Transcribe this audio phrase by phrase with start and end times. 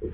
[0.00, 0.06] The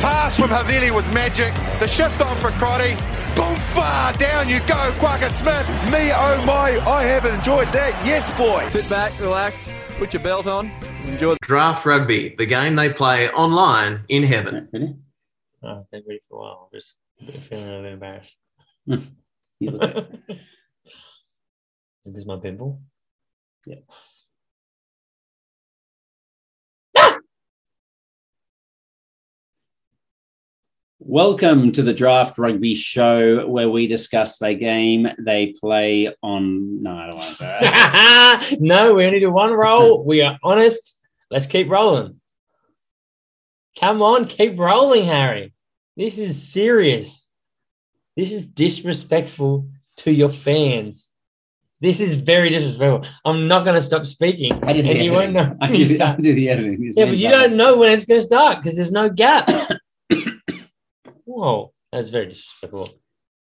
[0.00, 1.54] pass from Havili was magic.
[1.78, 2.96] The shift on for Crotty.
[3.36, 5.68] Boom, far down you go, Quackett Smith.
[5.92, 7.94] Me, oh my, I have enjoyed that.
[8.04, 8.68] Yes, boy.
[8.70, 9.68] Sit back, relax,
[9.98, 10.72] put your belt on,
[11.12, 11.36] enjoy.
[11.42, 14.68] Draft Rugby, the game they play online in heaven.
[14.72, 14.94] Ready?
[15.62, 16.70] Oh, I've been ready for a while.
[16.72, 16.94] I'm just
[17.48, 18.36] feeling a little bit embarrassed.
[19.60, 20.08] You look-
[22.04, 22.82] Is this my pimple?
[23.64, 23.76] Yeah.
[26.96, 27.18] Ah!
[30.98, 36.82] Welcome to the Draft Rugby Show, where we discuss the game they play on.
[36.82, 38.56] No, I don't want to that.
[38.58, 40.04] no, we only do one roll.
[40.04, 40.98] We are honest.
[41.32, 42.20] Let's keep rolling.
[43.80, 45.54] Come on, keep rolling, Harry.
[45.96, 47.26] This is serious.
[48.16, 49.66] This is disrespectful
[49.98, 51.10] to your fans.
[51.80, 53.10] This is very disrespectful.
[53.24, 54.52] I'm not going to stop speaking.
[54.62, 55.56] I did the and you won't know.
[55.62, 56.84] I do, I do the editing.
[56.84, 57.40] It's yeah, but you done.
[57.40, 59.50] don't know when it's going to start because there's no gap.
[61.24, 62.90] Whoa, that's very disrespectful.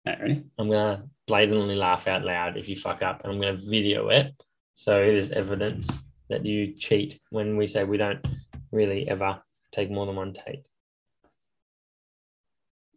[0.07, 0.43] Alright, ready?
[0.57, 4.33] I'm gonna blatantly laugh out loud if you fuck up, and I'm gonna video it
[4.75, 5.89] so there's evidence
[6.29, 8.25] that you cheat when we say we don't
[8.71, 10.65] really ever take more than one take.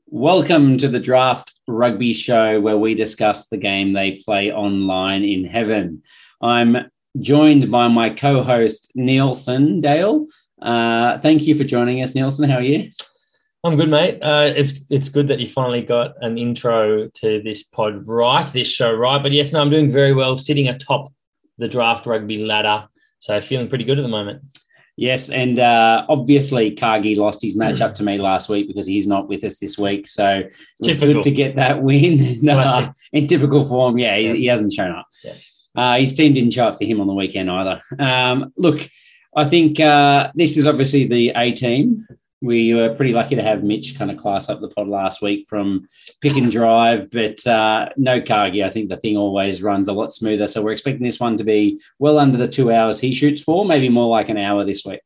[0.06, 5.44] Welcome to the Draft Rugby Show, where we discuss the game they play online in
[5.44, 6.02] heaven.
[6.40, 10.26] I'm joined by my co host, Nelson Dale.
[10.62, 12.48] Uh, thank you for joining us, Nelson.
[12.48, 12.90] How are you?
[13.64, 14.18] I'm good, mate.
[14.22, 18.68] Uh, it's it's good that you finally got an intro to this pod right, this
[18.68, 19.22] show right.
[19.22, 21.12] But yes, no, I'm doing very well, sitting atop
[21.58, 22.88] the draft rugby ladder,
[23.18, 24.42] so feeling pretty good at the moment.
[24.96, 29.06] Yes, and uh, obviously Cargie lost his match up to me last week because he's
[29.06, 30.08] not with us this week.
[30.08, 30.42] So
[30.82, 31.14] Typical.
[31.14, 32.36] good to get that win.
[32.42, 34.32] No, in typical form, yeah, he, Yeah.
[34.32, 35.06] he hasn't shown up.
[35.22, 35.34] Yeah.
[35.76, 37.80] Uh, his team didn't show up for him on the weekend either.
[38.00, 38.88] Um, look,
[39.36, 42.04] I think uh, this is obviously the A team.
[42.40, 45.46] We were pretty lucky to have Mitch kind of class up the pod last week
[45.48, 45.88] from
[46.20, 48.62] pick and drive, but uh, no Cargie.
[48.62, 50.46] I think the thing always runs a lot smoother.
[50.46, 53.64] So we're expecting this one to be well under the two hours he shoots for,
[53.64, 55.00] maybe more like an hour this week.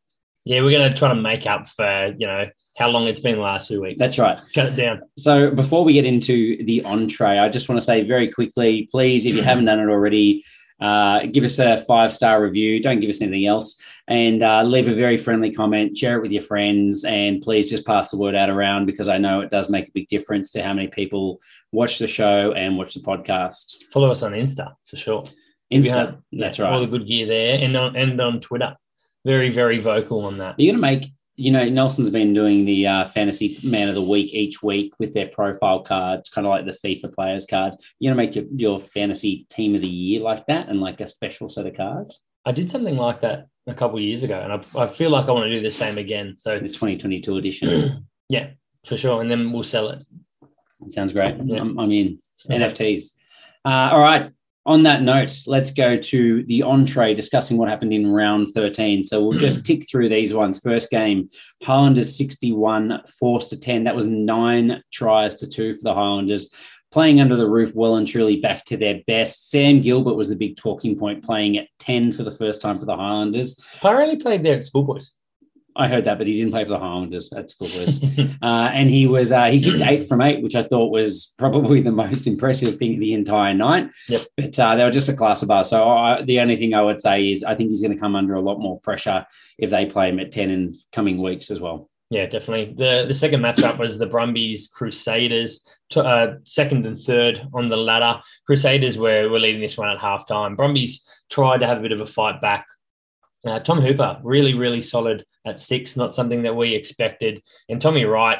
[0.44, 3.42] Yeah, we're gonna try to make up for you know how long it's been the
[3.42, 3.98] last two weeks.
[3.98, 4.38] That's right.
[4.53, 5.03] Shut it down.
[5.16, 9.26] So before we get into the entree, I just want to say very quickly, please,
[9.26, 10.44] if you haven't done it already,
[10.82, 12.82] uh, give us a five star review.
[12.82, 15.97] Don't give us anything else, and uh, leave a very friendly comment.
[15.97, 19.16] Share it with your friends, and please just pass the word out around because I
[19.16, 21.41] know it does make a big difference to how many people
[21.71, 23.76] watch the show and watch the podcast.
[23.92, 25.22] Follow us on Insta for sure.
[25.72, 26.81] Insta, Yeah, that's All right.
[26.81, 28.76] the good gear there, and on and on Twitter.
[29.25, 30.56] Very very vocal on that.
[30.59, 34.03] You're going to make, you know, Nelson's been doing the uh, fantasy man of the
[34.03, 37.76] week each week with their profile cards, kind of like the FIFA players cards.
[38.03, 41.06] Going to make your, your fantasy team of the year like that and like a
[41.06, 44.53] special set of cards, I did something like that a couple of years ago, and
[44.53, 46.34] I, I feel like I want to do the same again.
[46.37, 48.06] So the 2022 edition.
[48.28, 48.50] yeah,
[48.84, 50.04] for sure, and then we'll sell it.
[50.88, 51.37] Sounds great.
[51.44, 51.60] Yeah.
[51.60, 52.19] I'm, I'm in.
[52.50, 53.12] NFTs.
[53.65, 54.32] Uh, all right.
[54.64, 59.02] On that note, let's go to the entree discussing what happened in round 13.
[59.02, 59.64] So we'll just hmm.
[59.64, 60.60] tick through these ones.
[60.60, 61.28] First game,
[61.62, 63.84] Highlanders 61, forced to 10.
[63.84, 66.48] That was nine tries to two for the Highlanders.
[66.92, 69.50] Playing under the roof, well and truly back to their best.
[69.50, 72.84] Sam Gilbert was the big talking point, playing at 10 for the first time for
[72.84, 73.54] the Highlanders.
[73.80, 75.14] Pyre only played there at Schoolboys.
[75.75, 78.03] I heard that, but he didn't play for the Highlanders at Schoolboys.
[78.43, 81.81] Uh, and he was uh, he kicked eight from eight, which I thought was probably
[81.81, 83.91] the most impressive thing the entire night.
[84.09, 84.27] Yep.
[84.37, 85.69] But uh, they were just a class above.
[85.69, 88.16] So I, the only thing I would say is I think he's going to come
[88.16, 89.25] under a lot more pressure
[89.59, 91.89] if they play him at ten in coming weeks as well.
[92.10, 92.75] Yeah, definitely.
[92.77, 97.77] The the second matchup was the Brumbies Crusaders, to, uh, second and third on the
[97.77, 98.21] ladder.
[98.44, 100.56] Crusaders were, were leading this one at halftime.
[100.56, 102.66] Brumbies tried to have a bit of a fight back.
[103.47, 107.42] Uh, Tom Hooper, really, really solid at six, not something that we expected.
[107.68, 108.39] And Tommy Wright,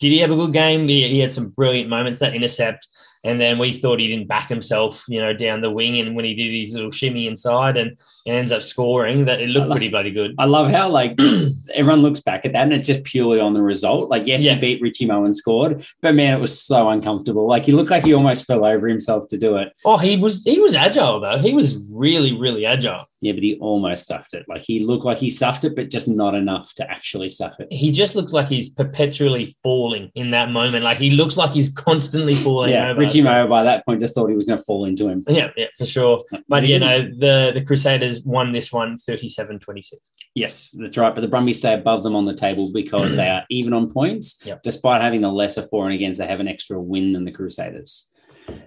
[0.00, 0.88] did he have a good game?
[0.88, 2.86] He, he had some brilliant moments, that intercept.
[3.24, 5.98] And then we thought he didn't back himself, you know, down the wing.
[5.98, 7.90] And when he did his little shimmy inside and,
[8.24, 10.34] and ends up scoring, that it looked love- pretty bloody good.
[10.38, 11.18] I love how like
[11.74, 14.10] everyone looks back at that and it's just purely on the result.
[14.10, 14.54] Like yes, Yeah.
[14.54, 17.48] he beat Richie Mo and scored, but man, it was so uncomfortable.
[17.48, 19.72] Like he looked like he almost fell over himself to do it.
[19.84, 21.38] Oh, he was he was agile though.
[21.38, 23.06] He was really really agile.
[23.26, 24.46] Yeah, but he almost stuffed it.
[24.48, 27.66] Like he looked like he stuffed it, but just not enough to actually stuff it.
[27.72, 30.84] He just looks like he's perpetually falling in that moment.
[30.84, 33.00] Like he looks like he's constantly falling Yeah, over.
[33.00, 35.24] Richie Mayo by that point just thought he was going to fall into him.
[35.28, 36.20] Yeah, yeah, for sure.
[36.48, 39.94] But you know, the the Crusaders won this one 37-26.
[40.36, 41.12] Yes, that's right.
[41.14, 44.40] But the Brumbies stay above them on the table because they are even on points.
[44.44, 44.62] Yep.
[44.62, 48.08] Despite having the lesser for and against, they have an extra win than the Crusaders.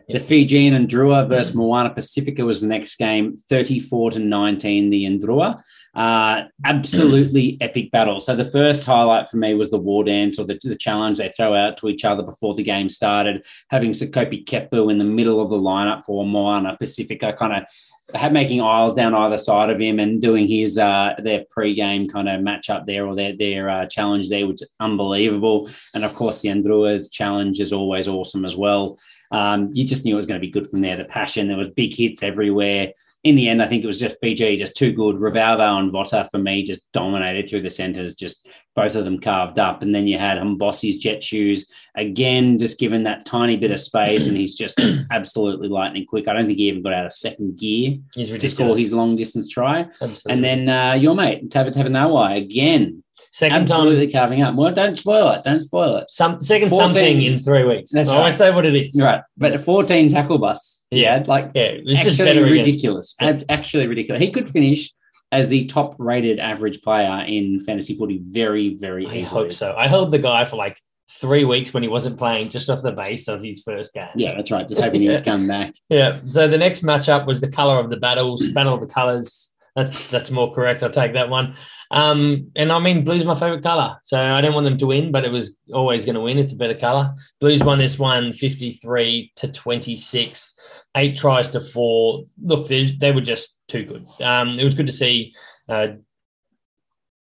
[0.07, 5.05] The Fijian and Drua versus Moana Pacifica was the next game, 34 to 19, the
[5.05, 5.61] Ndrua.
[5.93, 8.19] Uh, absolutely epic battle.
[8.19, 11.29] So the first highlight for me was the war dance or the, the challenge they
[11.29, 15.39] throw out to each other before the game started, having Sekope Kepu in the middle
[15.39, 19.79] of the lineup for Moana Pacifica, kind of had making aisles down either side of
[19.79, 23.69] him and doing his uh their pre-game kind of match up there or their their
[23.69, 25.69] uh, challenge there, which is unbelievable.
[25.93, 28.97] And of course, the Andrua's challenge is always awesome as well.
[29.31, 30.97] Um, you just knew it was going to be good from there.
[30.97, 32.93] The passion, there was big hits everywhere.
[33.23, 35.17] In the end, I think it was just Fiji just too good.
[35.17, 39.59] Ravouvou and Vota for me just dominated through the centres, just both of them carved
[39.59, 39.81] up.
[39.81, 44.27] And then you had Habosi's jet shoes again, just given that tiny bit of space,
[44.27, 44.79] and he's just
[45.11, 46.27] absolutely lightning quick.
[46.27, 49.49] I don't think he even got out of second gear to score his long distance
[49.49, 49.81] try.
[50.01, 50.31] Absolutely.
[50.31, 54.55] And then uh, your mate Tavatavanawai again, second absolutely time, carving up.
[54.55, 55.43] Well, don't spoil it.
[55.43, 56.09] Don't spoil it.
[56.09, 56.93] some second 14.
[56.93, 57.91] something in three weeks.
[57.91, 58.21] That's I right.
[58.21, 58.99] won't say what it is.
[59.01, 60.85] Right, but a 14 tackle bus.
[60.91, 61.23] Yeah.
[61.27, 63.15] like Yeah, it's just better ridiculous.
[63.19, 64.21] Actually ridiculous.
[64.21, 64.91] He could finish
[65.31, 69.43] as the top rated average player in fantasy footy very, very I easily.
[69.43, 69.75] hope so.
[69.77, 70.77] I held the guy for like
[71.21, 74.07] three weeks when he wasn't playing, just off the base of his first game.
[74.15, 74.67] Yeah, that's right.
[74.67, 75.75] Just hoping he would come back.
[75.89, 76.19] Yeah.
[76.27, 79.48] So the next matchup was the color of the battles, battle of the colors.
[79.75, 80.83] That's that's more correct.
[80.83, 81.55] I'll take that one.
[81.91, 85.11] Um, and I mean, blue's my favorite color, so I didn't want them to win,
[85.11, 86.37] but it was always going to win.
[86.37, 87.13] It's a better color.
[87.39, 90.59] Blues won this one 53 to 26,
[90.97, 92.25] eight tries to four.
[92.41, 94.05] Look, they, they were just too good.
[94.21, 95.33] Um, it was good to see
[95.67, 95.87] uh,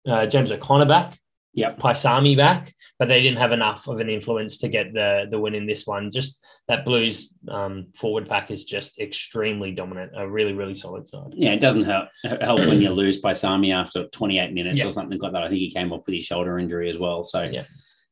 [0.07, 1.19] uh, James O'Connor back.
[1.55, 1.79] Yep.
[1.79, 5.55] Paisami back, but they didn't have enough of an influence to get the the win
[5.55, 6.11] in this one.
[6.11, 10.11] Just that Blues um, forward pack is just extremely dominant.
[10.17, 11.31] A really really solid side.
[11.33, 12.09] Yeah, it doesn't help
[12.41, 14.87] help when you lose by Sami after 28 minutes Yeah.
[14.87, 15.43] or something like that.
[15.43, 17.23] I think he came off with his shoulder injury as well.
[17.23, 17.63] So Yeah.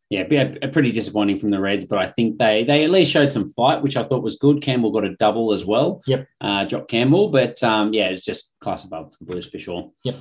[0.09, 3.11] yeah, yeah, a- pretty disappointing from the Reds, but I think they they at least
[3.11, 4.61] showed some fight, which I thought was good.
[4.61, 6.01] Campbell got a double as well.
[6.07, 6.27] Yep.
[6.39, 9.91] Uh, Jock Campbell, but um, yeah, it's just class above the Blues for sure.
[10.05, 10.15] Yep.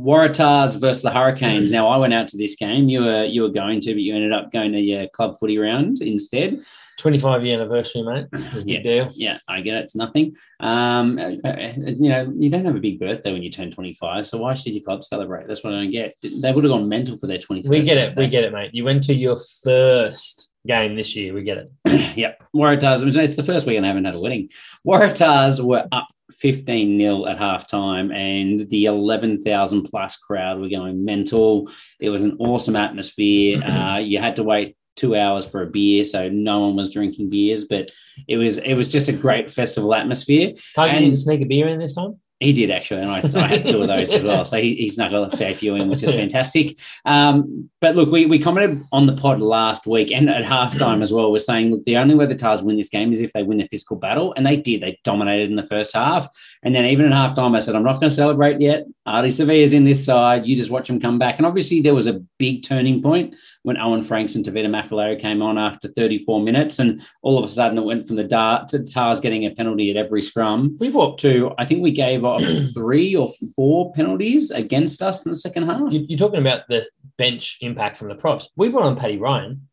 [0.00, 1.70] Waratahs versus the Hurricanes.
[1.70, 2.88] Now I went out to this game.
[2.88, 5.58] You were you were going to, but you ended up going to your club footy
[5.58, 6.60] round instead.
[6.98, 8.26] Twenty five year anniversary, mate.
[8.64, 8.82] Yeah.
[8.82, 9.08] Deal.
[9.14, 9.84] Yeah, I get it.
[9.84, 10.36] It's nothing.
[10.60, 14.26] Um, uh, uh, you know, you don't have a big birthday when you turn 25.
[14.26, 15.48] So why should your club celebrate?
[15.48, 16.14] That's what I don't get.
[16.20, 17.68] They would have gone mental for their 25th.
[17.68, 18.16] We get it.
[18.16, 18.74] We get it, mate.
[18.74, 21.32] You went to your first game this year.
[21.32, 22.16] We get it.
[22.16, 22.42] yep.
[22.54, 24.50] Waratahs, it's the first weekend I haven't had a wedding.
[24.86, 31.70] Waratahs were up 15 nil at halftime, and the 11,000 plus crowd were going mental.
[31.98, 33.62] It was an awesome atmosphere.
[33.70, 37.30] Uh, you had to wait two hours for a beer, so no one was drinking
[37.30, 37.90] beers, but
[38.28, 40.52] it was it was just a great festival atmosphere.
[40.74, 42.20] Tiger And- didn't sneak a beer in this time.
[42.40, 44.46] He did actually, and I, I had two of those as well.
[44.46, 46.78] So he, he snuck a fair few in, which is fantastic.
[47.04, 51.12] Um, but look, we, we commented on the pod last week and at halftime as
[51.12, 51.30] well.
[51.30, 53.58] We're saying look, the only way the Tars win this game is if they win
[53.58, 54.80] the physical battle, and they did.
[54.80, 56.28] They dominated in the first half,
[56.62, 58.86] and then even at halftime, I said, "I'm not going to celebrate yet.
[59.10, 60.46] Ardie Savea's in this side.
[60.46, 63.76] You just watch them come back." And obviously, there was a big turning point when
[63.76, 67.78] Owen Franks and Tavita Mafalari came on after 34 minutes, and all of a sudden
[67.78, 71.20] it went from the dart to Tars getting a penalty at every scrum We walked.
[71.20, 72.42] to I think we gave off
[72.74, 75.92] three or four penalties against us in the second half.
[75.92, 76.86] You- You're talking about the
[77.18, 78.48] bench impact from the props.
[78.56, 79.66] We brought on Paddy Ryan.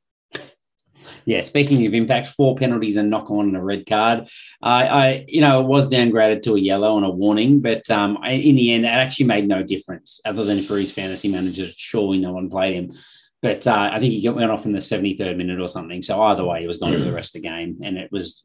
[1.28, 4.30] Yeah, speaking of impact, four penalties and knock on and a red card.
[4.62, 8.18] I, I, you know, it was downgraded to a yellow and a warning, but um,
[8.24, 11.68] I, in the end, it actually made no difference other than for his fantasy manager.
[11.76, 12.94] Surely no one played him.
[13.42, 16.02] But uh, I think he got went off in the 73rd minute or something.
[16.02, 17.82] So either way, he was gone for the rest of the game.
[17.84, 18.42] And it was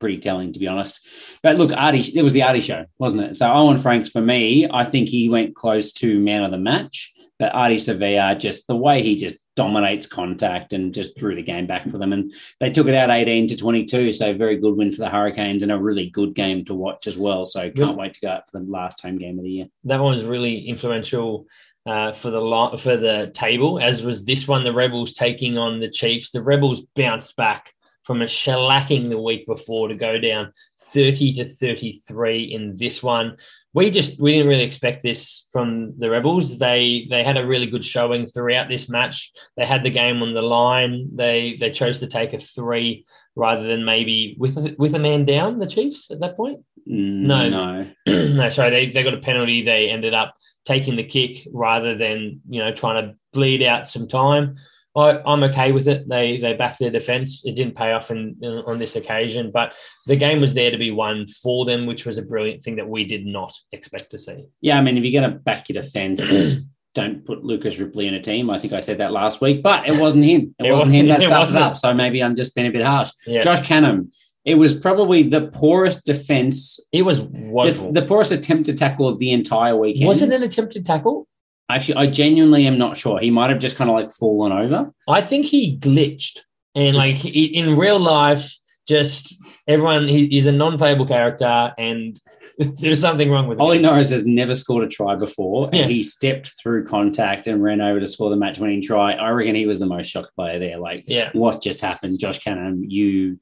[0.00, 1.06] pretty telling, to be honest.
[1.42, 3.36] But look, Ardie, it was the Ardie show, wasn't it?
[3.36, 7.12] So Owen Franks, for me, I think he went close to man of the match.
[7.38, 11.66] But Ardie Savea, just the way he just dominates contact and just drew the game
[11.66, 12.12] back for them.
[12.12, 14.12] And they took it out 18 to 22.
[14.12, 17.16] So very good win for the Hurricanes and a really good game to watch as
[17.16, 17.44] well.
[17.44, 19.66] So can't wait to go out for the last home game of the year.
[19.84, 21.46] That one was really influential
[21.84, 24.64] uh, for the for the table, as was this one.
[24.64, 26.30] The Rebels taking on the Chiefs.
[26.30, 30.52] The Rebels bounced back from a shellacking the week before to go down
[30.92, 33.36] 30 to 33 in this one.
[33.74, 36.58] We just we didn't really expect this from the Rebels.
[36.58, 39.30] They they had a really good showing throughout this match.
[39.56, 41.08] They had the game on the line.
[41.14, 45.24] They they chose to take a three rather than maybe with a, with a man
[45.24, 45.58] down.
[45.58, 46.60] The Chiefs at that point.
[46.88, 47.82] Mm, no, No.
[48.06, 48.26] no.
[48.34, 49.62] no, sorry, they, they got a penalty.
[49.62, 50.34] They ended up
[50.66, 54.56] taking the kick rather than you know trying to bleed out some time.
[54.94, 56.08] I, I'm okay with it.
[56.08, 57.42] They they backed their defense.
[57.44, 59.72] It didn't pay off in, in- on this occasion, but
[60.06, 62.88] the game was there to be won for them, which was a brilliant thing that
[62.88, 64.44] we did not expect to see.
[64.60, 66.20] Yeah, I mean, if you're going to back your defense,
[66.94, 68.50] don't put Lucas Ripley in a team.
[68.50, 70.54] I think I said that last week, but it wasn't him.
[70.58, 71.76] It, It wasn't him that wasn't- stuffed up.
[71.78, 73.10] So maybe I'm just being a bit harsh.
[73.26, 74.10] Yeah, Josh Canham.
[74.44, 79.20] It was probably the poorest defense, it was the, the poorest attempt to tackle of
[79.20, 80.08] the entire weekend.
[80.08, 81.28] was it an attempted tackle?
[81.76, 83.18] Actually, I genuinely am not sure.
[83.18, 84.92] He might have just kind of like fallen over.
[85.08, 86.40] I think he glitched,
[86.74, 88.56] and like he, in real life,
[88.88, 89.34] just
[89.68, 92.20] everyone he, he's a non-playable character, and
[92.58, 93.82] there's something wrong with Ollie him.
[93.84, 95.82] Norris has never scored a try before, Yeah.
[95.82, 99.12] and he stepped through contact and ran over to score the match-winning try.
[99.14, 100.78] I reckon he was the most shocked player there.
[100.78, 101.30] Like, Yeah.
[101.32, 102.82] what just happened, Josh Canham?
[102.86, 103.38] You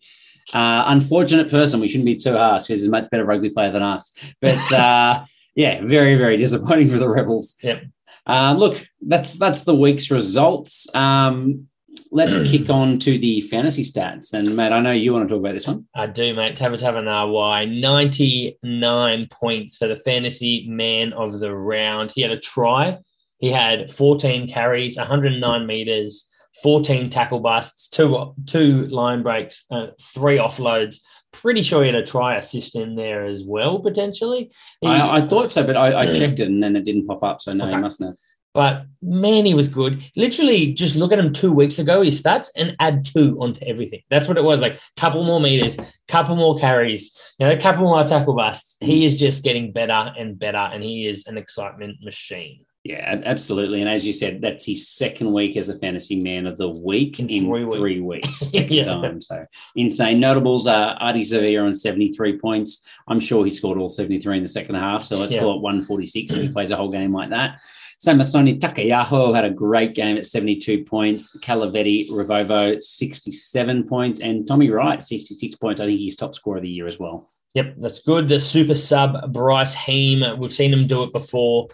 [0.54, 1.80] uh, unfortunate person.
[1.80, 4.12] We shouldn't be too harsh because he's a much better rugby player than us.
[4.40, 7.56] But uh, yeah, very very disappointing for the Rebels.
[7.62, 7.84] Yep.
[8.30, 10.86] Uh, look, that's that's the week's results.
[10.94, 11.66] Um,
[12.12, 14.32] let's kick on to the fantasy stats.
[14.32, 15.86] And Matt, I know you want to talk about this one.
[15.94, 16.56] I do, mate.
[16.56, 22.12] Tavatava Y, 99 points for the fantasy man of the round.
[22.12, 22.98] He had a try.
[23.38, 26.28] He had 14 carries, 109 meters,
[26.62, 30.96] 14 tackle busts, two two line breaks, uh, three offloads.
[31.32, 34.50] Pretty sure he had a try assist in there as well, potentially.
[34.80, 37.22] He- I, I thought so, but I, I checked it and then it didn't pop
[37.22, 37.40] up.
[37.40, 37.74] So no, Okay.
[37.74, 38.16] he mustn't have.
[38.52, 40.02] But man, he was good.
[40.16, 44.00] Literally, just look at him two weeks ago, his stats, and add two onto everything.
[44.10, 44.60] That's what it was.
[44.60, 48.76] Like couple more meters, couple more carries, you know, a couple more tackle busts.
[48.80, 49.06] He mm.
[49.06, 52.64] is just getting better and better, and he is an excitement machine.
[52.82, 53.82] Yeah, absolutely.
[53.82, 57.20] And as you said, that's his second week as a fantasy man of the week
[57.20, 58.26] in, In three, three weeks.
[58.28, 58.38] weeks.
[58.52, 58.84] Second Yeah.
[58.84, 59.20] time.
[59.20, 59.44] So
[59.76, 60.18] insane.
[60.18, 62.86] Notables are Ardie Savea on 73 points.
[63.06, 65.04] I'm sure he scored all 73 in the second half.
[65.04, 65.42] So let's Yeah.
[65.42, 67.60] call it 146 if he plays a whole game like that.
[68.02, 71.36] Samisoni Taukei'aho had a great game at 72 points.
[71.42, 74.20] Kalaveti Ravouvou 67 points.
[74.20, 75.82] And Tommy Wright 66 points.
[75.82, 77.28] I think he's top scorer of the year as well.
[77.54, 78.26] Yep, that's good.
[78.26, 81.66] The super sub Bryce Heem, we've seen him do it before.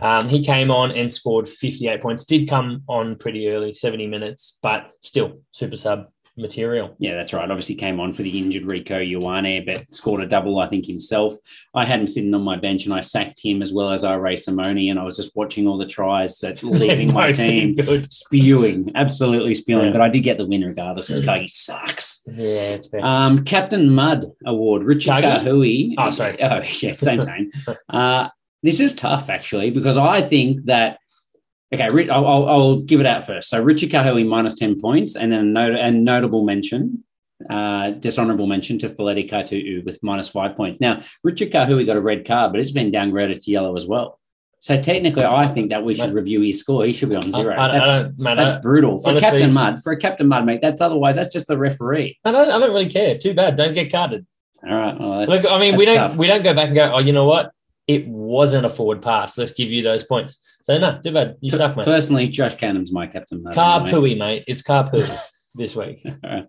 [0.00, 2.24] Um, he came on and scored 58 points.
[2.24, 6.06] Did come on pretty early, 70 minutes, but still super sub
[6.38, 6.94] material.
[6.98, 7.50] Yeah, that's right.
[7.50, 11.34] Obviously came on for the injured Rieko Ioane, but scored a double, I think, himself.
[11.74, 14.14] I had him sitting on my bench and I sacked him as well as I
[14.14, 18.12] Ray Simone, and I was just watching all the tries that's leaving my team Good.
[18.12, 19.86] spewing, absolutely spewing.
[19.86, 19.92] Yeah.
[19.92, 22.22] But I did get the win regardless because Cargie sucks.
[22.26, 23.04] Yeah, it's fair.
[23.04, 25.22] Um, Captain Mud Award, Richard?
[25.24, 25.94] Kahui.
[25.98, 26.36] Oh, sorry.
[26.48, 27.50] Oh, yeah, same, same.
[27.90, 28.28] uh,
[28.62, 30.98] this is tough, actually, because I think that
[31.70, 33.50] Okay, I'll, I'll, I'll give it out first.
[33.50, 37.04] So Richard Kahui minus 10 points, and then a, not- a notable mention,
[37.50, 40.80] uh, dishonorable mention to Feleti Kaitu'u with minus five points.
[40.80, 44.18] Now, Richard Kahui got a red card, but it's been downgraded to yellow as well.
[44.60, 46.14] So technically, I think that we should Mate.
[46.14, 46.86] review his score.
[46.86, 47.54] He should be on zero.
[47.54, 49.82] I- I that's don't, man, that's I, brutal for honestly- Captain Mud.
[49.82, 52.18] For a Captain Mud, mate, that's otherwise that's just the referee.
[52.24, 53.18] I don't, I don't really care.
[53.18, 53.56] Too bad.
[53.56, 54.26] Don't get carded.
[54.66, 54.98] All right.
[54.98, 56.16] Well, Look, I mean, we don't tough.
[56.16, 56.92] we don't go back and go.
[56.94, 57.52] Oh, you know what?
[57.88, 59.38] It wasn't a forward pass.
[59.38, 60.38] Let's give you those points.
[60.62, 61.36] So no, too bad.
[61.40, 61.86] You suck, mate.
[61.86, 63.54] Personally, Josh Canham's my Captain Mud.
[63.54, 64.44] Car pooey, mate.
[64.46, 65.08] It's car pooey
[65.54, 66.06] this week.
[66.22, 66.46] Right.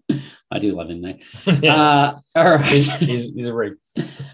[0.51, 1.23] I do love him, mate.
[1.61, 1.75] yeah.
[1.75, 2.65] Uh, all right.
[2.65, 3.75] he's, he's, he's a rig.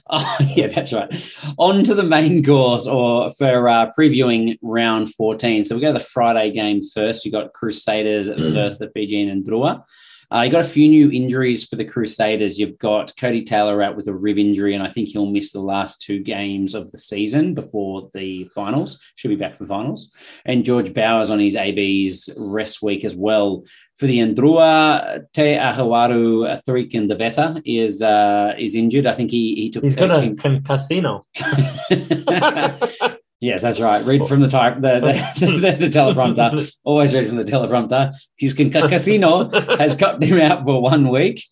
[0.10, 1.14] Oh, yeah, that's right.
[1.58, 5.66] On to the main course or for uh, previewing round 14.
[5.66, 7.26] So we go to the Friday game first.
[7.26, 9.84] You got Crusaders versus the Fijian and Drua.
[10.36, 12.60] Uh, you got a few new injuries for the Crusaders.
[12.60, 15.62] You've got Codie Taylor out with a rib injury, and I think he'll miss the
[15.62, 19.00] last two games of the season before the finals.
[19.16, 20.12] Should be back for finals.
[20.44, 23.64] And George Bowers on his AB's rest week as well.
[23.96, 29.06] For the Andrua, Te Ahawaru Thurikin Deveta is uh, is injured.
[29.06, 29.86] I think he he took.
[29.86, 31.26] He's got a con- casino.
[33.46, 34.04] yes, that's right.
[34.06, 35.00] Read from the type the
[35.40, 36.72] the, the, the teleprompter.
[36.84, 38.14] Always read from the teleprompter.
[38.38, 41.44] His casino has cut him out for one week.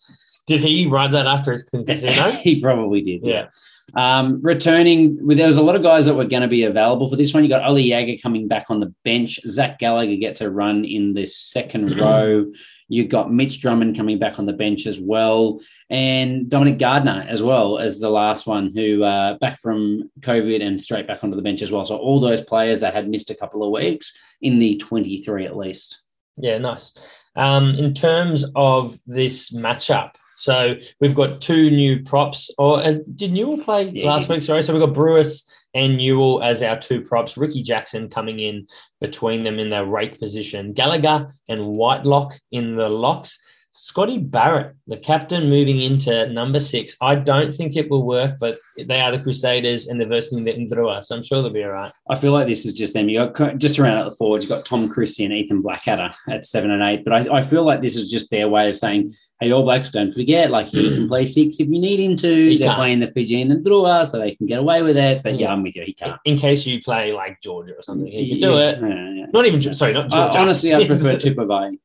[0.46, 2.30] Did he write that after his casino?
[2.46, 3.24] he probably did.
[3.24, 3.48] Yeah.
[3.96, 7.16] Um, returning, there was a lot of guys that were going to be available for
[7.16, 7.44] this one.
[7.44, 9.38] You got Oli Jager coming back on the bench.
[9.46, 12.50] Zach Gallagher gets a run in the second row.
[12.88, 15.60] You got Mitch Drummond coming back on the bench as well,
[15.94, 20.82] and Dominic Gardner as well as the last one who uh, back from COVID and
[20.82, 21.84] straight back onto the bench as well.
[21.84, 24.06] So all those players that had missed a couple of weeks
[24.40, 26.02] in the twenty-three at least.
[26.36, 26.86] Yeah, nice.
[27.36, 30.54] Um, in terms of this matchup, so
[31.00, 32.50] we've got two new props.
[32.58, 34.42] Or uh, did Newell play Yeah, last week?
[34.42, 37.36] Sorry, so we've got Brewis and Newell as our two props.
[37.36, 38.66] Ricky Jackson coming in
[39.00, 40.72] between them in their rake position.
[40.72, 43.38] Gallagher and Whitelock in the locks.
[43.76, 46.96] Scotty Barrett, the captain, moving into number six.
[47.00, 50.52] I don't think it will work, but they are the Crusaders and they're versing the
[50.52, 51.90] Indrua, so I'm sure they'll be all right.
[52.08, 53.08] I feel like this is just them.
[53.08, 56.44] You got just around at the forwards, you've got Tom Christie and Ethan Blackadder at
[56.44, 57.04] seven and eight.
[57.04, 59.90] But I, I feel like this is just their way of saying, hey, All Blacks,
[59.90, 62.50] don't forget, like he can play six if you need him to.
[62.50, 62.78] He They're can't.
[62.78, 65.20] playing the Fijian and Drua, so they can get away with it.
[65.24, 65.82] But yeah, I'm with you.
[65.84, 66.20] He can't.
[66.24, 68.78] In case you play like Georgia or something, he can do it.
[68.80, 69.26] yeah, yeah.
[69.32, 70.38] Not even, sorry, not I- Georgia.
[70.38, 71.76] honestly, I prefer Tupovai.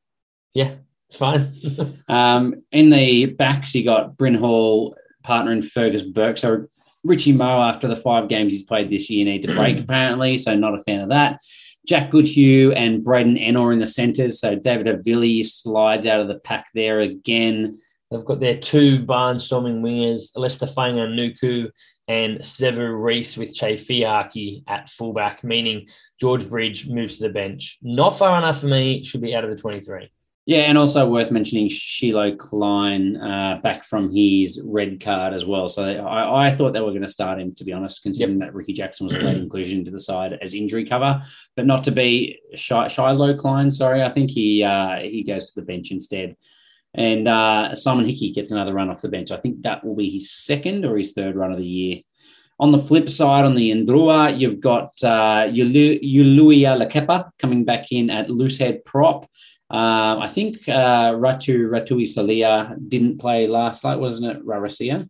[0.54, 0.74] Yeah,
[1.10, 1.96] it's fine.
[2.08, 6.38] Um, in the backs, you got Bryn Hall, partner in Fergus Burke.
[6.38, 6.66] So
[7.04, 10.36] Richie Moe, after the five games he's played this year, needs a break apparently.
[10.36, 11.40] So not a fan of that.
[11.86, 14.40] Jack Goodhue and Braydon Ennor in the centres.
[14.40, 17.80] So David Havili slides out of the pack there again.
[18.10, 21.70] They've got their two barnstorming wingers, Leicester Fainga'anuku
[22.08, 25.86] and Sevu Reece with Chay Fihaki at fullback, meaning
[26.20, 27.78] George Bridge moves to the bench.
[27.82, 30.10] Not far enough for me, should be out of the 23.
[30.50, 35.68] Yeah, and also worth mentioning Shilo Klein uh, back from his red card as well.
[35.68, 38.52] So I, I thought they were going to start him, to be honest, considering that
[38.52, 41.22] Ricky Jackson was a late inclusion to the side as injury cover,
[41.54, 43.70] but not to be Shi- Shilo Klein.
[43.70, 46.34] Sorry, I think he uh, he goes to the bench instead.
[46.94, 49.30] And uh, Simon Hickey gets another run off the bench.
[49.30, 52.00] I think that will be his second or his third run of the year.
[52.58, 57.92] On the flip side, on the Indrua, you've got uh, Yulu- Yuluia Lakepa coming back
[57.92, 59.30] in at loosehead prop.
[59.70, 64.44] Um, I think uh, Ratu Ratui Salia didn't play last night, wasn't it?
[64.44, 65.08] Rarasia.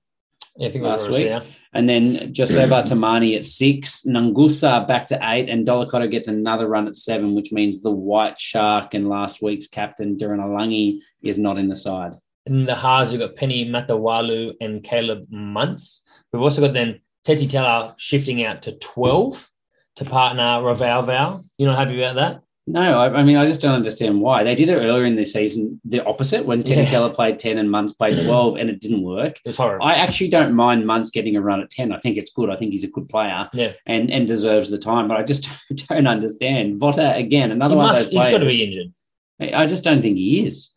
[0.57, 1.33] Yeah, I think Last week.
[1.73, 6.89] And then Joseba Tamani at six, Nangusa back to eight, and Dolakoto gets another run
[6.89, 11.69] at seven, which means the White Shark and last week's captain, Derenalagi, is not in
[11.69, 12.13] the side.
[12.47, 16.03] In the halves, we've got Peni Matawalu and Caleb Muntz.
[16.33, 19.51] We've also got then Teti Tela shifting out to 12
[19.97, 21.45] to partner Ravouvou.
[21.57, 22.43] You're not happy about that?
[22.73, 24.45] No, I, I mean, I just don't understand why.
[24.45, 26.91] They did it earlier in the season, the opposite, when Teddy Yeah.
[26.91, 29.39] Keller played 10 and Muntz played 12, and it didn't work.
[29.45, 29.85] It's horrible.
[29.87, 31.93] I actually don't mind Muntz getting a run at 10.
[31.93, 32.49] I think it's good.
[32.51, 33.73] I think he's a good player Yeah.
[33.87, 35.49] and, and deserves the time, but I just
[35.89, 36.79] don't understand.
[36.79, 38.33] Vota, again, another He one must, of those he's players.
[38.35, 39.55] got to be injured.
[39.55, 40.71] I just don't think he is.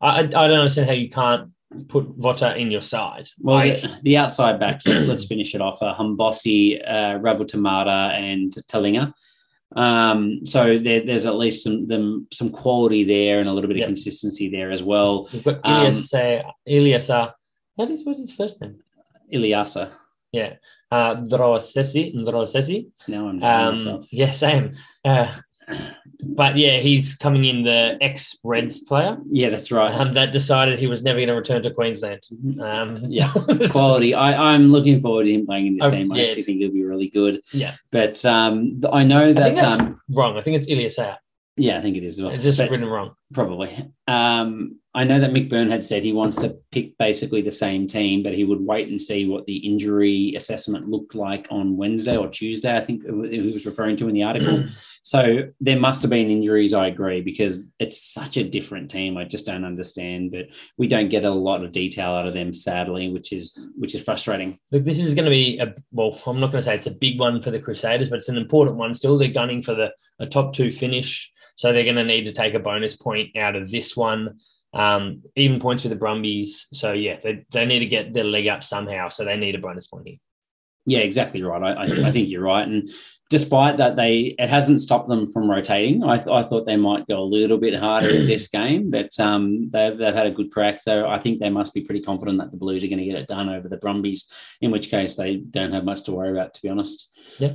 [0.00, 1.50] I, I don't understand how you can't
[1.88, 3.28] put Vota in your side.
[3.38, 5.80] Well, Like, the, the outside backs, let's finish it off.
[5.80, 9.12] Uh, Habosi, uh, Ravutaumada, and Taliga.
[9.76, 13.78] Um, so there, there's at least some them, some quality there and a little bit
[13.78, 13.84] Yeah.
[13.84, 15.28] of consistency there as well.
[15.32, 17.32] we've got um, Ilias, uh, Iliasa.
[17.76, 18.80] What is what's his first name?
[19.32, 19.90] Iliasa.
[20.32, 20.54] Yeah,
[20.90, 22.90] uh, Drosesi, Drosesi.
[23.08, 24.06] Now I'm Um, myself.
[24.12, 24.76] yeah, same.
[25.04, 25.26] Uh,
[26.24, 29.92] but yeah, he's coming in the ex Reds player Yeah, that's right.
[29.92, 32.22] um, that decided he was never going to return to Queensland.
[32.60, 33.32] Um, Yeah.
[33.70, 34.14] quality.
[34.14, 36.12] I, I'm looking forward to him playing in this Oh, team.
[36.12, 37.40] I yeah, actually think he'll be really good.
[37.52, 37.74] Yeah.
[37.90, 39.56] But um, I know I that.
[39.56, 40.36] that's um, wrong.
[40.38, 41.18] I think it's Ilias out.
[41.56, 42.18] yeah, I think it is.
[42.18, 42.32] as well.
[42.32, 43.14] It's just But- written wrong.
[43.34, 43.88] Probably.
[44.06, 47.88] Um, I know that Mick Byrne had said he wants to pick basically the same
[47.88, 52.14] team, but he would wait and see what the injury assessment looked like on Wednesday
[52.14, 52.76] or Tuesday.
[52.76, 54.58] I think he was referring to in the article.
[54.58, 54.86] Mm.
[55.02, 56.74] so there must have been injuries.
[56.74, 59.16] I agree because it's such a different team.
[59.16, 62.52] I just don't understand, but we don't get a lot of detail out of them,
[62.52, 64.58] sadly, which is which is frustrating.
[64.72, 66.20] Look, this is going to be a well.
[66.26, 68.36] I'm not going to say it's a big one for the Crusaders, but it's an
[68.36, 68.92] important one.
[68.92, 72.32] Still, they're gunning for the a top two finish, so they're going to need to
[72.32, 74.38] take a bonus point out of this one.
[74.74, 76.66] Um, even points with the Brumbies.
[76.72, 79.10] So yeah, they, they need to get their leg up somehow.
[79.10, 80.16] So they need a bonus point here.
[80.86, 81.62] Yeah, exactly right.
[81.62, 82.66] I, I, I think you're right.
[82.66, 82.90] And
[83.30, 86.02] despite that, they it hasn't stopped them from rotating.
[86.02, 89.18] I, th- I thought they might go a little bit harder in this game, but
[89.20, 90.80] um, they've, they've had a good crack.
[90.80, 93.14] So I think they must be pretty confident that the Blues are going to get
[93.14, 94.26] it done over the Brumbies,
[94.60, 97.16] in which case they don't have much to worry about, to be honest.
[97.38, 97.52] Yeah.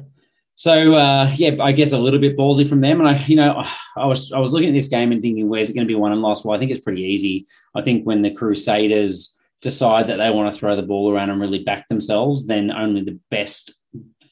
[0.57, 2.99] So uh, yeah, I guess a little bit ballsy from them.
[2.99, 3.63] And I, you know,
[3.95, 5.95] I was I was looking at this game and thinking, where's it going to be
[5.95, 6.43] won and lost?
[6.43, 7.45] Well, I think it's pretty easy.
[7.75, 11.39] I think when the Crusaders decide that they want to throw the ball around and
[11.39, 13.75] really back themselves, then only the best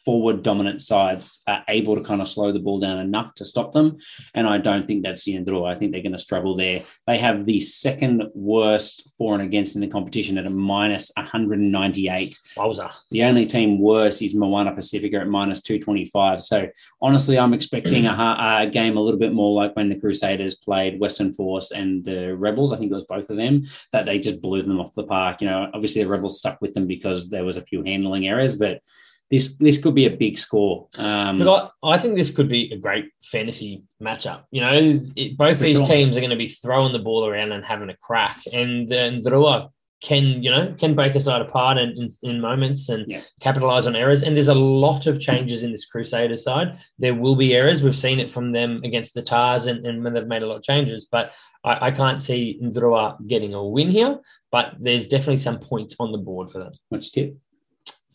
[0.06, 3.74] forward dominant sides are able to kind of slow the ball down enough to stop
[3.74, 3.98] them.
[4.36, 5.66] And I don't think that's the end all.
[5.66, 6.84] I think they're going to struggle there.
[7.08, 12.40] They have the second worst for and against in the competition at a minus 198.
[12.56, 12.96] Wowza.
[13.10, 16.42] The only team worse is Moana Pacifica at minus 225.
[16.44, 16.68] So
[17.02, 21.00] honestly, I'm expecting a, a game a little bit more like when the Crusaders played
[21.00, 22.72] Western Force and the Rebels.
[22.72, 25.42] I think it was both of them that they just blew them off the park.
[25.42, 28.56] You know, obviously the Rebels stuck with them because there was a few handling errors,
[28.56, 28.82] but
[29.32, 30.88] this this could be a big score.
[30.98, 34.44] Um, Look, I, I think this could be a great fantasy matchup.
[34.52, 35.88] You know, it, both these sure.
[35.88, 39.22] teams are going to be throwing the ball around and having a crack, and then
[39.22, 39.70] Drua
[40.02, 43.22] can you know can break a side apart in, in, in moments and Yeah.
[43.40, 44.22] capitalize on errors.
[44.24, 46.78] And there's a lot of changes in this Crusader side.
[47.00, 47.82] There will be errors.
[47.82, 50.58] We've seen it from them against the Tars and, and when they've made a lot
[50.58, 51.08] of changes.
[51.12, 51.34] But
[51.64, 54.20] I, I can't see Ndrua getting a win here.
[54.52, 56.74] But there's definitely some points on the board for them.
[56.90, 57.38] What's tip?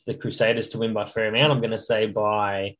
[0.06, 1.52] The Crusaders to win by fair amount.
[1.52, 2.76] I'm going to say by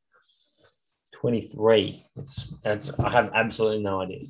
[1.14, 2.06] 23.
[2.16, 4.20] It's, it's I have absolutely no idea.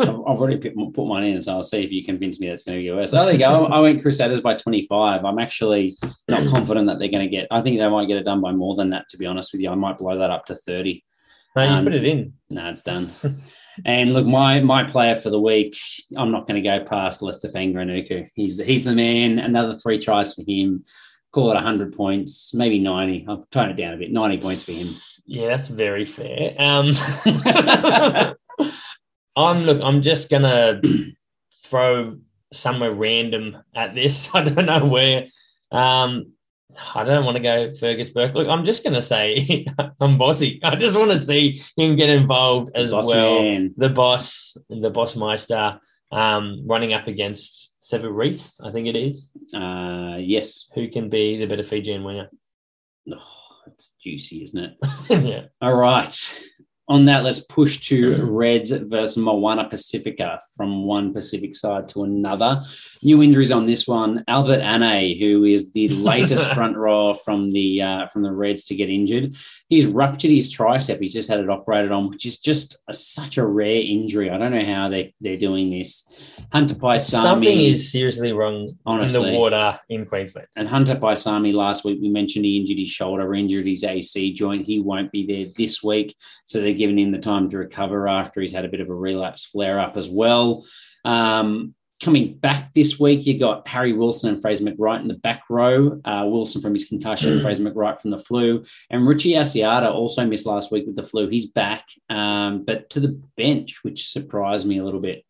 [0.00, 2.62] I've I've already put, put mine in, so I'll see if you convince me that's
[2.62, 3.12] going to be worse.
[3.12, 3.66] Oh, there you go.
[3.66, 5.24] I went Crusaders by 25.
[5.24, 5.96] I'm actually
[6.28, 7.46] not confident that they're going to get.
[7.50, 9.08] I think they might get it done by more than that.
[9.10, 11.04] To be honest with you, I might blow that up to 30.
[11.56, 12.32] No, you Um, put it in.
[12.48, 13.10] No, it's done.
[13.84, 15.76] and look, my my player for the week,
[16.16, 18.28] I'm not going to go past Leicester Fainga'anuku.
[18.34, 19.40] He's he's the man.
[19.40, 20.84] Another three tries for him.
[21.32, 23.26] Call it 100 points, maybe 90.
[23.28, 24.10] I'll tone it down a bit.
[24.12, 24.94] 90 points for him.
[25.26, 26.54] Yeah, that's very fair.
[26.58, 26.92] Um,
[29.36, 29.80] I'm look.
[29.82, 30.80] I'm just gonna
[31.64, 32.18] throw
[32.52, 34.28] somewhere random at this.
[34.34, 35.26] I don't know where.
[35.70, 36.32] Um,
[36.94, 38.34] I don't want to go Fergus Burke.
[38.34, 39.66] Look, I'm just gonna say
[40.00, 40.60] I'm bossy.
[40.62, 43.42] I just want to see him get involved as Boss well.
[43.42, 43.74] man.
[43.76, 45.78] The boss, the boss meister,
[46.10, 50.68] um, running up against Sevu Reece, I think it is, Uh, yes.
[50.74, 52.28] who can be the better Fijian winger.
[53.12, 53.22] Oh,
[53.66, 54.76] it's juicy, isn't it?
[55.24, 55.42] yeah.
[55.62, 56.14] All right.
[56.88, 62.62] On that, let's push to Reds versus Moana Pacifica from one Pacific side to another.
[63.02, 64.24] New injuries on this one.
[64.26, 68.74] Albert Ane, who is the latest front rower from the uh, from the Reds to
[68.74, 69.36] get injured,
[69.70, 71.00] he's ruptured his tricep.
[71.00, 74.28] He's just had it operated on, which is just a, such a rare injury.
[74.28, 76.06] I don't know how they they're doing this.
[76.52, 79.28] Hunter Paisami, Something is seriously wrong honestly.
[79.28, 80.48] in the water in Queensland.
[80.56, 84.66] and Hunter Paisami last week, we mentioned he injured his shoulder, injured his AC joint.
[84.66, 86.14] He won't be there this week.
[86.44, 88.94] So they're giving him the time to recover after he's had a bit of a
[88.94, 90.66] relapse flare up as well.
[91.04, 95.42] Um, coming back this week, you got Harry Wilson and Fraser McReight in the back
[95.50, 96.00] row.
[96.04, 98.64] Uh, Wilson from his concussion, Fraser McReight from the flu.
[98.88, 101.28] And Richie Asiata also missed last week with the flu.
[101.28, 105.24] He's back, um, but to the bench, which surprised me a little bit.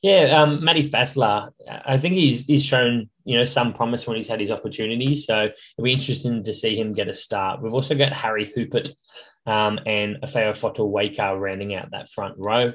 [0.00, 4.28] Yeah, um, Matty Faessler, I think he's he's shown you know some promise when he's
[4.28, 5.26] had his opportunities.
[5.26, 7.60] So it'll be interesting to see him get a start.
[7.60, 8.92] We've also got Harry Hoopert
[9.44, 12.72] um, and Feao Fotuaika rounding out that front row.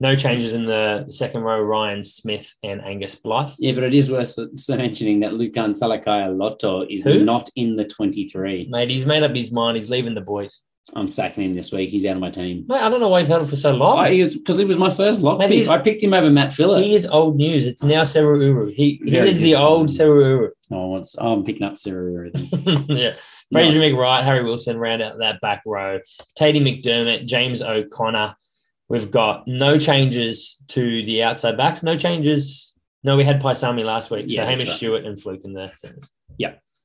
[0.00, 1.60] No changes in the second row.
[1.60, 3.52] Ryan Smith and Angus Blythe.
[3.58, 4.36] Yeah, but it is worth
[4.68, 7.24] mentioning that Lukhan Salakaia-Loto is Who?
[7.24, 8.68] not in the 23.
[8.70, 9.76] Mate, he's made up his mind.
[9.76, 10.64] He's leaving the boys.
[10.94, 11.88] I'm sacking him this week.
[11.88, 12.66] He's out of my team.
[12.68, 14.04] Mate, I don't know why you've held him for so long.
[14.04, 15.68] Because he was my first lock Mate, pick.
[15.68, 16.84] I picked him over Matt Phillips.
[16.84, 17.66] he is old news.
[17.66, 21.62] It's now Seru He, he Very is the old Seru Oh, what's, oh, I'm picking
[21.62, 22.30] up Sarah.
[22.34, 22.86] then.
[22.88, 23.16] yeah.
[23.52, 26.00] Fraser McReight, Harry Wilson round out that back row.
[26.36, 28.34] Tate McDermott, James O'Connor.
[28.94, 31.82] We've got no changes to the outside backs.
[31.82, 32.74] No changes.
[33.02, 34.26] No, we had Paisami last week.
[34.28, 34.76] Yeah, so Hamish right.
[34.76, 36.10] Stewart and Flook in the centres.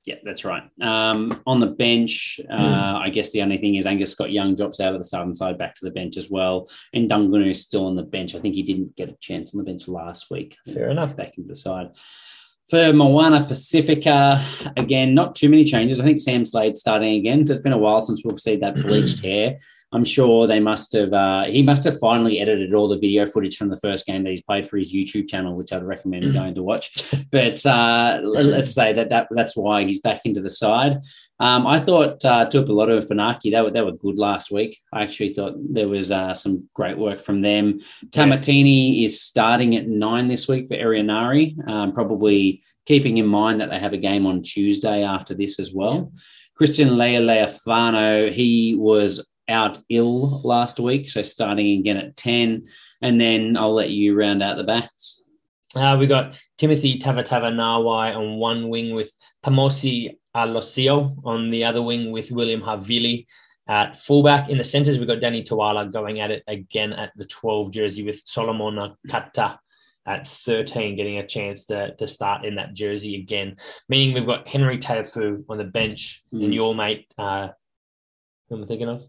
[0.06, 0.64] Yeah, that's right.
[0.82, 4.80] Um, on the bench, uh, I guess the only thing is Angus Scott Young drops
[4.80, 6.68] out of the southern side back to the bench as well.
[6.94, 8.34] And Daugunu is still on the bench.
[8.34, 10.56] I think he didn't get a chance on the bench last week.
[10.74, 11.16] Fair enough.
[11.16, 11.92] Back into the side.
[12.72, 14.44] For Moana Pacifica,
[14.78, 16.00] again, not too many changes.
[16.00, 17.46] I think Sam Slade's starting again.
[17.46, 19.60] So it's been a while since we've seen that bleached hair.
[19.92, 23.58] I'm sure they must have, uh, he must have finally edited all the video footage
[23.58, 26.56] from the first game that he's played for his YouTube channel, which I'd recommend going
[26.56, 27.12] to watch.
[27.32, 31.00] But uh, let's say that, that that's why he's back into the side.
[31.40, 34.80] Um, I thought uh, and Fanaki, they were, they were good last week.
[34.94, 37.80] I actually thought there was uh, some great work from them.
[38.10, 43.70] Tamatini is starting at nine this week for Arianari, um, probably keeping in mind that
[43.70, 46.12] they have a game on Tuesday after this as well.
[46.56, 52.68] Christian Leali'ifano, he was out ill last week, so starting again at 10.
[53.02, 55.22] And then I'll let you round out the backs.
[55.76, 59.12] Uh, we got Timothy Tavatava Nawai on one wing with
[59.46, 63.26] Pamosi Alosio on the other wing with William Havili
[63.68, 64.50] at fullback.
[64.50, 68.04] In the centres, we've got Danny Toala going at it again at the 12 jersey
[68.04, 69.60] with Solomon Kata
[70.08, 73.58] at 13, getting a chance to, to start in that jersey again.
[73.90, 76.46] Meaning we've got Henry Taefu on the bench Mm.
[76.46, 77.50] and your mate, uh,
[78.50, 79.04] who am I thinking of?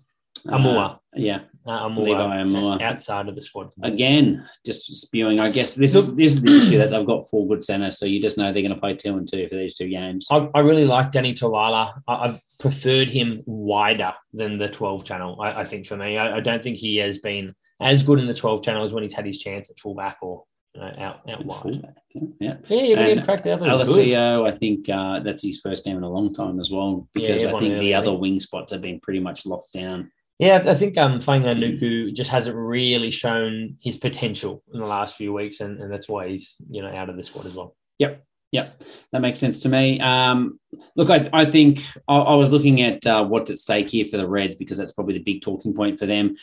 [0.47, 0.95] Aumua.
[0.95, 1.41] Uh, yeah.
[1.67, 2.83] Uh, Levi Aumua, Aumua.
[2.83, 3.71] outside of the squad.
[3.83, 5.41] Again, just spewing.
[5.41, 8.07] I guess this is this is the issue that they've got four good centers, so
[8.07, 10.27] you just know they're going to play two and two for these two games.
[10.31, 12.01] I, I really like Danny Toala.
[12.09, 15.41] I, I've preferred him wider than the 12 channel.
[15.41, 18.27] I, I think for me, I, I don't think he has been as good in
[18.27, 21.29] the 12 channel as when he's had his chance at fullback or you know, out
[21.29, 21.63] out wide.
[21.63, 22.31] Fullback, Yeah.
[22.41, 23.67] Yeah, yeah, he And had the other.
[23.67, 23.87] It good.
[23.87, 27.45] LSEO, I think uh, that's his first game in a long time as well, because
[27.45, 30.11] I think the other wing spots have been pretty much locked down.
[30.41, 35.17] Yeah, I think um, Fainga Nuku just hasn't really shown his potential in the last
[35.17, 37.77] few weeks, and, and that's why he's you know out of the squad as well.
[37.99, 38.25] Yep.
[38.53, 40.01] Yep, that makes sense to me.
[40.01, 40.59] Um,
[40.97, 44.17] look, I, I think I, I, was looking at uh, what's at stake here for
[44.17, 46.35] the Reds because that's probably the big talking point for them.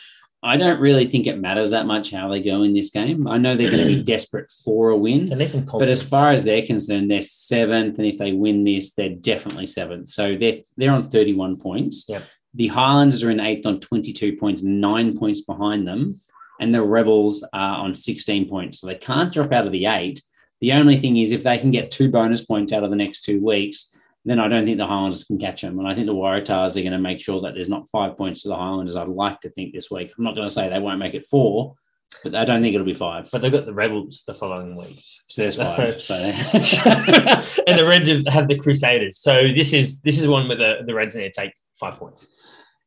[0.42, 3.28] I don't really think it matters that much how they go in this game.
[3.28, 6.64] I know they're going to be desperate for a win, but as far as they're
[6.64, 10.08] concerned, they're seventh, and if they win this, they're definitely seventh.
[10.08, 12.06] So they're they're on thirty-one points.
[12.08, 12.22] Yep.
[12.54, 16.20] The Highlanders are in eighth on twenty-two points, nine points behind them,
[16.60, 18.80] and the Rebels are on sixteen points.
[18.80, 20.22] So they can't drop out of the eight
[20.60, 23.22] the only thing is, if they can get two bonus points out of the next
[23.22, 25.78] two weeks, then I don't think the Highlanders can catch them.
[25.78, 28.42] And I think the Waratahs are going to make sure that there's not five points
[28.42, 28.96] to the Highlanders.
[28.96, 30.12] I'd like to think this week.
[30.16, 31.76] I'm not going to say they won't make it four,
[32.24, 33.28] but I don't think it'll be five.
[33.30, 35.02] But they've got the Rebels the following week.
[35.28, 36.02] So there's five.
[36.02, 36.14] so
[37.66, 39.18] and the Reds have the Crusaders.
[39.18, 42.26] So this is this is one where the, the Reds need to take five points.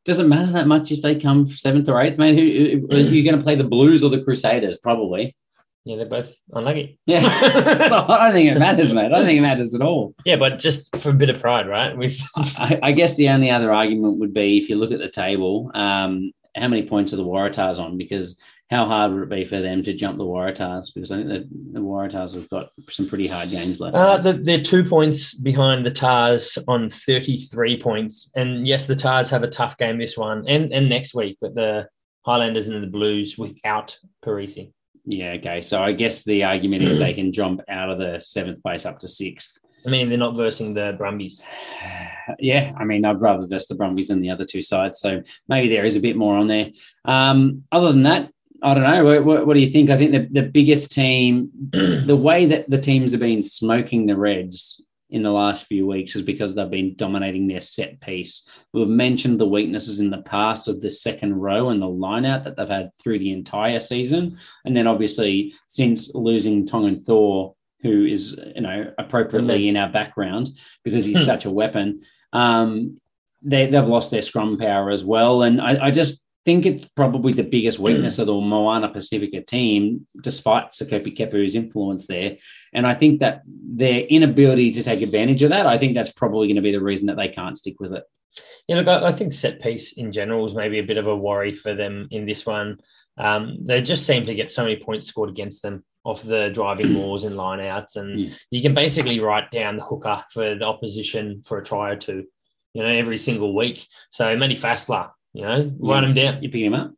[0.04, 2.36] Doesn't matter that much if they come seventh or eighth, mate.
[2.36, 4.78] Who, who, are you going to play the Blues or the Crusaders?
[4.78, 5.36] Probably.
[5.84, 7.00] Yeah, they're both unlucky.
[7.08, 7.22] Yeah.
[7.88, 9.06] so I don't think it matters, mate.
[9.06, 10.14] I don't think it matters at all.
[10.26, 11.98] Yeah, but just for a bit of pride, right?
[11.98, 15.10] We've I, I, guess the only other argument would be if you look at the
[15.10, 17.98] table, um, how many points are the Waratahs on?
[17.98, 18.38] Because
[18.72, 20.94] how hard would it be for them to jump the Waratahs?
[20.94, 23.98] Because I think the, the Waratahs have got some pretty hard games left.
[23.98, 28.32] Uh, they're two points behind the Tars on 33 points.
[28.34, 31.54] And yes, the Tars have a tough game this one and, and next week, but
[31.54, 31.90] the
[32.26, 34.72] Highlanders and the Blues without Parisi.
[35.04, 35.62] Yeah, okay.
[35.62, 39.00] So I guess the argument is they can jump out of the seventh place up
[39.00, 39.58] to sixth.
[39.86, 41.44] I mean, they're not versing the Brumbies.
[42.40, 45.00] yeah, I mean, I'd rather verse the Brumbies than the other two sides.
[45.00, 46.70] So maybe there is a bit more on there.
[47.04, 48.32] Um, other than that,
[48.64, 49.04] I don't know.
[49.04, 49.90] What, what, what, do you think?
[49.90, 54.16] I think the, the biggest team, the way that the teams have been smoking the
[54.16, 58.48] Reds in the last few weeks is because they've been dominating their set piece.
[58.72, 62.56] We've mentioned the weaknesses in the past of the second row and the lineout that
[62.56, 64.38] they've had through the entire season.
[64.64, 70.50] And then obviously since losing Tongan Thor, who is, you know, appropriately in our background
[70.84, 73.02] because he's such a weapon, um,
[73.42, 75.44] they, they've lost their scrum power as well.
[75.44, 77.84] And I, I just think it's probably the biggest hmm.
[77.84, 78.20] weakness mm.
[78.20, 82.38] of the Moana Pacifica team, despite Sekope Kepu's influence there.
[82.74, 86.48] And I think that their inability to take advantage of that, I think that's probably
[86.48, 88.04] going to be the reason that they can't stick with it.
[88.68, 91.54] Yeah, look, I, think set piece in general is maybe a bit of a worry
[91.54, 92.80] for them in this one.
[93.18, 96.96] Um, they just seem to get so many points scored against them off the driving
[96.98, 98.34] wars and lineouts, and mm.
[98.50, 102.26] you can basically write down the hooker for the opposition for a try or two,
[102.74, 103.86] you know, every single week.
[104.12, 105.70] So Matty Faessler, you know, yeah.
[105.80, 106.44] run him down.
[106.44, 106.94] You pick him up.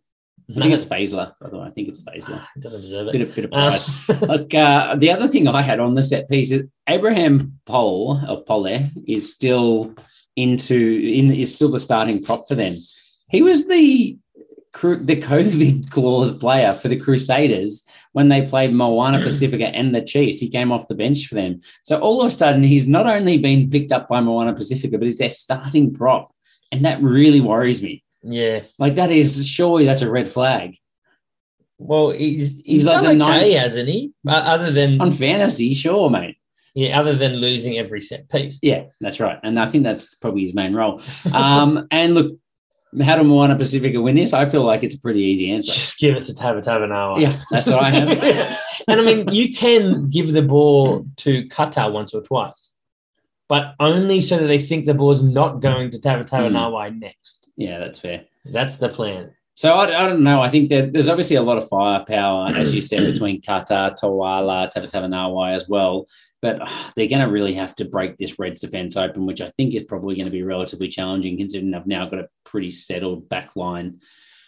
[0.49, 1.67] I think it's Faisler, by the way.
[1.67, 2.45] I think it's Faisler.
[2.59, 3.13] Doesn't deserve it.
[3.13, 3.81] Bit of, bit of pride.
[4.09, 8.19] Uh, Look, uh, the other thing I had on the set piece is Abraham Pole
[8.27, 9.95] or Pole is still
[10.35, 12.75] into in is still the starting prop for them.
[13.29, 14.17] He was the
[14.81, 20.39] the COVID clause player for the Crusaders when they played Moana Pacifica and the Chiefs.
[20.39, 21.61] He came off the bench for them.
[21.83, 25.05] So all of a sudden, he's not only been picked up by Moana Pacifica, but
[25.05, 26.33] he's their starting prop.
[26.71, 28.02] And that really worries me.
[28.23, 28.63] Yeah.
[28.79, 30.77] Like that is surely that's a red flag.
[31.77, 34.13] Well, he's he's, he's like the okay, hasn't he?
[34.27, 36.37] Uh, other than on fantasy, sure, mate.
[36.75, 38.59] Yeah, other than losing every set piece.
[38.61, 39.37] Yeah, that's right.
[39.43, 41.01] And I think that's probably his main role.
[41.31, 42.39] Um, and look,
[43.01, 44.33] how do Moana Pacifica win this?
[44.33, 45.73] I feel like it's a pretty easy answer.
[45.73, 47.21] Just give it to Tavatavanawai.
[47.21, 48.59] Yeah, that's what I have.
[48.87, 52.72] and I mean, you can give the ball to Kata once or twice,
[53.53, 57.01] but only so that they think the ball's not going to Tavatavanawai mm.
[57.01, 57.51] next.
[57.55, 58.25] Yeah, that's fair.
[58.45, 59.35] That's the plan.
[59.53, 60.41] So I, I don't know.
[60.41, 64.73] I think that there's obviously a lot of firepower, as you said, between Kata, Toala,
[64.73, 66.07] Tavatavanawai as well.
[66.41, 69.49] But oh, they're going to really have to break this Reds defense open, which I
[69.49, 73.29] think is probably going to be relatively challenging considering they've now got a pretty settled
[73.29, 73.99] back line.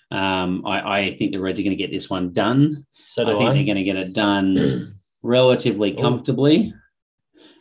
[0.10, 2.88] Um, I, I, think the Reds are going to get this one done.
[3.06, 3.54] So I think I.
[3.54, 6.74] they're going to get it done relatively comfortably.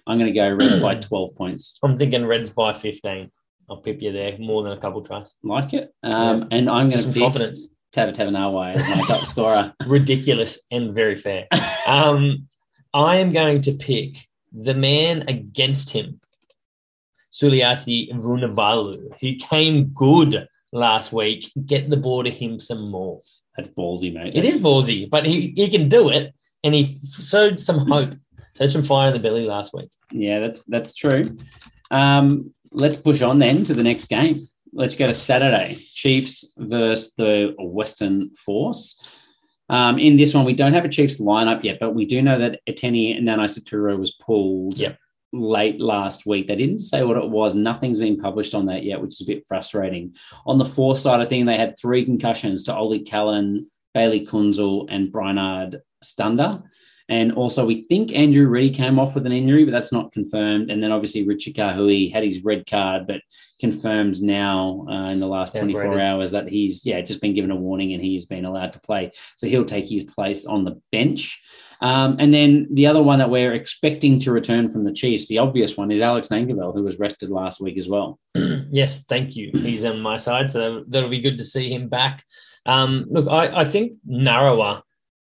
[0.06, 1.78] I'm going to go Reds by 12 points.
[1.82, 3.30] I'm thinking Reds by 15.
[3.68, 5.34] I'll pip you there more than a couple tries.
[5.42, 5.94] Like it.
[6.02, 6.58] Um, yeah.
[6.58, 7.66] And I'm going to pick confidence.
[7.94, 9.74] Tavatavanawai as my top scorer.
[9.86, 11.46] Ridiculous and very fair.
[11.86, 12.48] Um,
[12.92, 14.18] I am going to pick
[14.52, 16.20] the man against him,
[17.32, 21.50] Suliasi Vunivalu, who came good last week.
[21.66, 23.22] Get the ball to him some more.
[23.56, 24.34] That's ballsy, mate.
[24.34, 26.34] It is ballsy, but he, he can do it.
[26.62, 28.14] And he showed some hope,
[28.56, 29.90] showed some fire in the belly last week.
[30.12, 31.36] Yeah, that's that's true.
[31.90, 34.46] Um, let's push on then to the next game.
[34.72, 35.78] Let's go to Saturday.
[35.94, 38.98] Chiefs versus the Western Force.
[39.68, 42.38] Um, in this one, we don't have a Chiefs lineup yet, but we do know
[42.38, 44.98] that Eteni Nanai was pulled yep.
[45.32, 46.48] late last week.
[46.48, 47.54] They didn't say what it was.
[47.54, 50.16] Nothing's been published on that yet, which is a bit frustrating.
[50.44, 54.86] On the Force side of thing, they had three concussions to Ollie Callan, Bailey Kuenzle,
[54.90, 56.62] and Brynard Stander.
[57.08, 60.70] And also, we think Andrew Ready came off with an injury, but that's not confirmed.
[60.70, 63.20] And then obviously, Richie Kahui had his red card, but
[63.60, 66.00] confirmed now uh, in the last 24 Downgraded.
[66.00, 69.12] hours that he's, yeah, just been given a warning and he's been allowed to play.
[69.36, 71.42] So he'll take his place on the bench.
[71.82, 75.38] Um, and then the other one that we're expecting to return from the Chiefs, the
[75.38, 78.18] obvious one, is Alex Nankivell, who was rested last week as well.
[78.34, 79.50] yes, thank you.
[79.52, 82.24] He's on my side, so that'll be good to see him back.
[82.64, 84.82] Um, look, I, I think Narrower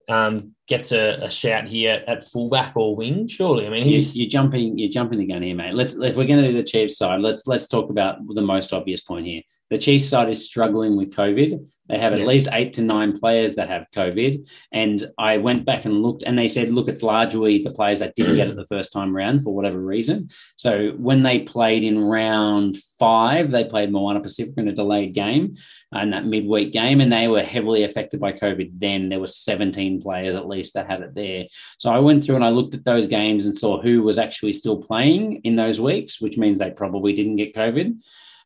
[0.10, 3.28] um, gets a, a shout here at fullback or wing.
[3.28, 5.74] Surely, I mean he's you're jumping, you're jumping the gun here, mate.
[5.74, 8.74] Let's if we're going to do the Chiefs side, let's let's talk about the most
[8.74, 9.42] obvious point here.
[9.72, 11.66] The Chiefs side is struggling with COVID.
[11.88, 12.26] They have at Yeah.
[12.26, 14.46] least eight to nine players that have COVID.
[14.74, 18.16] And I went back and looked, and they said, look, it's largely the players that
[18.16, 20.30] didn't get it the first time round for whatever reason.
[20.58, 25.56] So when they played in round five, they played Moana Pacific in a delayed game
[25.96, 28.72] uh, and that midweek game, and they were heavily affected by COVID.
[28.78, 31.46] Then there were 17 players at least that had it there.
[31.80, 34.54] So I went through and I looked at those games and saw who was actually
[34.54, 37.96] still playing in those weeks, which means they probably didn't get COVID.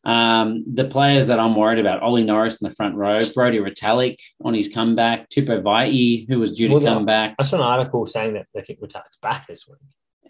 [0.06, 4.18] Um, the players that I'm worried about, Ollie Norris in the front row, Brody Retallick
[4.44, 7.62] on his comeback, Tupou Vaa'i, who was due to Well, come back, I saw an
[7.62, 9.78] article saying that they think Retart's back this week.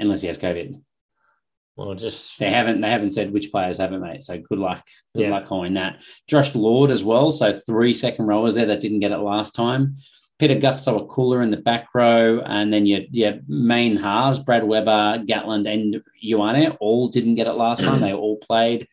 [0.01, 0.81] unless he has COVID.
[1.77, 4.23] Well, just They haven't they haven't said which players haven't, mate.
[4.23, 4.83] So good luck.
[5.15, 5.31] Good Yeah.
[5.31, 6.03] luck calling that.
[6.27, 7.31] Josh Lord as well.
[7.31, 9.97] So three second rowers there that didn't get it last time.
[10.39, 15.23] Pita Gus Sowakula in the back row, and then your your main halves, Brad Weber,
[15.27, 18.01] Gatland, and Ioane, all didn't get it last time.
[18.01, 18.87] They all played.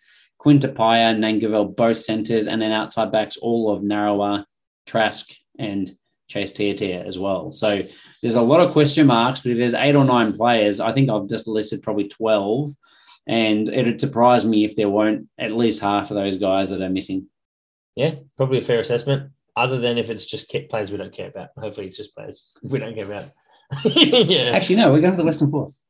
[0.44, 4.44] Quinn Tupaea, Nankivell, both centers, and then outside backs, all of Narawa,
[4.86, 5.26] Trask,
[5.58, 5.90] and
[6.28, 7.54] Chase Tiatia as well.
[7.54, 7.82] So
[8.22, 11.10] there's a lot of question marks, but if there's eight or nine players, I think
[11.10, 12.74] I've just listed probably 12.
[13.26, 16.90] And it'd surprise me if there weren't at least half of those guys that are
[16.90, 17.30] missing.
[17.96, 19.32] yeah, probably a fair assessment.
[19.56, 21.52] Other than if it's just players we don't care about.
[21.58, 23.28] Hopefully, it's just players we don't care about.
[23.86, 25.82] yeah, Actually, no, we're going to the Western Force.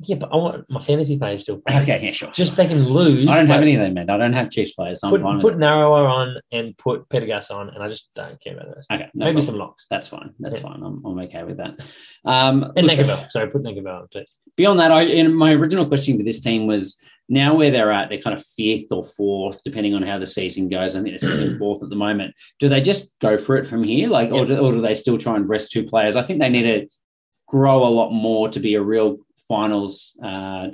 [0.00, 1.60] Yeah, but I want my fantasy players still.
[1.64, 1.80] play.
[1.82, 2.30] Okay, yeah, sure.
[2.32, 3.28] Just they can lose.
[3.28, 4.10] I don't have any of them, man.
[4.10, 5.00] I don't have Chiefs players.
[5.00, 5.56] So I'm Put, fine put.
[5.56, 8.90] Narawa on and put Petagas on, and I just don't care about rest.
[8.92, 9.42] Okay, no Maybe problem.
[9.46, 9.86] some locks.
[9.90, 10.34] That's fine.
[10.40, 10.68] That's Yeah.
[10.68, 10.82] fine.
[10.82, 11.80] I'm, I'm okay with that.
[12.24, 13.30] Um, And look.
[13.30, 14.24] Sorry, put Nankivell on too.
[14.56, 18.08] beyond that, I in my original question for this team was now where they're at,
[18.08, 20.96] they're kind of fifth or fourth, depending on how the season goes.
[20.96, 22.34] I think they're second, fourth at the moment.
[22.58, 25.18] Do they just go for it from here, like, or, do, or do they still
[25.18, 26.16] try and rest two players?
[26.16, 26.88] I think they need to
[27.46, 30.68] grow a lot more to be a real finals uh,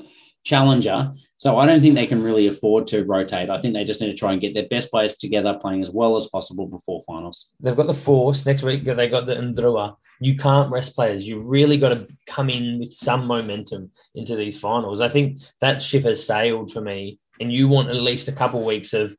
[0.44, 1.12] challenger.
[1.36, 3.50] So I don't think they can really afford to rotate.
[3.50, 5.90] I think they just need to try and get their best players together, playing as
[5.90, 7.50] well as possible before finals.
[7.60, 8.84] They've got the force next week.
[8.84, 9.96] They got the Ndrua.
[10.20, 11.26] You can't rest players.
[11.26, 15.00] You've really got to come in with some momentum into these finals.
[15.00, 18.64] I think that ship has sailed for me, and you want at least a couple
[18.64, 19.16] weeks of.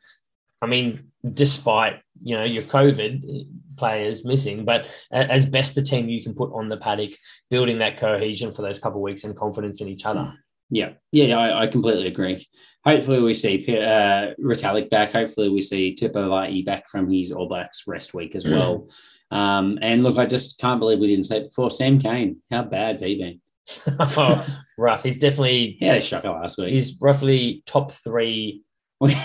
[0.64, 3.48] I mean, despite you know your COVID
[3.82, 7.10] players missing, but as best the team you can put on the paddock,
[7.50, 10.34] building that cohesion for those couple weeks and confidence in each other.
[10.70, 12.48] Yeah, yeah, I, I completely agree.
[12.86, 15.12] Hopefully, we see uh, Retallick back.
[15.14, 18.88] Hopefully, we see Tupou Vaa'i back from his All Blacks rest week as well.
[19.32, 21.72] Um, and look, I just can't believe we didn't say it before.
[21.72, 23.42] Sam Cane, how bad's he been?
[24.00, 24.46] oh,
[24.78, 25.04] rough.
[25.04, 26.74] He's definitely had a shocker last week.
[26.74, 28.64] he's roughly top three.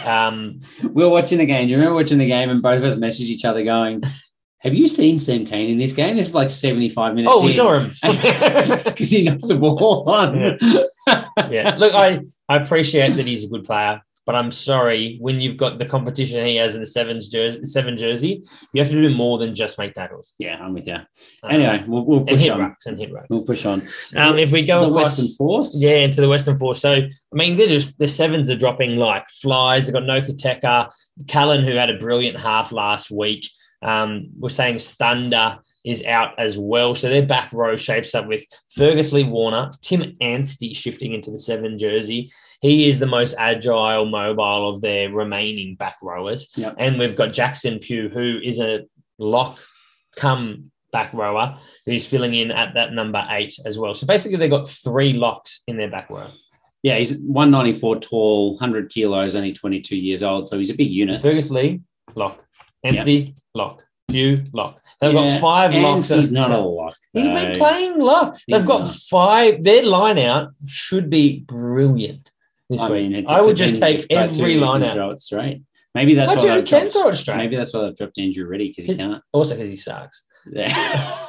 [0.06, 1.66] Um, we were watching the game.
[1.66, 4.02] Do you remember watching the game and both of us messaged each other going,
[4.66, 6.16] Have you seen Sam Cane in this game?
[6.16, 7.32] This is like 75 minutes.
[7.34, 7.92] oh, we saw him.
[8.84, 10.58] Because he knocked the ball on.
[11.50, 11.76] yeah.
[11.78, 15.78] Look, I, I appreciate that he's a good player, but I'm sorry when you've got
[15.78, 19.38] the competition he has in the sevens jersey, seven jersey, you have to do more
[19.38, 20.34] than just make tackles.
[20.40, 20.94] yeah, I'm with you.
[20.94, 21.04] Um,
[21.44, 22.60] Anyway, we'll, we'll and push hit on.
[22.60, 23.26] racks and hit racks.
[23.30, 23.86] We'll push on.
[24.16, 25.76] Um, if we go the across, Western Force.
[25.80, 26.80] yeah, into the Western Force.
[26.80, 29.86] So I mean, they're just the sevens are dropping like flies.
[29.86, 30.90] They've got no Koteka,
[31.28, 33.48] Callan, who had a brilliant half last week.
[33.86, 36.96] Um, we're saying Thunder is out as well.
[36.96, 41.38] So their back row shapes up with Fergus Lee Warner, Tim Anstey shifting into the
[41.38, 42.30] seven jersey.
[42.60, 46.48] He is the most agile, mobile of their remaining back rowers.
[46.56, 46.74] Yep.
[46.78, 48.86] And we've got Jackson Pugh, who is a
[49.18, 49.60] lock
[50.16, 53.94] come back rower who's filling in at that number eight as well.
[53.94, 56.26] So basically, they've got three locks in their back row.
[56.82, 60.48] Yeah, he's 194 tall, 100 kilos, only 22 years old.
[60.48, 61.22] So he's a big unit.
[61.22, 61.82] Fergus Lee,
[62.16, 62.42] lock.
[62.84, 63.82] Anthony, lock.
[64.08, 64.80] Pugh, lock.
[65.00, 66.08] They've Yeah, got five locks.
[66.08, 66.94] He's not a lock.
[67.12, 68.38] He's been playing lock.
[68.48, 68.94] They've got not.
[68.94, 69.64] five.
[69.64, 72.30] Their line out should be brilliant
[72.70, 73.02] this I week.
[73.10, 74.94] mean, it I would just take every line out.
[74.94, 75.62] Throw it straight.
[75.94, 77.36] Maybe that's why they've can dropped- throw it straight.
[77.38, 79.22] Maybe that's why they've dropped Andrew Ready because he He- can't.
[79.32, 80.24] Also because he sucks.
[80.46, 81.18] Yeah.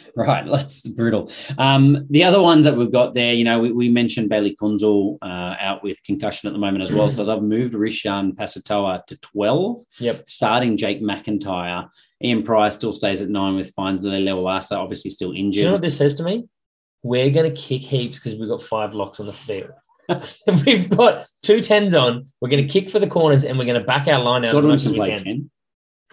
[0.16, 1.30] Right, that's brutal.
[1.56, 5.16] Um, the other ones that we've got there, you know, we, we mentioned Bayley Kuenzle
[5.22, 7.08] uh, out with concussion at the moment as well.
[7.08, 10.28] So they've moved Reesjan Pasitoa to 12, Yep.
[10.28, 11.88] starting Jake McIntyre.
[12.22, 14.02] Ian Prior still stays at nine with fines.
[14.02, 15.64] Lewasa obviously still Do you injured.
[15.64, 16.44] know what this says to me?
[17.02, 19.70] We're going to kick heaps because we've got five locks on the field.
[20.66, 22.26] we've got two tens on.
[22.40, 24.50] We're going to kick for the corners and we're going to back our line out
[24.50, 25.18] as Godwin much as we can.
[25.18, 25.50] 10.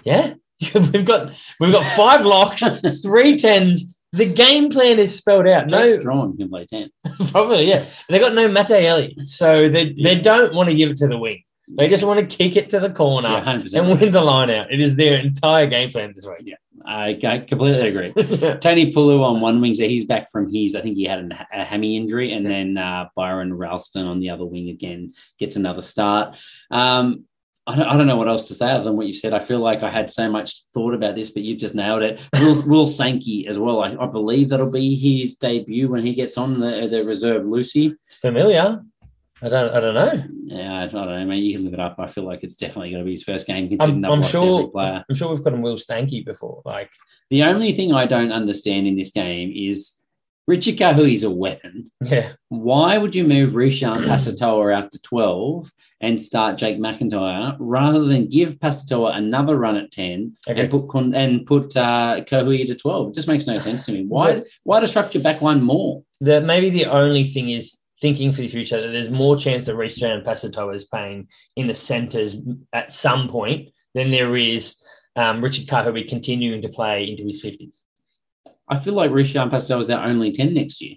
[0.06, 0.34] Yeah,
[0.74, 2.64] we've got we've got five locks,
[3.04, 3.96] three tens.
[4.12, 5.68] The game plan is spelled out.
[5.68, 6.90] Jake No, can play 10.
[7.32, 7.86] probably yeah.
[8.10, 11.44] They got no Mataele, so they they don't want to give it to the wing.
[11.78, 14.72] They just want to kick it to the corner Yeah, and win the line out.
[14.72, 16.56] It is their entire game plan this week.
[16.84, 18.12] I I completely agree.
[18.58, 20.74] Toni Pulu on one wing, so he's back from his.
[20.74, 24.32] I think he had an, a hammy injury, and then uh, Byron Ralston on the
[24.32, 26.36] other wing again gets another start.
[26.72, 27.26] Um,
[27.70, 29.34] I don't, I don't know what else to say other than what you've said.
[29.34, 32.20] I feel like I had so much thought about this, but you've just nailed it.
[32.40, 33.84] Will, Will Sankey as well.
[33.84, 37.96] I, I believe that'll be his debut when he gets on the the reserve Lucy.
[38.08, 38.82] It's familiar.
[39.42, 40.24] I don't I don't know.
[40.46, 41.98] Yeah, I don't know, I mean, You can look it up.
[42.00, 43.78] I feel like it's definitely going to be his first game.
[43.80, 44.72] I'm, I'm sure.
[44.76, 46.64] I'm sure we've got him Will Stanky before.
[46.66, 46.90] Like
[47.30, 49.94] The only thing I don't understand in this game is
[50.50, 51.92] Richie Kahui is a weapon.
[52.02, 52.32] yeah.
[52.48, 55.72] Why would you move Reesjan Pasitoa out to 12
[56.02, 60.62] and start Jake McIntyre rather than give Pasitoa another run at 10 Okay.
[60.62, 63.10] and put and put uh, Kahui to 12?
[63.10, 64.06] It just makes no sense to me.
[64.06, 66.02] Why why disrupt your back line more?
[66.20, 69.76] the maybe the only thing is thinking for the future that there's more chance that
[69.76, 71.28] Reece and Pasitoa is playing
[71.58, 72.36] in the centres
[72.74, 74.82] at some point than there is
[75.16, 77.84] um, Richard Kahui continuing to play into his 50s,
[78.70, 80.96] I feel like Reesjan Pasitoa is their only 10 next year.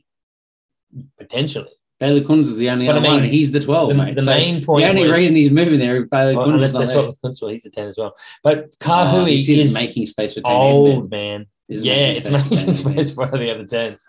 [1.18, 1.70] potentially.
[2.00, 4.16] Bailey Kunz is the only But other one, mean, and he's the 12, the, mate.
[4.16, 6.54] the So main point the only was, reason he's moving there is Bailey well, Kunz
[6.54, 7.06] unless is they not swap there.
[7.06, 8.16] with Kuenzle, he's a 10 as well.
[8.42, 11.46] But uh, Kahui this is making space for Tony old, man.
[11.68, 14.00] Yeah, it's making for Tony space for the other 10s.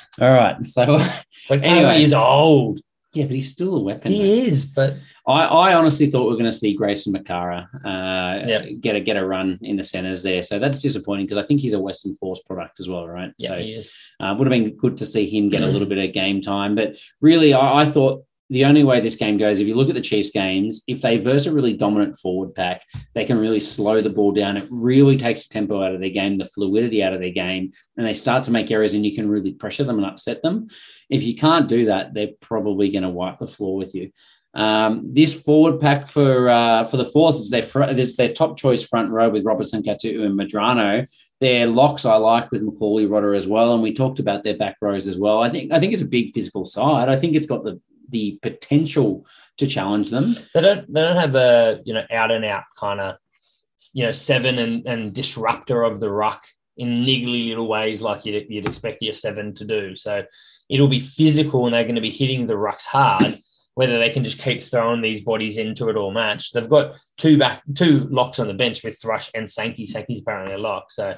[0.20, 0.66] All right.
[0.66, 0.98] So,
[1.48, 2.02] But Anyway.
[2.02, 2.80] is old.
[3.16, 4.12] Yeah, but he's still a weapon.
[4.12, 4.94] He is, but
[5.26, 8.70] I, I honestly thought we are going to see Grason Makara uh, Yeah.
[8.78, 10.42] get a get a run in the centres there.
[10.42, 13.32] So that's disappointing because I think he's a Western Force product as well, right?
[13.38, 13.92] yeah, so he is.
[14.20, 16.74] uh, would have been good to see him get a little bit of game time.
[16.74, 19.94] But really, I, I thought the only way this game goes, if you look at
[19.94, 22.82] the Chiefs games, if they verse a really dominant forward pack,
[23.14, 24.56] they can really slow the ball down.
[24.56, 27.72] It really takes the tempo out of their game, the fluidity out of their game,
[27.96, 30.68] and they start to make errors and you can really pressure them and upset them.
[31.10, 34.12] If you can't do that, they're probably going to wipe the floor with you.
[34.54, 38.56] Um, this forward pack for uh, for the Force, is their, fr- it's their top
[38.56, 41.06] choice front row with Robertson, Kaitu'u, and Medrano
[41.40, 44.76] their locks I like with Macaulay Rodda as well, and we talked about their back
[44.80, 45.42] rows as well.
[45.42, 47.08] I think I think it's a big physical side.
[47.08, 47.80] I think it's got the
[48.10, 49.26] the potential
[49.58, 50.36] to challenge them.
[50.54, 53.16] They don't they don't have a you know out and out kind of
[53.92, 56.46] you know seven and, and disruptor of the ruck
[56.76, 59.96] in niggly little ways like you'd, you'd expect your seven to do.
[59.96, 60.24] So
[60.68, 63.38] it'll be physical and they're going to be hitting the rucks hard.
[63.74, 66.52] Whether they can just keep throwing these bodies into it all match.
[66.52, 69.84] They've got two back two locks on the bench with Thrush and Sankey.
[69.84, 70.90] Sankey's apparently a lock.
[70.90, 71.14] So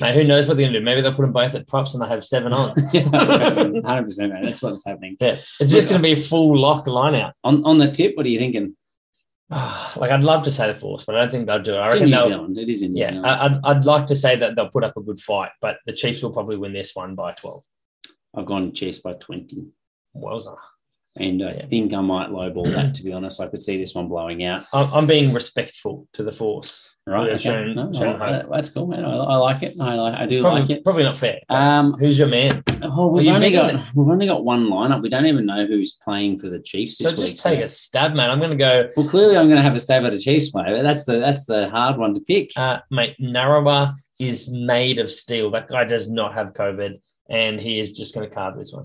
[0.00, 0.84] mate, who knows what they're going to do?
[0.84, 2.70] Maybe they'll put them both at props and they have seven on.
[3.84, 4.44] Hundred percent, man.
[4.44, 5.16] That's what's happening.
[5.20, 7.34] Yeah, it's just going to be a full lock line out.
[7.44, 8.76] On on the tip, what are you thinking?
[9.50, 11.78] like I'd love to say the Force, but I don't think they'll do it.
[11.78, 12.28] I It's in reckon New they'll.
[12.28, 12.58] Zealand.
[12.58, 13.26] It is in New Yeah, Zealand.
[13.26, 15.92] I- I'd, I'd like to say that they'll put up a good fight, but the
[15.92, 17.62] Chiefs will probably win this one by 12.
[18.36, 19.66] I've gone Chiefs by twenty,
[20.16, 20.56] Wowza.
[21.16, 21.66] and I Yeah.
[21.66, 22.94] think I might lowball that.
[22.94, 24.62] To be honest, I could see this one blowing out.
[24.72, 26.89] I'm, I'm being respectful to the Force.
[27.06, 27.26] Right?
[27.28, 27.42] Yeah, okay.
[27.42, 27.90] showing- No,
[28.20, 29.04] I- that's cool, man.
[29.04, 29.74] I, I like it.
[29.80, 30.14] I like.
[30.20, 30.84] I do Probably, like it.
[30.84, 31.40] probably not fair.
[31.48, 32.62] Um, Who's your man?
[32.82, 35.02] oh, we've you've only got we've only got one lineup.
[35.02, 37.16] We don't even know who's playing for the Chiefs So week.
[37.16, 38.30] just take a stab, man.
[38.30, 40.50] I'm going to go, Well, clearly, I'm going to have a stab at a Chiefs
[40.50, 42.50] but that's the that's the hard one to pick.
[42.56, 45.50] uh, mate, Narawa is made of steel.
[45.50, 48.84] That guy does not have COVID, and he is just going to carve this one.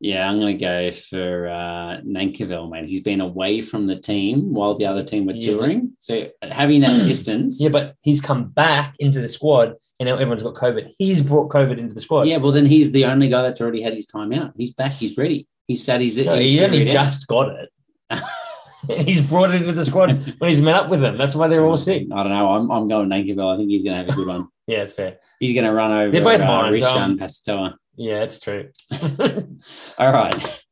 [0.00, 2.88] Yeah, I'm going to go for uh, Nankivell, mate.
[2.88, 6.82] He's been away from the team while the other team were He touring, so having
[6.82, 7.58] that distance.
[7.60, 10.92] Yeah, but he's come back into the squad, and now everyone's got COVID.
[10.98, 12.28] He's brought COVID into the squad.
[12.28, 14.52] yeah, well, then he's the only guy that's already had his time out.
[14.56, 14.92] He's back.
[14.92, 15.48] He's ready.
[15.66, 16.00] He's sat.
[16.00, 17.68] He's, No, he's he only just got it.
[18.08, 18.22] and
[19.08, 21.18] he's brought it into the squad when he's met up with them.
[21.18, 22.06] That's why they're all sick.
[22.14, 22.52] I don't know.
[22.52, 23.52] I'm, I'm going Nankivell.
[23.52, 24.48] I think he's going to have a good one.
[24.68, 25.16] Yeah, it's fair.
[25.40, 26.12] He's going to run over.
[26.12, 27.74] They're both uh, mine, so Reesjan I'm- Pasitoa.
[27.98, 28.70] Yeah, it's true.
[29.98, 30.64] All right.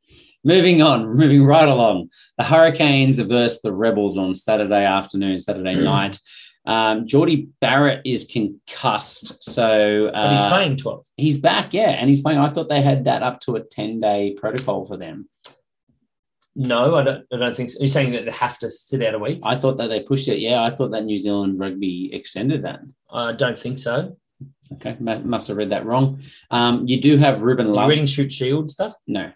[0.44, 2.10] Moving on, moving right along.
[2.38, 6.20] The Hurricanes versus the Rebels on Saturday afternoon, Saturday night.
[6.66, 11.04] Um, Jordie Barrett is concussed, so But he's uh, playing 12.
[11.16, 12.38] He's back, yeah, and he's playing.
[12.38, 15.28] I thought they had that up to a ten day protocol for them.
[16.54, 17.78] No, I don't, I don't think so.
[17.80, 19.40] You're saying that they have to sit out a week?
[19.42, 20.38] I thought that they pushed it.
[20.38, 22.80] Yeah, I thought that New Zealand rugby extended that.
[23.10, 24.16] I don't think so.
[24.74, 26.20] Okay, must have read that wrong.
[26.50, 27.84] Um, you do have Ruben Love.
[27.84, 28.94] you reading shoot shield stuff?
[29.06, 29.30] No,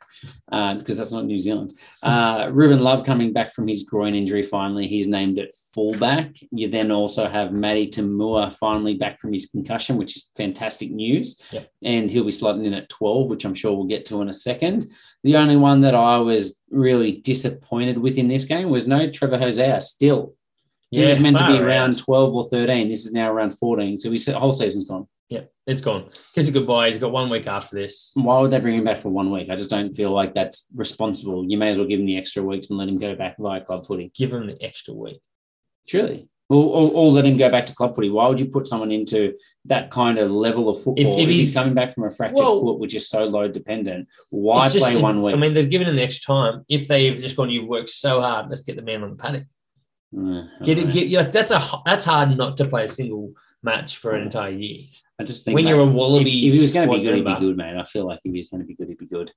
[0.51, 1.79] uh, because that's not New Zealand.
[2.03, 4.89] Uh, Ruben Love coming back from his groin injury finally.
[4.89, 6.35] He's named at fullback.
[6.51, 11.41] You then also have Matty To'omua finally back from his concussion, which is fantastic news.
[11.53, 11.71] Yep.
[11.83, 14.35] And he'll be slotting in at 12, which I'm sure we'll get to in a
[14.35, 14.87] second.
[15.23, 19.39] The only one that I was really disappointed with in this game was no Trevor
[19.39, 20.35] Hosea still.
[20.91, 22.89] He was meant to be around 12 or 13.
[22.89, 24.01] This is now around 14.
[24.01, 25.07] So his whole season's gone.
[25.31, 26.11] Yeah, it's gone.
[26.35, 26.89] Kiss a goodbye.
[26.89, 28.11] He's got one week after this.
[28.15, 29.49] Why would they bring him back for one week?
[29.49, 31.45] I just don't feel like that's responsible.
[31.49, 33.61] You may as well give him the extra weeks and let him go back via
[33.61, 34.11] club footy.
[34.15, 35.21] Give him the extra week.
[35.89, 36.29] Truly.
[36.49, 38.11] Or, or, or let him go back to club footy.
[38.11, 39.35] Why would you put someone into
[39.67, 42.39] that kind of level of football if if, he's, he's- coming back from a fractured
[42.39, 44.09] Well- foot, which is so load dependent?
[44.31, 45.37] Why just- play one week?
[45.37, 46.65] I mean, they've given him the extra time.
[46.69, 48.51] If they've just gone, you've worked so hard.
[48.51, 49.45] Let's get the man on the paddock.
[50.13, 50.81] Uh, Get it.
[50.81, 50.95] alright.
[50.95, 54.51] Get yeah, that's a that's hard not to play a single match for an entire
[54.51, 54.87] year.
[55.21, 57.03] I just think when mate, you're a Wallaby if, if he was going to be
[57.05, 57.77] good, he'd be good, mate.
[57.77, 59.31] I feel like if he was going to be good, he'd be good.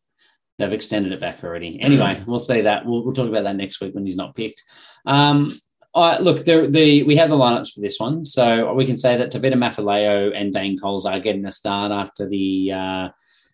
[0.58, 1.82] They've extended it back already.
[1.82, 2.86] Anyway, we'll see that.
[2.86, 4.64] We'll, we'll talk about that next week when he's not picked.
[5.06, 5.52] Um,
[5.94, 9.18] I look, the, the we have the lineups for this one, so we can say
[9.18, 13.10] that Tavita Mafaleo and Dane Coles are getting a start after the uh,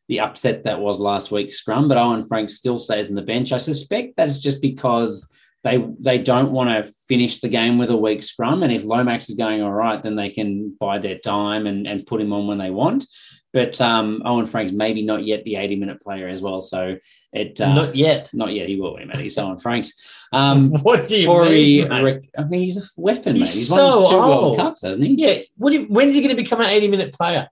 [0.08, 1.88] the upset that was last week's scrum.
[1.88, 3.54] But Owen Franks still stays on the bench.
[3.54, 5.28] I suspect that's just because
[5.64, 9.30] they they don't want to finish the game with a weak scrum, and if Lomax
[9.30, 12.48] is going all right, then they can buy their time and, and put him on
[12.48, 13.06] when they want.
[13.52, 16.62] But um, Owen Frank's maybe not yet the 80 minute player as well.
[16.62, 16.98] So
[17.34, 18.30] it uh, Not yet.
[18.34, 18.68] not yet.
[18.68, 19.18] He will be, mate.
[19.18, 19.94] He's Owen Frank's.
[20.32, 22.04] Um, what do you Corey, mean?
[22.04, 23.60] Rick, I mean, he's a weapon, He's mate.
[23.60, 24.30] He's so won two old.
[24.44, 25.16] World Cups, hasn't he?
[25.16, 25.42] Yeah.
[25.58, 25.72] What?
[25.72, 27.50] Do you, when's he going to become an 80 minute player?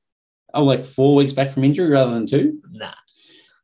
[0.53, 2.62] Oh, like four weeks back from injury rather than two.
[2.72, 2.93] Nah.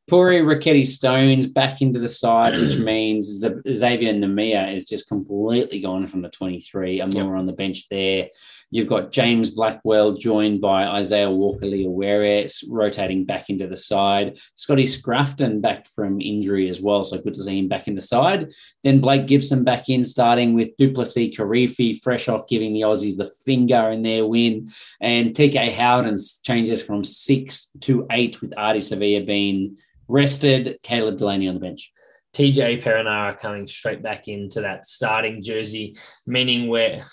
[0.09, 6.21] Pouri Rakete-Stones back into the side, which means Xavier Numia is just completely gone from
[6.21, 6.99] the 23.
[7.01, 7.25] I'm Yep.
[7.25, 8.27] on the bench there.
[8.69, 14.39] You've got James Blackwell joined by Isaiah Walker Leawere rotating back into the side.
[14.55, 17.03] Scotty Scrafton back from injury as well.
[17.05, 18.51] So good to see him back in the side.
[18.83, 23.29] Then Blake Gibson back in, starting with Du'Plessis Kirifi, fresh off giving the Aussies the
[23.45, 24.69] finger in their win.
[24.99, 29.77] And TK Howden changes from six to eight with Ardie Savea being
[30.07, 30.77] rested.
[30.83, 31.91] Caleb Delaney on the bench.
[32.33, 35.95] TJ Perenara coming straight back into that starting jersey,
[36.25, 37.03] meaning where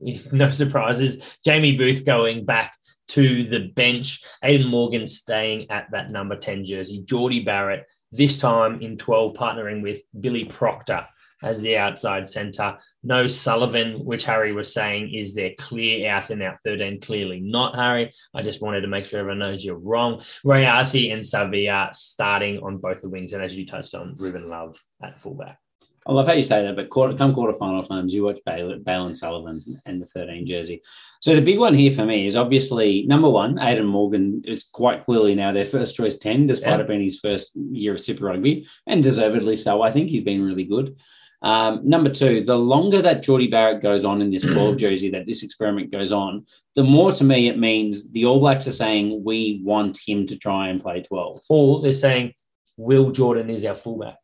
[0.32, 1.22] no surprises.
[1.44, 2.74] Jamie Booth going back
[3.08, 4.22] to the bench.
[4.42, 7.02] Aidan Morgan staying at that number 10 jersey.
[7.04, 11.06] Jordie Barrett, this time in 12, partnering with Billy Proctor
[11.42, 12.76] as the outside centre.
[13.02, 17.00] No Sullivan, which Harry was saying is their clear out and out 13.
[17.00, 18.12] Clearly not, Harry.
[18.34, 20.22] I just wanted to make sure everyone knows you're wrong.
[20.44, 23.32] Rayasi and Savea starting on both the wings.
[23.32, 25.58] And as you touched on, Ruben Love at fullback.
[26.04, 29.06] I love how you say that, but quarter, come quarterfinal times, you watch Bale, Bale
[29.06, 30.82] and Sullivan and the 13 jersey.
[31.20, 35.04] So the big one here for me is obviously number one, Aidan Morgan is quite
[35.04, 36.80] clearly now their first choice 10, despite Yeah.
[36.80, 39.80] it being his first year of Super Rugby, and deservedly so.
[39.80, 40.96] I think he's been really good.
[41.42, 45.26] Um, number two, the longer that Jordie Barrett goes on in this 12 jersey, that
[45.26, 49.22] this experiment goes on, the more to me it means the All Blacks are saying
[49.24, 51.40] we want him to try and play 12.
[51.48, 52.34] Or they're saying
[52.76, 54.16] Will Jordan is our fullback.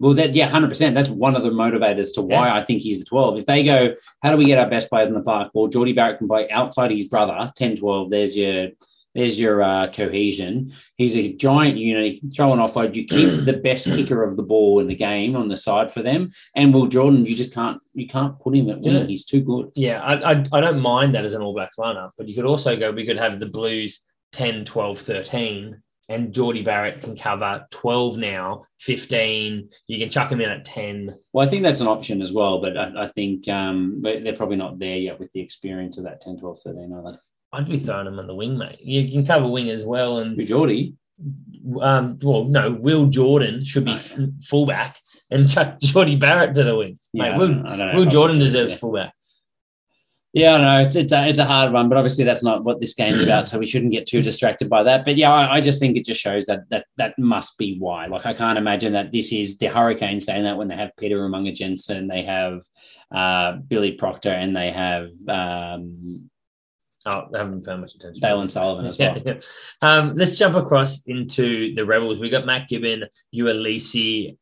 [0.00, 0.94] Well, that yeah, hundred percent.
[0.94, 3.36] That's one of the motivators to why I think he's the twelve.
[3.36, 5.50] If they go, how do we get our best players in the park?
[5.52, 8.08] Well, Jordie Barrett can play outside his brother, 10-12.
[8.08, 8.68] There's your
[9.14, 10.72] there's your uh, cohesion.
[10.96, 12.12] He's a giant unit.
[12.12, 12.94] He can throw an offload.
[12.94, 16.02] You keep the best kicker of the ball in the game on the side for
[16.02, 16.30] them.
[16.54, 19.08] And Will Jordan, you just can't you can't put him at wing.
[19.08, 19.70] He's too good.
[19.74, 22.44] Yeah, I, I, I don't mind that as an All Blacks lineup, but you could
[22.44, 27.66] also go, we could have the Blues 10, 12, 13, and Jordie Barrett can cover
[27.70, 29.68] 12 now, 15.
[29.86, 31.14] You can chuck him in at 10.
[31.32, 34.56] Well, I think that's an option as well, but I, I think um, they're probably
[34.56, 36.92] not there yet with the experience of that 10, 12, 13.
[36.92, 37.18] Are they?
[37.52, 38.80] I'd be throwing him on the wing, mate.
[38.80, 40.18] You can cover wing as well.
[40.18, 40.94] And, Jordie,
[41.80, 44.00] um, well, no, Will Jordan should be Okay.
[44.00, 44.98] f- fullback
[45.30, 46.98] and chuck Jordie Barrett to the wing.
[47.12, 48.78] yeah, Mate, Will, I don't know Will Jordan deserves yeah.
[48.78, 49.12] fullback.
[50.32, 52.80] Yeah, I know it's it's a, it's a hard one, but obviously that's not what
[52.80, 55.04] this game's about, so we shouldn't get too distracted by that.
[55.04, 58.06] But yeah, I, I just think it just shows that that that must be why.
[58.06, 61.18] Like I can't imagine that this is the Hurricane saying that when they have Peter
[61.18, 62.62] Umaga-Jensen, they have
[63.10, 66.29] uh, Billy Proctor, and they have um,
[67.10, 68.20] Oh, I haven't paid much attention.
[68.20, 69.16] Dale and Sullivan as well.
[69.24, 69.40] Yeah, yeah.
[69.82, 72.18] Um, let's jump across into the Rebels.
[72.18, 73.04] We got Matt Gibbon,
[73.34, 74.36] Uelese,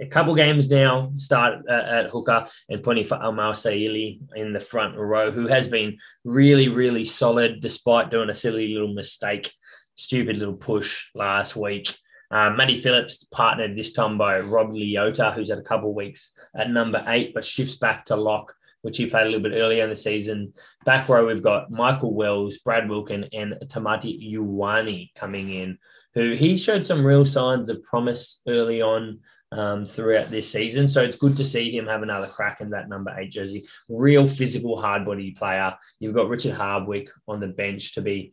[0.00, 4.60] a couple games now start uh, at hooker and putting for Amal Saili in the
[4.60, 9.52] front row, who has been really, really solid despite doing a silly little mistake,
[9.96, 11.94] stupid little push last week.
[12.30, 16.70] Um, Matty Phillips partnered this time by Rob Leota, who's had a couple weeks at
[16.70, 19.90] number eight, but shifts back to lock which he played a little bit earlier in
[19.90, 20.52] the season.
[20.84, 25.78] Back row, we've got Michael Wells, Brad Wilkin, and Tamati Ioane coming in,
[26.14, 29.20] who he showed some real signs of promise early on
[29.52, 30.88] um, throughout this season.
[30.88, 33.64] So it's good to see him have another crack in that number eight jersey.
[33.88, 35.74] Real physical, hard body player.
[35.98, 38.32] You've got Richard Hardwick on the bench to be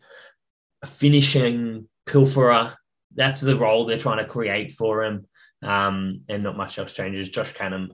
[0.81, 2.75] a finishing pilferer.
[3.15, 5.27] That's the role they're trying to create for him.
[5.63, 7.29] Um, and not much else changes.
[7.29, 7.89] Josh Canham,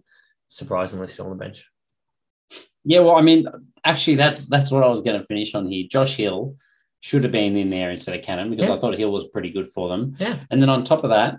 [0.49, 1.69] surprisingly, still on the bench.
[2.85, 3.47] Yeah, well, I mean,
[3.85, 5.85] actually, that's that's what I was going to finish on here.
[5.89, 6.55] Josh Hill
[7.01, 8.75] should have been in there instead of Canham because Yeah.
[8.75, 10.15] I thought Hill was pretty good for them.
[10.19, 10.39] Yeah.
[10.49, 11.37] And then on top of that,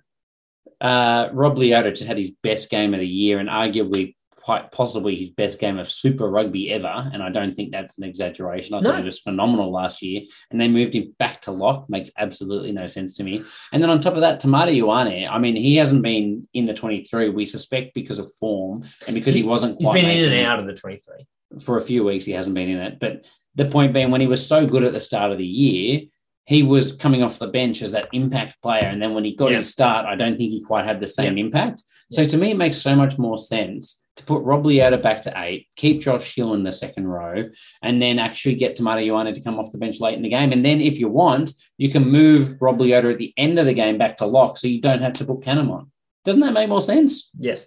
[0.80, 5.16] uh, Rob Leota just had his best game of the year and arguably quite possibly
[5.16, 7.11] his best game of Super Rugby ever.
[7.14, 8.74] And I don't think that's an exaggeration.
[8.74, 8.90] I No.
[8.90, 10.20] thought he was phenomenal last year.
[10.51, 11.88] And they moved him back to lock.
[11.88, 13.42] Makes absolutely no sense to me.
[13.72, 16.74] And then on top of that, Tamati Ioane, I mean, he hasn't been in the
[16.74, 20.59] 23, we suspect because of form and because he wasn't He's been in and out
[20.59, 21.26] of the 23.
[21.61, 22.99] For a few weeks he hasn't been in it.
[23.01, 23.22] But
[23.55, 26.03] the point being, when he was so good at the start of the year,
[26.47, 28.84] he was coming off the bench as that impact player.
[28.84, 29.59] And then when he got Yeah.
[29.59, 31.82] his start, I don't think he quite had the same impact.
[32.12, 35.32] So to me, it makes so much more sense to put Rob Leota back to
[35.36, 37.49] eight, keep Josh Hill in the second row,
[37.82, 40.53] and then actually get Tamati Ioane to come off the bench late in the game.
[40.53, 43.74] And then if you want, you can move Rob Leota at the end of the
[43.74, 45.90] game back to lock so you don't have to put Canham on.
[46.24, 47.30] Doesn't that make more sense?
[47.38, 47.66] Yes.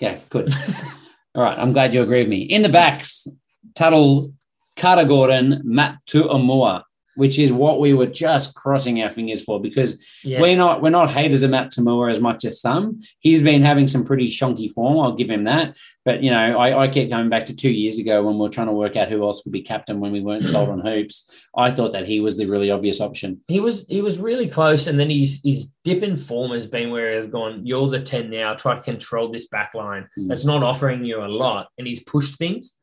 [0.00, 0.52] Okay, good.
[1.34, 2.42] All right, I'm glad you agree with me.
[2.42, 3.28] In the backs,
[3.74, 4.32] Tuttle,
[4.76, 6.82] Carter Gordon, Matt To'omua,
[7.18, 10.40] which is what we were just crossing our fingers for because Yeah.
[10.40, 13.00] we're not we're not haters of Matt To'omua as much as some.
[13.18, 15.00] He's been having some pretty shonky form.
[15.00, 15.76] I'll give him that.
[16.04, 18.48] But you know, I, I kept going back to two years ago when we were
[18.48, 21.28] trying to work out who else could be captain when we weren't sold on hoops.
[21.56, 23.40] I thought that he was the really obvious option.
[23.48, 26.90] He was he was really close, and then his his dip in form has been
[26.92, 27.66] where they've gone.
[27.66, 28.54] You're the ten now.
[28.54, 30.08] Try to control this back line.
[30.16, 30.28] Mm.
[30.28, 32.74] That's not offering you a lot, and he's pushed things.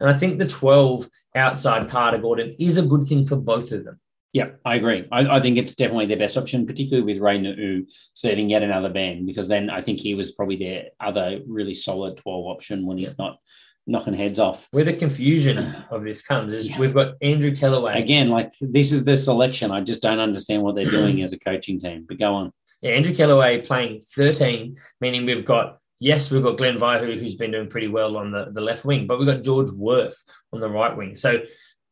[0.00, 3.84] And I think the twelve outside Carter Gordon is a good thing for both of
[3.84, 4.00] them.
[4.32, 5.06] Yeah, I agree.
[5.10, 8.90] I, I think it's definitely their best option, particularly with Ray Nuu serving yet another
[8.90, 12.98] band, because then I think he was probably their other really solid 12 option when
[12.98, 13.38] he's not
[13.86, 14.68] knocking heads off.
[14.72, 16.78] Where the confusion of this comes is Yeah.
[16.78, 17.96] we've got Andrew Kellaway.
[18.02, 19.70] Again, like this is the selection.
[19.70, 22.04] I just don't understand what they're doing as a coaching team.
[22.06, 22.52] But go on.
[22.82, 27.52] Yeah, Andrew Kellaway playing 13, meaning we've got, yes, we've got Glenn Vaihu, who's been
[27.52, 30.22] doing pretty well on the, the left wing, but we've got George Worth
[30.52, 31.16] on the right wing.
[31.16, 31.42] So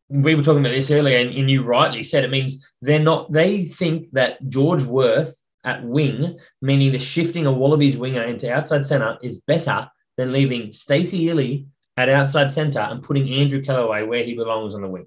[0.08, 3.32] we were talking about this earlier, and, and you rightly said it means they're not,
[3.32, 5.34] they think that George Worth
[5.64, 10.72] at wing, meaning the shifting a Wallabies winger into outside centre, is better than leaving
[10.72, 15.06] Stacey Ili at outside centre and putting Andrew Kellaway where he belongs on the wing.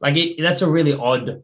[0.00, 1.42] Like it, that's a really odd,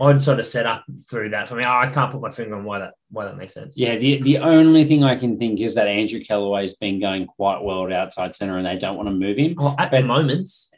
[0.00, 1.64] odd sort of setup through that for me.
[1.66, 3.76] I can't put my finger on why that why that makes sense.
[3.76, 7.62] Yeah, the, the only thing I can think is that Andrew Kellaway's been going quite
[7.62, 9.54] well at outside center and they don't want to move him.
[9.58, 10.70] Oh, at the moments,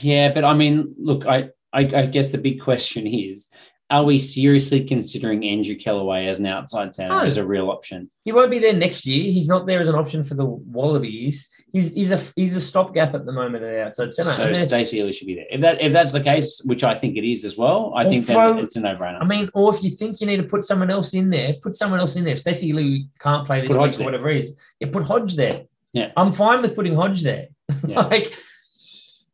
[0.00, 3.48] Yeah, but I mean, look, I, I, I guess the big question is
[3.90, 7.20] are we seriously considering Andrew Kellaway as an outside center No.
[7.20, 8.10] as a real option?
[8.24, 9.30] he won't be there next year.
[9.30, 11.48] He's not there as an option for the Wallabies.
[11.72, 14.30] He's he's a he's a stopgap at the moment at outside centre.
[14.30, 15.46] So Stacey Ili should be there.
[15.50, 18.08] If that if that's the case, which I think it is as well, I Or
[18.08, 19.20] think throw- that it's a no brainer.
[19.20, 21.76] I mean, or if you think you need to put someone else in there, put
[21.76, 22.34] someone else in there.
[22.34, 24.04] If Stacey Ili can't play this Put week Hodge there.
[24.06, 25.62] whatever it is, yeah, put Hodge there.
[25.92, 26.10] Yeah.
[26.16, 27.48] I'm fine with putting Hodge there.
[27.86, 28.00] Yeah.
[28.14, 28.32] like,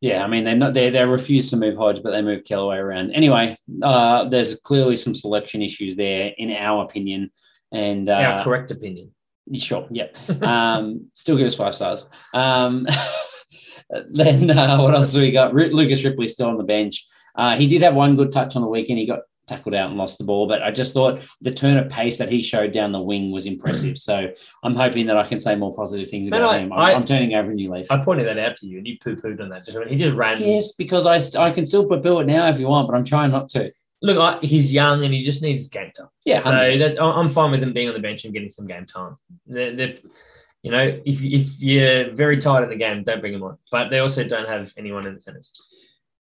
[0.01, 2.77] Yeah, I mean they're not they they refuse to move Hodge, but they move Kellaway
[2.77, 3.11] around.
[3.11, 7.31] Anyway, uh, there's clearly some selection issues there, in our opinion.
[7.71, 9.11] And uh, our correct opinion.
[9.53, 9.87] Sure.
[9.89, 10.17] Yep.
[10.41, 12.09] Um, still give us five stars.
[12.33, 12.87] Um,
[14.09, 15.53] then uh, what else do we got?
[15.53, 17.05] Lucas Ripley still on the bench.
[17.35, 18.99] Uh, he did have one good touch on the weekend.
[18.99, 21.89] He got tackled out and lost the ball, but I just thought the turn of
[21.89, 23.95] pace that he showed down the wing was impressive.
[23.95, 23.97] Mm.
[23.97, 24.29] So
[24.63, 26.73] I'm hoping that I can say more positive things Man, about I- him.
[26.73, 27.87] I'm, I- I'm turning over a new leaf.
[27.91, 29.65] I pointed that out to you, and you poo pooed on that.
[29.65, 30.39] Just when he just ran.
[30.41, 33.31] yes, because I I can still poo it now if you want, but I'm trying
[33.31, 33.71] not to.
[34.03, 36.07] Look, I, he's young and he just needs game time.
[36.25, 36.79] Yeah, So 100%.
[36.79, 39.15] that, I- I'm fine with him being on the bench and getting some game time.
[39.45, 39.97] They're, they're,
[40.63, 43.59] you know, if, if you're very tired in the game, don't bring him on.
[43.71, 45.51] But they also don't have anyone in the centres.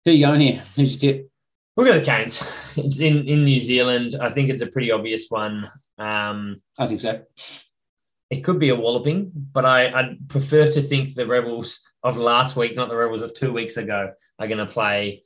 [0.03, 0.63] who you going here?
[0.75, 1.30] Who's your tip?
[1.77, 2.41] Look at the Canes.
[2.77, 4.15] It's in, in New Zealand.
[4.19, 5.69] I think it's a pretty obvious one.
[5.97, 7.23] Um, I think so.
[8.29, 12.55] it could be a walloping, but I, I'd prefer to think the Rebels of last
[12.55, 15.23] week, not the Rebels of two weeks ago, are going to play.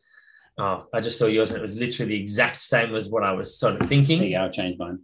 [0.57, 3.33] Oh, I just saw yours and it was literally the exact same as what I
[3.33, 4.19] was sort of thinking.
[4.19, 4.43] There you go.
[4.43, 4.99] I'll change mine.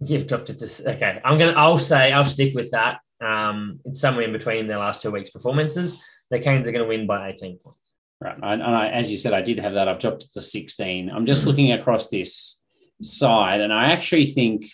[0.00, 1.20] You've dropped it to okay.
[1.24, 1.52] I'm gonna.
[1.52, 3.00] I'll say I'll stick with that.
[3.24, 6.02] Um, it's somewhere in between their last two weeks' performances.
[6.30, 7.85] The Canes are going to win by 18 points.
[8.20, 8.36] Right.
[8.42, 9.88] And I, as you said, I did have that.
[9.88, 11.10] I've dropped it to 16.
[11.10, 12.62] I'm just looking across this
[13.02, 14.70] side, and I actually think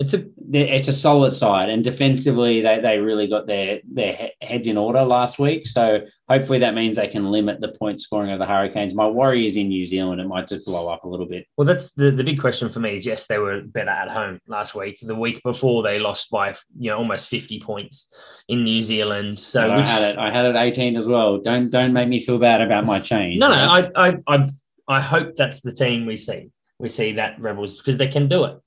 [0.00, 4.66] It's a it's a solid side, and defensively, they, they really got their their heads
[4.66, 5.68] in order last week.
[5.68, 8.94] So hopefully, that means they can limit the point scoring of the Hurricanes.
[8.94, 11.46] My worry is in New Zealand; it might just blow up a little bit.
[11.58, 11.66] well.
[11.66, 12.96] That's the the big question for me.
[12.96, 14.98] Is yes, they were better at home last week.
[15.02, 18.08] The week before, they lost by you know almost fifty points
[18.48, 19.38] in New Zealand.
[19.38, 20.18] So But I had it.
[20.18, 21.38] I had it eighteen as well.
[21.38, 23.38] Don't don't make me feel bad about my change.
[23.38, 23.54] no, no.
[23.54, 24.48] I, I I
[24.88, 26.48] I hope that's the team we see.
[26.78, 28.58] We see that Rebels because they can do it.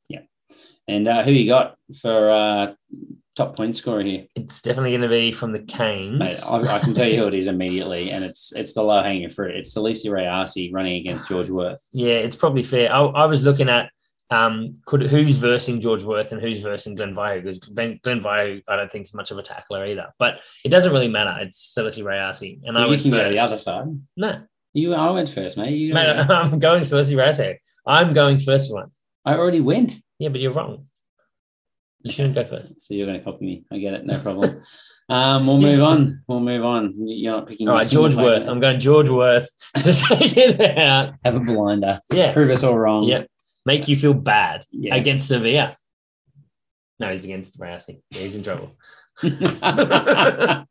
[0.87, 2.73] And uh, who you got for uh,
[3.35, 4.25] top point scorer here?
[4.35, 6.19] It's definitely going to be from the Canes.
[6.19, 9.01] Mate, I, I can tell you who it is immediately, and it's it's the low
[9.01, 9.55] hanging fruit.
[9.55, 11.87] It's Salesi Rayasi running against George Worth.
[11.93, 12.93] Yeah, it's probably fair.
[12.93, 13.89] I, I was looking at
[14.29, 18.61] um, could who's versing George Worth and who's versing Glenn Vaihu because Glenn, Glenn Vaihu
[18.67, 20.07] I don't think is much of a tackler either.
[20.19, 21.35] But it doesn't really matter.
[21.39, 23.85] It's Salesi Rayasi, and I you can go the other side.
[24.17, 24.41] No,
[24.73, 25.73] You, I went first, mate.
[25.73, 27.57] You, mate, I'm going Salesi Rayasi.
[27.85, 28.99] I'm going first once.
[29.25, 29.95] I already went.
[30.19, 30.87] Yeah, but you're wrong.
[32.01, 32.81] You shouldn't go first.
[32.81, 33.65] So you're going to copy me.
[33.71, 34.05] I get it.
[34.05, 34.61] No problem.
[35.09, 36.21] um, we'll move on.
[36.27, 36.93] We'll move on.
[37.07, 37.67] You're not picking.
[37.69, 38.15] All right, George.
[38.15, 38.47] Worth.
[38.47, 39.47] I'm going George Worth
[39.77, 41.13] to take it out.
[41.23, 41.99] Have a blinder.
[42.11, 43.05] Yeah, Prove us all wrong.
[43.05, 43.23] yeah.
[43.65, 44.95] Make you feel bad Yeah.
[44.95, 45.75] against Savea.
[46.99, 48.01] No, he's against Rayasi.
[48.11, 48.71] Yeah, he's in trouble.
[49.23, 50.65] okay,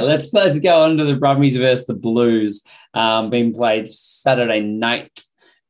[0.00, 2.62] let's let's go on to the Brumbies versus the Blues.
[2.94, 5.22] Um, being played Saturday night.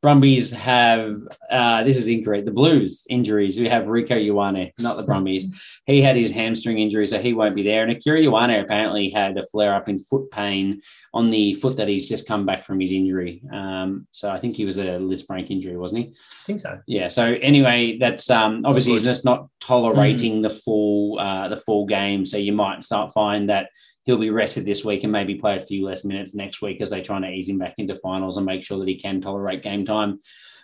[0.02, 2.44] Brumbies have uh, this is incorrect.
[2.44, 3.58] The Blues injuries.
[3.58, 5.54] We have Rieko Ioane, not the Brumbies.
[5.86, 7.84] He had his hamstring injury, so he won't be there.
[7.84, 10.82] And Akira Ioane apparently had a flare up in foot pain
[11.14, 13.42] on the foot that he's just come back from his injury.
[13.52, 16.14] Um, so I think he was a Lisfranc injury, wasn't he?
[16.14, 16.80] I think so.
[16.88, 17.06] Yeah.
[17.06, 22.26] So anyway, that's um, obviously he's just not tolerating the full uh, the full game.
[22.26, 23.68] So you might start find that
[24.04, 26.90] he'll be rested this week and maybe play a few less minutes next week as
[26.90, 29.62] they try to ease him back into finals and make sure that he can tolerate
[29.62, 30.20] game time.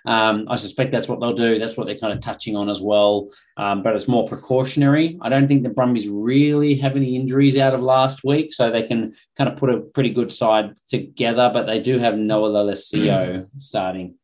[0.07, 1.59] Um, I suspect that's what they'll do.
[1.59, 3.29] That's what they're kind of touching on as well.
[3.57, 5.19] Um, but it's more precautionary.
[5.21, 8.85] I don't think the Brumbies really have any injuries out of last week, so they
[8.85, 11.51] can kind of put a pretty good side together.
[11.53, 14.15] But they do have Noah Lolesio starting.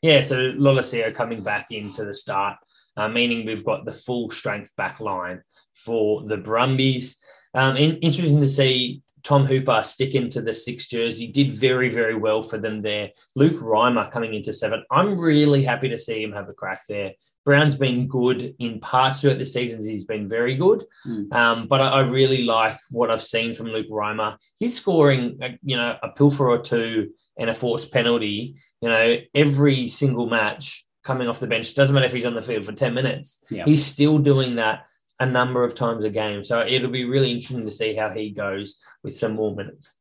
[0.00, 2.56] Yeah, so Lolesio coming back into the start,
[2.96, 5.42] uh, meaning we've got the full strength back line
[5.74, 7.22] for the Brumbies.
[7.54, 11.26] Um, in, interesting to see Tom Hooper stick into the six jersey.
[11.26, 13.10] Did very, very well for them there.
[13.34, 14.84] Luke Reimer coming into seven.
[14.90, 17.12] I'm really happy to see him have a crack there.
[17.44, 19.84] Brown's been good in parts throughout the seasons.
[19.84, 20.84] He's been very good.
[21.06, 21.32] Mm.
[21.32, 24.38] Um, but I, I really like what I've seen from Luke Reimer.
[24.56, 29.18] He's scoring, uh, you know, a pilfer or two and a forced penalty, you know,
[29.34, 31.74] every single match coming off the bench.
[31.74, 33.44] Doesn't matter if he's on the field for 10 minutes.
[33.50, 33.64] Yeah.
[33.64, 34.86] He's still doing that
[35.24, 36.44] a number of times a game.
[36.44, 39.92] So it'll be really interesting to see how he goes with some more minutes.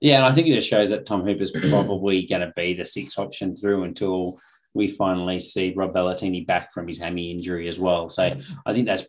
[0.00, 2.84] Yeah, and I think it just shows that Tom Hooper's probably going to be the
[2.84, 4.38] sixth option through until
[4.74, 8.08] we finally see Rob Valetini back from his hammy injury as well.
[8.08, 9.06] So I think that's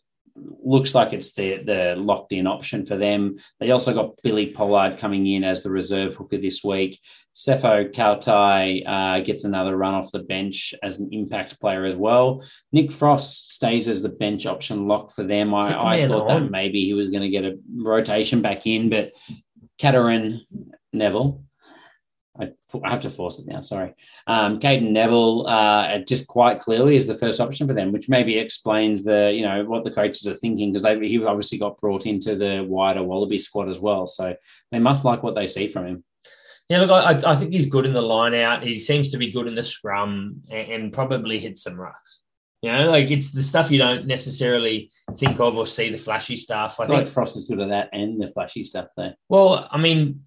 [0.63, 3.37] looks like it's the the locked in option for them.
[3.59, 6.99] They also got Billy Pollard coming in as the reserve hooker this week.
[7.33, 12.43] Sefo Kautai uh, gets another run off the bench as an impact player as well.
[12.71, 15.53] Nick Frost stays as the bench option lock for them.
[15.53, 19.13] I, I thought that maybe he was going to get a rotation back in, but
[19.79, 20.41] Cadeyrn
[20.91, 21.43] Neville.
[22.39, 22.51] I,
[22.83, 23.61] I have to force it now.
[23.61, 23.93] Sorry.
[24.27, 28.37] Um, Cadeyrn Neville, uh, just quite clearly is the first option for them, which maybe
[28.37, 32.35] explains the you know what the coaches are thinking because he obviously got brought into
[32.35, 34.35] the wider Wallaby squad as well, so
[34.71, 36.03] they must like what they see from him.
[36.69, 38.63] Yeah, look, I, I think he's good in the line out.
[38.63, 42.19] He seems to be good in the scrum and, and probably hit some rucks.
[42.61, 46.35] You know, like it's the stuff you don't necessarily think of or see the flashy
[46.35, 46.79] stuff.
[46.79, 49.13] I I think like Frost is good at that and the flashy stuff though.
[49.29, 50.25] Well, I mean,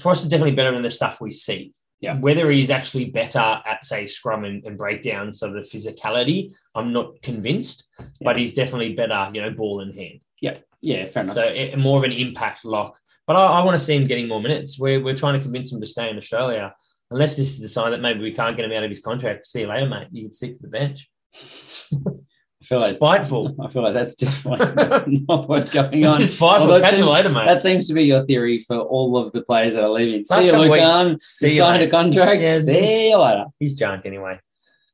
[0.00, 1.72] Frost is definitely better than the stuff we see.
[2.00, 2.18] Yeah.
[2.18, 7.22] Whether he's actually better at, say, scrum and, and breakdown, so the physicality, I'm not
[7.22, 7.84] convinced,
[8.20, 10.18] but he's definitely better, you know, ball in hand.
[10.40, 11.06] Yeah, Yeah.
[11.06, 11.36] fair enough.
[11.36, 12.98] So eh, more of an impact lock.
[13.28, 14.80] But I, I want to see him getting more minutes.
[14.80, 16.74] We're, we're trying to convince him to stay in Australia.
[17.12, 19.46] Unless this is the sign that maybe we can't get him out of his contract.
[19.46, 20.08] See you later, mate.
[20.10, 21.08] You can stick to the bench.
[21.34, 23.56] I feel like Spiteful.
[23.64, 26.24] I feel like that's definitely not what's going on.
[26.24, 26.46] Spiteful.
[26.70, 27.46] Although Catch you later, mate.
[27.46, 30.24] That seems to be your theory for all of the players that are leaving.
[30.30, 32.40] Last See you, weeks, see You signed a contract.
[32.40, 33.46] Yeah, See you later.
[33.58, 34.38] He's junk anyway.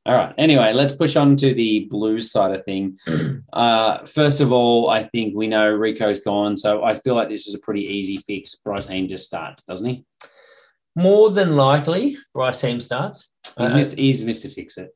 [0.05, 0.33] All right.
[0.39, 2.97] Anyway, let's push on to the blues side of thing.
[3.51, 7.47] Uh, first of all, I think we know Rieko's gone, so I feel like this
[7.47, 8.53] is a pretty easy fix.
[8.55, 10.05] Bryce Heem just starts, doesn't he?
[10.95, 13.29] More than likely, Bryce Heem starts.
[13.57, 13.93] He's Uh, missed.
[13.97, 14.95] He's missed to fix it.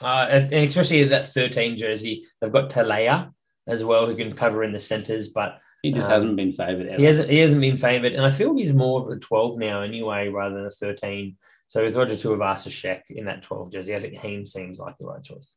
[0.00, 2.24] Uh, and especially that 13 jersey.
[2.40, 3.32] They've got Talea
[3.66, 6.98] as well, who can cover in the centres, but He just Um, hasn't been favoured.
[6.98, 8.12] He hasn't he hasn't been favoured.
[8.12, 11.36] And I feel he's more of a 12 now anyway, rather than a 13.
[11.68, 15.22] So with Roger Tuivasa-Sheck in that 12 jersey, I think Heem seems like the right
[15.22, 15.52] choice.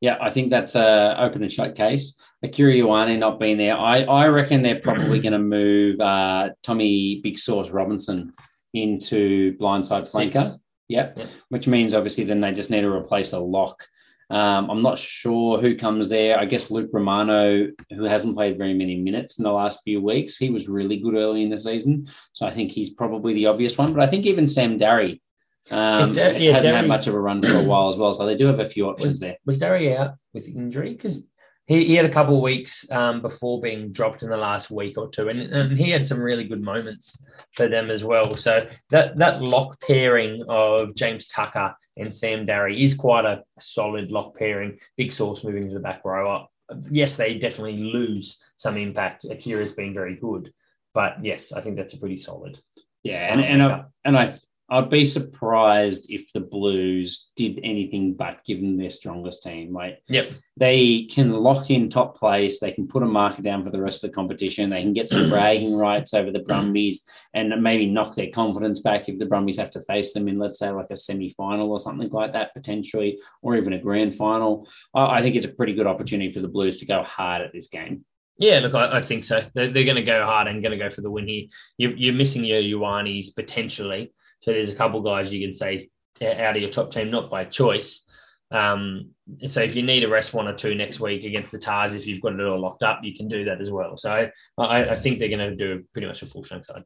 [0.00, 2.16] Yeah, I think that's a open and shut case.
[2.42, 7.20] Akira Ioane not being there, I, I reckon they're probably going to move uh, Tommy
[7.22, 8.32] Big Sauce Robinson
[8.74, 10.58] into blindside flanker.
[10.88, 11.14] Yep.
[11.16, 11.26] Yeah.
[11.48, 13.86] Which means obviously then they just need to replace a lock.
[14.30, 16.38] Um, I'm not sure who comes there.
[16.38, 20.36] I guess Luke Romano, who hasn't played very many minutes in the last few weeks,
[20.36, 22.08] he was really good early in the season.
[22.34, 23.94] So I think he's probably the obvious one.
[23.94, 25.22] But I think even Sam Darry
[25.70, 28.12] um, yeah, hasn't had much of a run for a while as well.
[28.12, 29.36] So they do have a few options there.
[29.46, 30.92] Was Darry out with injury?
[30.92, 31.26] Because
[31.68, 34.96] he, he had a couple of weeks um, before being dropped in the last week
[34.96, 38.34] or two, and, and he had some really good moments for them as well.
[38.34, 44.10] So that that lock pairing of James Tucker and Sam Darry is quite a solid
[44.10, 44.78] lock pairing.
[44.96, 46.32] Big Sauce moving to the back row.
[46.32, 46.50] up.
[46.90, 49.24] Yes, they definitely lose some impact.
[49.24, 50.52] Akira's been very good,
[50.94, 52.58] but yes, I think that's a pretty solid.
[53.02, 54.38] Yeah, and and I, and I
[54.70, 59.72] I'd be surprised if the Blues did anything but give them their strongest team.
[59.72, 60.30] Like Yep.
[60.58, 64.04] they can lock in top place, they can put a marker down for the rest
[64.04, 68.14] of the competition, they can get some bragging rights over the Brumbies, and maybe knock
[68.14, 70.96] their confidence back if the Brumbies have to face them in, let's say, like a
[70.96, 74.68] semi final or something like that potentially, or even a grand final.
[74.94, 77.52] I, I think it's a pretty good opportunity for the Blues to go hard at
[77.52, 78.04] this game.
[78.38, 79.44] Yeah, look, I, I think so.
[79.54, 81.46] They're, they're going to go hard and going to go for the win here.
[81.76, 84.12] You're, you're missing your Ioannis potentially.
[84.40, 85.88] So there's a couple guys you can say
[86.22, 88.04] out of your top team, not by choice.
[88.50, 89.10] Um,
[89.46, 92.06] so if you need to rest one or two next week against the Tahs, if
[92.06, 93.96] you've got it all locked up, you can do that as well.
[93.96, 96.84] So I, I, I think they're going to do pretty much a full strength side.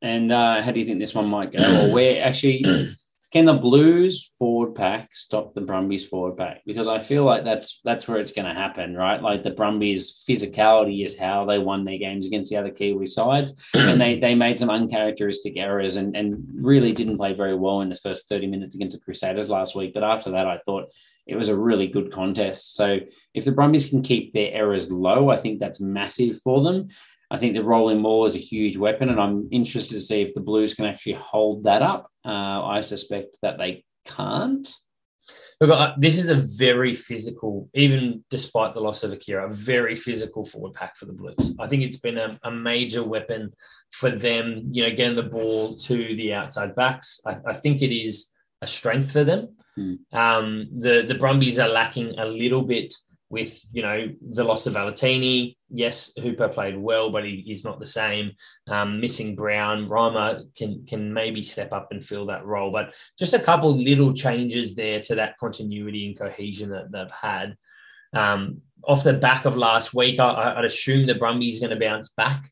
[0.00, 1.86] And uh, how do you think this one might go?
[1.86, 2.94] Or where actually
[3.32, 6.60] can the Blues forward pack stop the Brumbies forward pack?
[6.66, 9.22] Because I feel like that's that's where it's going to happen, right?
[9.22, 13.54] Like the Brumbies' physicality is how they won their games against the other Kiwi sides,
[13.74, 17.88] and they they made some uncharacteristic errors and and really didn't play very well in
[17.88, 19.94] the first thirty minutes against the Crusaders last week.
[19.94, 20.90] But after that, I thought
[21.26, 22.74] it was a really good contest.
[22.74, 22.98] So
[23.32, 26.88] if the Brumbies can keep their errors low, I think that's massive for them.
[27.30, 30.34] I think the rolling ball is a huge weapon, and I'm interested to see if
[30.34, 32.11] the Blues can actually hold that up.
[32.24, 34.68] Uh, I suspect that they can't.
[35.60, 40.44] Look, this is a very physical, even despite the loss of Akira, a very physical
[40.44, 41.54] forward pack for the Blues.
[41.60, 43.52] I think it's been a, a major weapon
[43.92, 47.20] for them, you know, getting the ball to the outside backs.
[47.24, 49.54] I, I think it is a strength for them.
[49.76, 49.94] Hmm.
[50.12, 52.92] Um, the the Brumbies are lacking a little bit
[53.30, 55.56] with you know the loss of Valetini.
[55.74, 58.32] Yes, Hooper played well, but he, is not the same.
[58.68, 63.32] Um, missing Brown, Reimer can can maybe step up and fill that role, but just
[63.32, 67.56] a couple little changes there to that continuity and cohesion that they've had.
[68.12, 72.10] Um, off the back of last week, I, I'd assume the Brumbies going to bounce
[72.10, 72.50] back,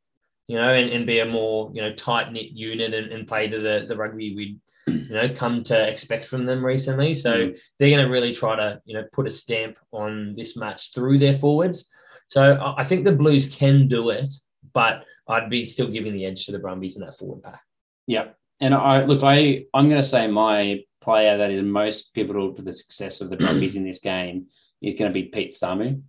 [0.48, 3.48] you know, and, and be a more you know tight knit unit and, and play
[3.48, 7.14] to the the rugby we'd you know come to expect from them recently.
[7.14, 10.94] So they're going to really try to you know put a stamp on this match
[10.94, 11.88] through their forwards.
[12.30, 14.28] So I think the Blues can do it,
[14.72, 17.60] but I'd be still giving the edge to the Brumbies in that forward pack.
[18.06, 18.36] Yep.
[18.60, 22.62] And I look, I I'm going to say my player that is most pivotal to
[22.62, 24.46] the success of the Brumbies in this game
[24.80, 26.02] is going to be Pete Samu.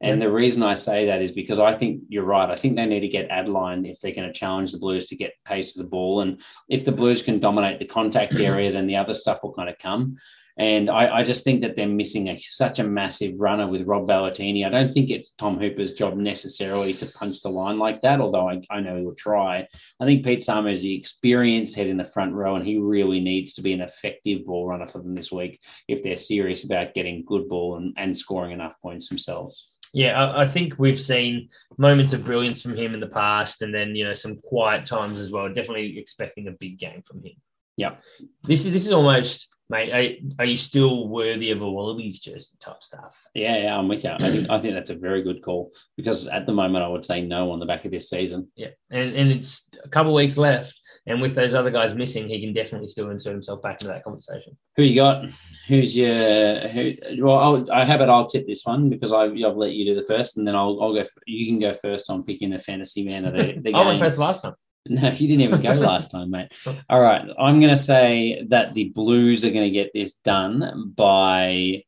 [0.00, 2.48] And the reason I say that is because I think you're right.
[2.48, 5.16] I think they need to get Adeline if they're going to challenge the Blues to
[5.16, 6.20] get pace to the ball.
[6.20, 9.68] And if the Blues can dominate the contact area, then the other stuff will kind
[9.68, 10.16] of come.
[10.58, 14.08] And I, I just think that they're missing a, such a massive runner with Rob
[14.08, 14.66] Valetini.
[14.66, 18.48] I don't think it's Tom Hooper's job necessarily to punch the line like that, although
[18.48, 19.68] I, I know he will try.
[20.00, 23.20] I think Pete Samu is the experienced head in the front row, and he really
[23.20, 26.92] needs to be an effective ball runner for them this week if they're serious about
[26.94, 29.68] getting good ball and, and scoring enough points themselves.
[29.94, 31.48] Yeah, I, I think we've seen
[31.78, 35.20] moments of brilliance from him in the past, and then you know some quiet times
[35.20, 35.48] as well.
[35.48, 37.34] Definitely expecting a big game from him.
[37.78, 38.02] Yep.
[38.42, 39.92] This is this is almost, mate.
[39.92, 43.16] Are, are you still worthy of a Wallabies jersey type stuff?
[43.34, 44.10] Yeah, yeah, I'm with you.
[44.10, 47.04] I think I think that's a very good call because at the moment I would
[47.04, 48.48] say no on the back of this season.
[48.56, 50.76] Yeah, and and it's a couple of weeks left,
[51.06, 54.02] and with those other guys missing, he can definitely still insert himself back into that
[54.02, 54.58] conversation.
[54.74, 55.30] Who you got?
[55.68, 56.94] Who's your who?
[57.20, 58.08] Well, I'll, I have it.
[58.08, 60.82] I'll tip this one because I've, I've let you do the first, and then I'll,
[60.82, 61.04] I'll go.
[61.26, 64.18] You can go first on picking the fantasy man of the, the I went first
[64.18, 64.54] last time.
[64.88, 66.52] No, you didn't even go last time, mate.
[66.88, 70.92] All right, I'm going to say that the Blues are going to get this done
[70.96, 71.84] by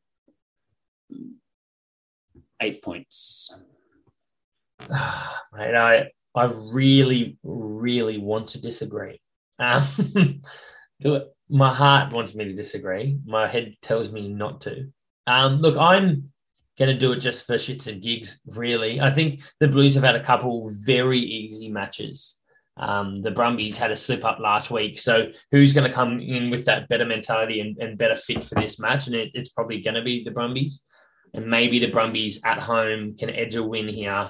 [2.61, 3.55] eight points.
[5.53, 9.19] Mate, I I really really want to disagree.
[9.59, 9.83] Um,
[11.01, 11.35] Do it.
[11.49, 13.17] my heart wants me to disagree.
[13.25, 14.91] My head tells me not to.
[15.25, 16.31] Um, look, I'm
[16.77, 19.01] going to do it just for shits and gigs, really.
[19.01, 22.37] I think the Blues have had a couple very easy matches.
[22.81, 24.99] Um, the Brumbies had a slip up last week.
[24.99, 28.55] So who's going to come in with that better mentality and, and better fit for
[28.55, 29.07] this match?
[29.07, 30.81] And it, it's probably going to be the Brumbies.
[31.33, 34.27] and maybe the Brumbies at home can edge a win here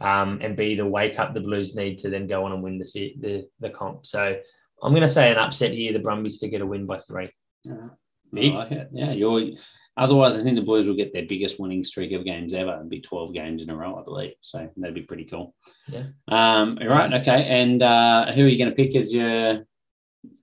[0.00, 2.78] um, and be the wake up the Blues need to then go on and win
[2.78, 4.06] the the, the comp.
[4.06, 4.38] So
[4.82, 5.92] I'm going to say an upset here.
[5.92, 7.30] The Brumbies to get a win by three.
[7.66, 8.54] I Big.
[8.54, 8.88] like it.
[8.92, 9.50] Yeah, you're.
[9.96, 12.90] Otherwise, I think the Blues will get their biggest winning streak of games ever and
[12.90, 14.32] be 12 games in a row, I believe.
[14.40, 15.54] So that'd be pretty cool.
[15.86, 16.06] Yeah.
[16.26, 17.12] Um, all right.
[17.20, 17.44] Okay.
[17.44, 19.66] And uh, who are you going to pick as your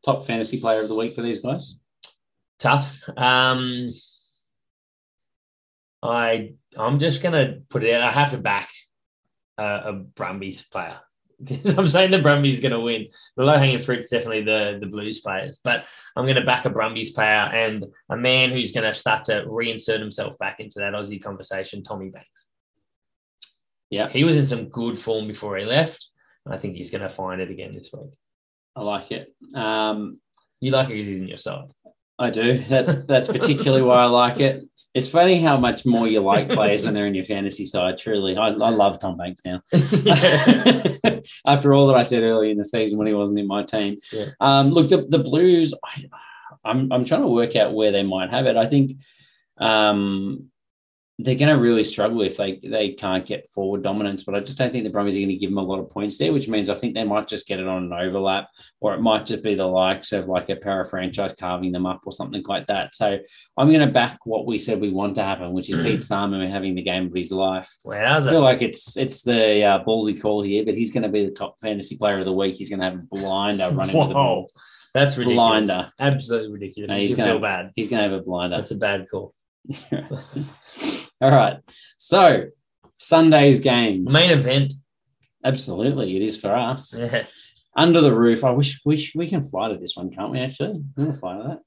[0.05, 1.81] top fantasy player of the week for these guys?
[2.59, 3.01] Tough.
[3.17, 3.91] Um,
[6.01, 8.03] I I'm just going to put it out.
[8.03, 8.69] I have to back
[9.57, 10.99] uh, a Brumbies player
[11.43, 13.07] because I'm saying the Brumbies are going to win.
[13.37, 15.85] The low hanging fruit's definitely the the Blues players, but
[16.15, 19.45] I'm going to back a Brumbies player and a man who's going to start to
[19.45, 22.47] reinsert himself back into that Aussie conversation, Tommy Banks.
[23.91, 24.09] Yeah.
[24.09, 26.07] He was in some good form before he left.
[26.45, 28.17] And I think he's going to find it again this week.
[28.75, 29.31] I like it.
[29.53, 30.19] Um,
[30.59, 31.67] You like it because he's in your side.
[32.21, 32.63] I do.
[32.69, 34.63] That's that's particularly why I like it.
[34.93, 37.97] It's funny how much more you like players when they're in your fantasy side.
[37.97, 39.61] Truly, I, I love Tom Banks now.
[41.45, 43.97] After all that I said earlier in the season when he wasn't in my team,
[44.11, 44.25] Yeah.
[44.39, 45.73] um, look the the Blues.
[45.83, 46.05] I,
[46.63, 48.57] I'm I'm trying to work out where they might have it.
[48.57, 48.97] I think
[49.57, 50.50] um,
[51.19, 54.23] they're going to really struggle if they they can't get forward dominance.
[54.23, 55.89] But I just don't think the Brumbies are going to give them a lot of
[55.89, 58.47] points there, which means I think they might just get it on an overlap,
[58.79, 62.01] or it might just be the likes of like a para franchise carving them up
[62.05, 62.95] or something like that.
[62.95, 63.19] So
[63.57, 66.49] I'm going to back what we said we want to happen, which is Pete Samu
[66.49, 67.69] having the game of his life.
[67.85, 68.27] Wowza.
[68.27, 71.25] I feel like it's it's the uh, ballsy call here, but he's going to be
[71.25, 72.55] the top fantasy player of the week.
[72.55, 74.47] He's going to have a blinder running to the ball.
[74.93, 75.67] That's ridiculous.
[75.67, 75.91] Blinder.
[75.99, 76.89] Absolutely ridiculous.
[76.89, 77.71] No, he's gonna- feel bad.
[77.75, 78.57] He's going to have a blinder.
[78.57, 79.33] That's a bad call.
[81.25, 81.57] All right.
[81.97, 82.45] So
[82.97, 84.03] Sunday's game.
[84.05, 84.73] Main event.
[85.43, 86.97] Absolutely, it is for us.
[86.97, 87.25] Yeah.
[87.73, 88.43] Under the roof.
[88.43, 90.39] I wish we sh- we can fly to this one, can't we?
[90.39, 91.59] Actually, we'll fly to that.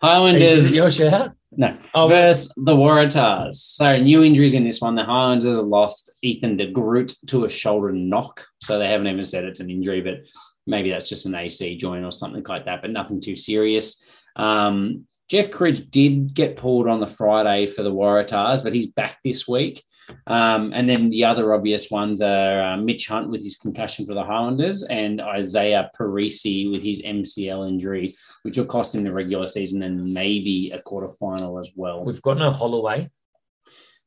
[0.00, 0.72] Highlanders.
[0.72, 1.32] it your shout?
[1.52, 1.76] No.
[1.94, 2.08] Oh.
[2.08, 3.56] Versus the Waratahs.
[3.56, 4.94] So new injuries in this one.
[4.94, 8.44] The Highlanders have lost Ethan de Groot to a shoulder knock.
[8.62, 10.20] So they haven't even said it's an injury, but
[10.66, 14.02] maybe that's just an AC joint or something like that, but nothing too serious.
[14.36, 19.18] Um, Jeff Cridge did get pulled on the Friday for the Waratahs, but he's back
[19.24, 19.82] this week.
[20.26, 24.14] Um, and then the other obvious ones are uh, Mitch Hunt with his concussion for
[24.14, 29.46] the Highlanders and Izaia Perese with his MCL injury, which will cost him the regular
[29.46, 32.04] season and maybe a quarterfinal as well.
[32.04, 33.10] We've got no Holloway.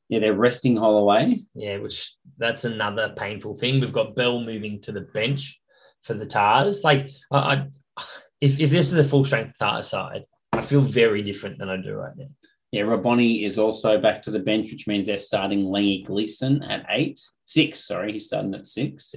[0.09, 1.39] Yeah, they're resting Holloway.
[1.53, 3.81] Yeah, which that's another painful thing.
[3.81, 5.59] We've got Bell moving to the bench
[6.03, 6.83] for the Tars.
[6.83, 7.67] Like, I, I
[8.39, 10.23] if, if this is a full strength Tar side,
[10.57, 12.29] I feel very different than I do right now.
[12.71, 16.85] Yeah, Raboni is also back to the bench, which means they're starting Langi Gleeson at
[16.89, 17.87] eight, six.
[17.87, 19.15] Sorry, he's starting at six.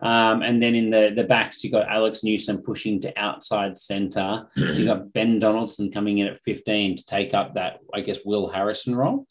[0.00, 4.46] Um, and then in the the backs, you've got Alex Newsome pushing to outside centre.
[4.54, 8.48] you've got Ben Donaldson coming in at fifteen to take up that, I guess, Will
[8.48, 9.26] Harrison role.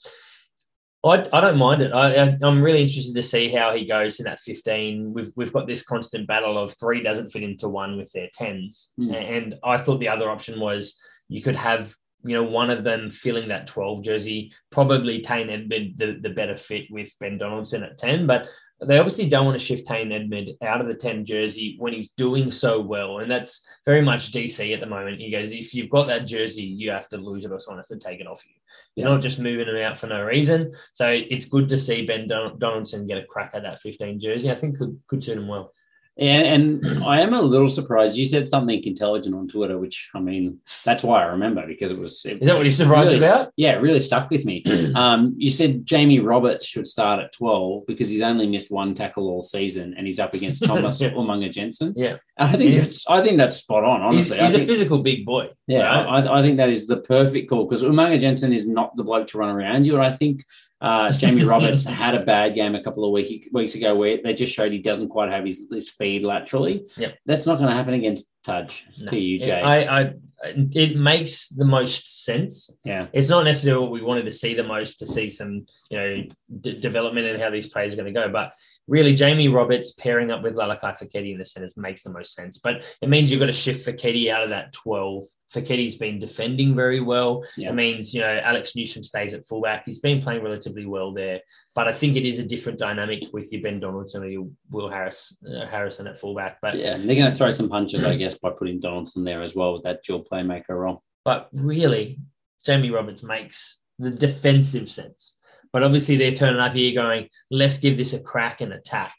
[1.06, 1.94] I, I don't mind it.
[1.94, 5.14] I, I'm really interested to see how he goes in that 15.
[5.14, 8.90] We've, we've got this constant battle of three doesn't fit into one with their 10s.
[8.98, 9.14] Hmm.
[9.14, 11.00] And I thought the other option was
[11.30, 15.98] you could have, you know, one of them filling that 12 jersey, probably Tane Edmed
[15.98, 18.28] the, the better fit with Ben Donaldson at 10.
[18.28, 18.50] But
[18.82, 22.12] they obviously don't want to shift Tane Edmed out of the 10 jersey when he's
[22.12, 23.20] doing so well.
[23.20, 25.20] And that's very much DC at the moment.
[25.20, 27.88] He goes, if you've got that jersey, you have to lose it or someone has
[27.88, 28.56] to take it off you.
[28.96, 30.74] You're not just moving him out for no reason.
[30.94, 34.50] So it's good to see Ben Don- Donaldson get a crack at that 15 jersey.
[34.50, 35.74] I think could, could suit him well.
[36.20, 38.16] And, and I am a little surprised.
[38.18, 41.98] You said something intelligent on Twitter, which I mean, that's why I remember because it
[41.98, 42.26] was.
[42.26, 43.52] It, Is that what you're surprised really- about?
[43.56, 44.64] Yeah, it really stuck with me.
[44.96, 49.28] um, you said Jamie Roberts should start at 12 because he's only missed one tackle
[49.30, 51.12] all season and he's up against Thomas Yeah.
[51.12, 51.94] Umaga-Jensen.
[51.96, 52.18] Yeah.
[52.38, 54.38] I think He's- that's, I think that's spot on, honestly.
[54.40, 55.50] he's a think- physical big boy.
[55.68, 56.26] yeah, right?
[56.28, 59.38] I, I think that is the perfect call because Umaga-Jensen is not the bloke to
[59.38, 59.96] run around you.
[59.96, 60.44] And I think
[60.82, 64.34] uh, Jamie Roberts had a bad game a couple of week, weeks ago where they
[64.34, 66.86] just showed he doesn't quite have his, his speed laterally.
[66.98, 67.18] Yep.
[67.26, 69.08] That's not going to happen against Tudge No.
[69.12, 69.62] to you, Jay.
[69.62, 70.14] I, I,
[70.46, 72.70] it makes the most sense.
[72.86, 73.08] yeah.
[73.12, 76.24] It's not necessarily what we wanted to see the most to see some, you know,
[76.62, 78.32] d- development and how these players are going to go.
[78.32, 78.52] But
[78.90, 82.58] really, Jamie Roberts pairing up with Lalakai Foketi in the centers makes the most sense.
[82.58, 85.24] But it means you've got to shift Foketi out of that 12.
[85.54, 87.44] Foketi's been defending very well.
[87.56, 87.70] Yeah.
[87.70, 89.86] It means, you know, Alex Newsome stays at fullback.
[89.86, 91.40] He's been playing relatively well there.
[91.76, 94.90] But I think it is a different dynamic with your Ben Donaldson or your Will
[94.90, 96.58] Harris, uh, Harrison at fullback.
[96.62, 99.56] But Yeah, they're going to throw some punches, I guess, by putting Donaldson there as
[99.56, 101.04] well with that dual playmaker role.
[101.24, 102.20] But really,
[102.66, 105.36] Jamie Roberts makes the defensive sense.
[105.72, 109.14] But obviously, they're turning up here going, let's give this a crack and attack.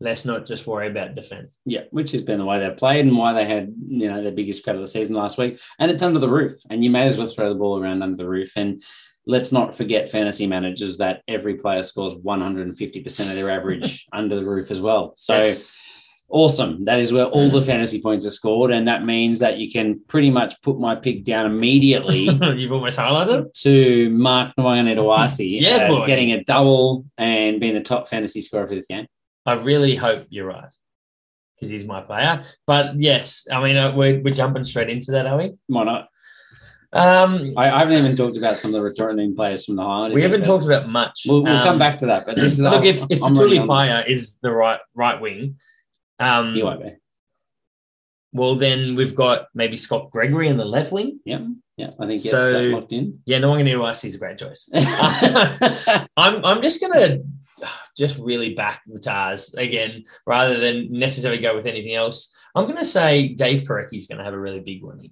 [0.00, 1.60] let's not just worry about defense.
[1.64, 4.32] Yeah, which has been the way they've played and why they had, you know, their
[4.32, 5.60] biggest credit of the season last week.
[5.78, 6.60] And it's under the roof.
[6.68, 8.52] And you may as well throw the ball around under the roof.
[8.56, 8.82] And
[9.26, 14.44] let's not forget fantasy managers that every player scores 150% of their average under the
[14.44, 15.14] roof as well.
[15.16, 15.74] So Yes.
[16.30, 16.84] Awesome.
[16.84, 18.72] That is where all the fantasy points are scored.
[18.72, 22.18] And that means that you can pretty much put my pick down immediately.
[22.56, 23.52] You've almost highlighted.
[23.62, 26.06] to Mark Nawaqanitawase Yeah, as boy.
[26.06, 29.06] getting a double and being the top fantasy scorer for this game.
[29.46, 30.74] I really hope you're right
[31.54, 32.42] because he's my player.
[32.66, 35.52] But yes, I mean, uh, we're, we're jumping straight into that, are we?
[35.68, 36.08] Why not?
[36.92, 40.14] Um, I, I haven't even talked about some of the returning players from the Highlanders.
[40.14, 41.22] we haven't but talked about much.
[41.28, 43.34] We'll, we'll Um, come back to that, but this is Look, if, I'm- if I'm
[43.34, 45.56] Fetuli running on- Paea is the right right wing,
[46.18, 46.92] um, he won't be.
[48.32, 51.20] well, then we've got maybe Scott Gregory in the left wing.
[51.24, 51.46] Yeah,
[51.76, 51.90] yeah.
[51.98, 53.20] I think So- locked in.
[53.24, 54.68] Yeah, no one can Rice is a great choice.
[54.74, 57.18] I'm I'm just gonna
[57.96, 62.34] just really back the Tars again rather than necessarily go with anything else.
[62.54, 65.10] I'm gonna say Dave Porecki's gonna have a really big one here.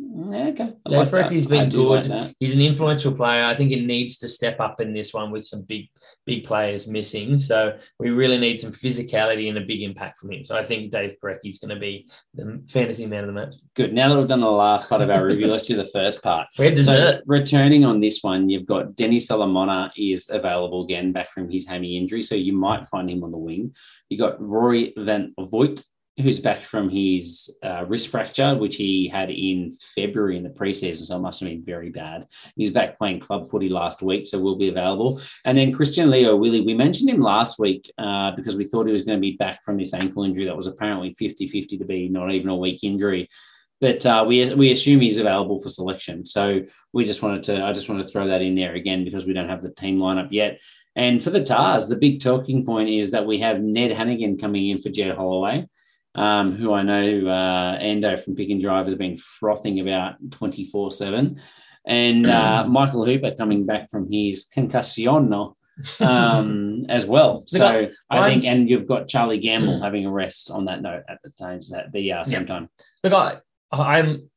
[0.00, 0.74] Mm, yeah, okay.
[0.86, 1.10] I Dave like.
[1.10, 2.34] Porecki's been do like good.
[2.40, 3.44] He's an influential player.
[3.44, 5.88] I think it needs to step up in this one with some big
[6.24, 7.38] big players missing.
[7.38, 10.46] So we really need some physicality and a big impact from him.
[10.46, 13.54] So I think Dave Porecki's going to be the fantasy man of the match.
[13.74, 13.92] Good.
[13.92, 16.48] Now that we've done the last part of our review, let's do the first part.
[16.58, 21.32] We had So returning on this one, you've got Denny Solomona is available again back
[21.32, 23.74] from his hammy injury, so you might find him on the wing.
[24.08, 25.84] You got Rory van Vugt,
[26.20, 31.06] who's back from his uh, wrist fracture, which he had in February in the preseason,
[31.06, 32.26] so it must have been very bad.
[32.54, 35.20] He's back playing club footy last week, so will be available.
[35.46, 39.04] And then Christian Lio-Willie, we mentioned him last week uh, because we thought he was
[39.04, 42.30] going to be back from this ankle injury that was apparently 50-50 to be not
[42.30, 43.28] even a week injury.
[43.80, 46.24] But uh, we we assume he's available for selection.
[46.24, 46.60] So
[46.92, 49.32] we just wanted to I just want to throw that in there again because we
[49.32, 50.60] don't have the team lineup yet.
[50.94, 54.68] And for the Tars, the big talking point is that we have Ned Hannigan coming
[54.68, 55.66] in for Jed Holloway,
[56.14, 60.90] um, who I know uh, Endo from Pick and Drive has been frothing about 24
[60.90, 61.40] 7.
[61.86, 65.32] And uh, Michael Hooper coming back from his concussion
[66.00, 67.44] um, as well.
[67.46, 71.02] So I think, I'm- and you've got Charlie Gamble having a rest on that note
[71.08, 72.46] at the times at the uh, same Yeah.
[72.46, 72.68] time.
[73.02, 73.38] Look, I,
[73.72, 74.28] I'm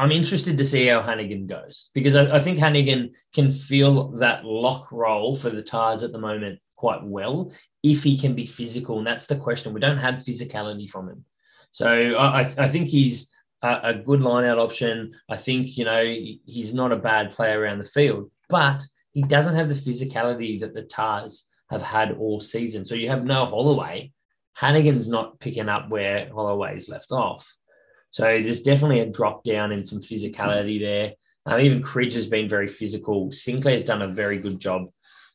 [0.00, 4.44] I'm interested to see how Hannigan goes because I, I think Hannigan can feel that
[4.44, 7.52] lock role for the Tars at the moment quite well
[7.82, 9.74] if he can be physical, and that's the question.
[9.74, 11.24] We don't have physicality from him,
[11.72, 13.30] so I, I- think he's
[13.62, 15.12] a, a good line-out option.
[15.28, 16.02] I think you know
[16.54, 20.74] he's not a bad player around the field, but he doesn't have the physicality that
[20.74, 22.84] the Tars have had all season.
[22.84, 24.12] So you have no Holloway.
[24.54, 27.44] Hannigan's not picking up where Holloway's left off.
[28.10, 31.12] So there's definitely a drop down in some physicality there.
[31.46, 33.30] Um, even Cridge has been very physical.
[33.32, 34.86] Sinclair's done a very good job,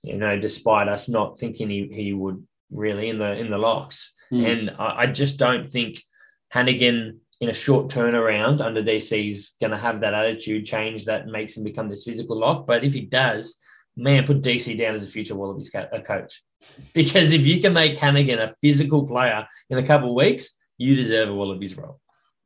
[0.04, 4.12] you know, despite us not thinking he, he would really in the in the locks.
[4.30, 4.45] Hmm.
[4.45, 6.04] And I, I just don't think
[6.49, 11.28] Hannigan in a short turnaround under DC is going to have that attitude change that
[11.28, 12.68] makes him become this physical lock.
[12.68, 13.58] But if he does,
[13.97, 16.43] man, put DC down as a future Wallabies co- a coach.
[16.93, 20.95] Because if you can make Hannigan a physical player in a couple of weeks, you
[20.95, 21.99] deserve a Wallabies role.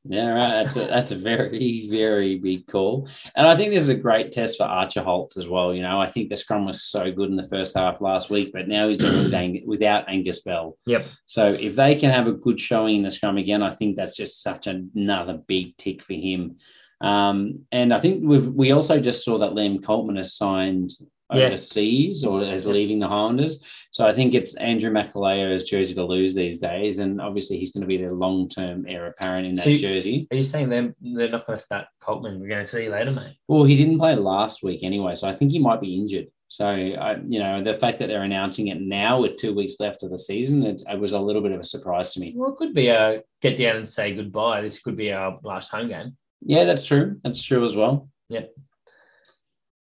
[0.09, 0.63] Yeah, right.
[0.63, 4.31] That's a that's a very very big call, and I think this is a great
[4.31, 5.73] test for Archer Holz as well.
[5.73, 8.51] You know, I think the scrum was so good in the first half last week,
[8.53, 10.77] but now he's doing it Ang- without Angus Bell.
[10.85, 11.05] Yep.
[11.25, 14.15] So if they can have a good showing in the scrum again, I think that's
[14.15, 16.57] just such another big tick for him.
[17.01, 20.91] Um, and I think we've we also just saw that Liam Coltman has signed
[21.33, 21.47] Yeah.
[21.47, 22.71] overseas or is Yeah.
[22.71, 23.61] leaving the Highlanders.
[23.91, 27.81] So I think it's Andrew Makalio's jersey to lose these days, and obviously he's going
[27.81, 30.27] to be their long term heir apparent in that So you- jersey.
[30.31, 32.39] Are you saying them they're not going to start Coltman?
[32.39, 33.35] We're going to see you later, mate.
[33.47, 36.27] Well, he didn't play last week anyway, so I think he might be injured.
[36.49, 40.03] So, I, you know, the fact that they're announcing it now with two weeks left
[40.03, 42.31] of the season, it, it was a little bit of a surprise to me.
[42.37, 44.61] Well, it could be a get down and say goodbye.
[44.61, 46.15] This could be our last home game.
[46.41, 47.19] Yeah, that's true.
[47.25, 48.07] That's true as well.
[48.29, 48.45] Yeah.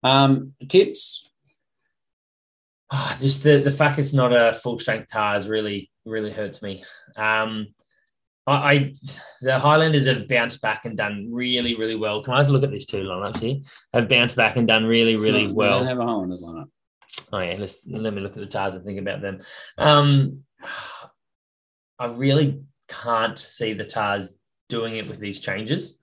[0.04, 1.28] Um, tips.
[2.92, 6.84] Ah, just the, the fact it's not a full strength tires really really hurts me.
[7.16, 7.68] Um,
[8.46, 8.94] I, I
[9.40, 12.22] the Highlanders have bounced back and done really really well.
[12.22, 13.56] Can I have a look at these two lineups here?
[13.94, 15.78] Have bounced back and done really It's really not- well.
[15.78, 16.68] don't have a Highlanders lineup.
[17.32, 19.40] Oh yeah, let's let me look at the tires and think about them.
[19.78, 20.44] Um,
[21.98, 24.36] I really can't see the tires
[24.68, 25.98] doing it with these changes.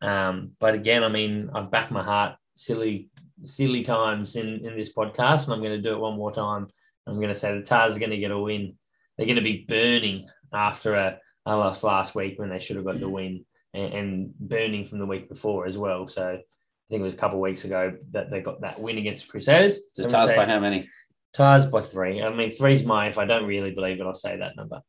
[0.00, 3.08] Um, but again, I mean, I've backed my heart silly,
[3.44, 6.68] silly times in in this podcast, and I'm going to do it one more time.
[7.06, 8.76] I'm going to say the Tars are going to get a win.
[9.16, 12.84] They're going to be burning after a, a loss last week when they should have
[12.84, 13.44] got the win,
[13.74, 16.06] and, and burning from the week before as well.
[16.08, 18.98] So I think it was a couple of weeks ago that they got that win
[18.98, 19.80] against the Crusaders.
[19.98, 20.88] I'm gonna say by how many?
[21.34, 22.22] Tars by three.
[22.22, 23.08] I mean, three's my.
[23.08, 24.80] If I don't really believe it, I'll say that number.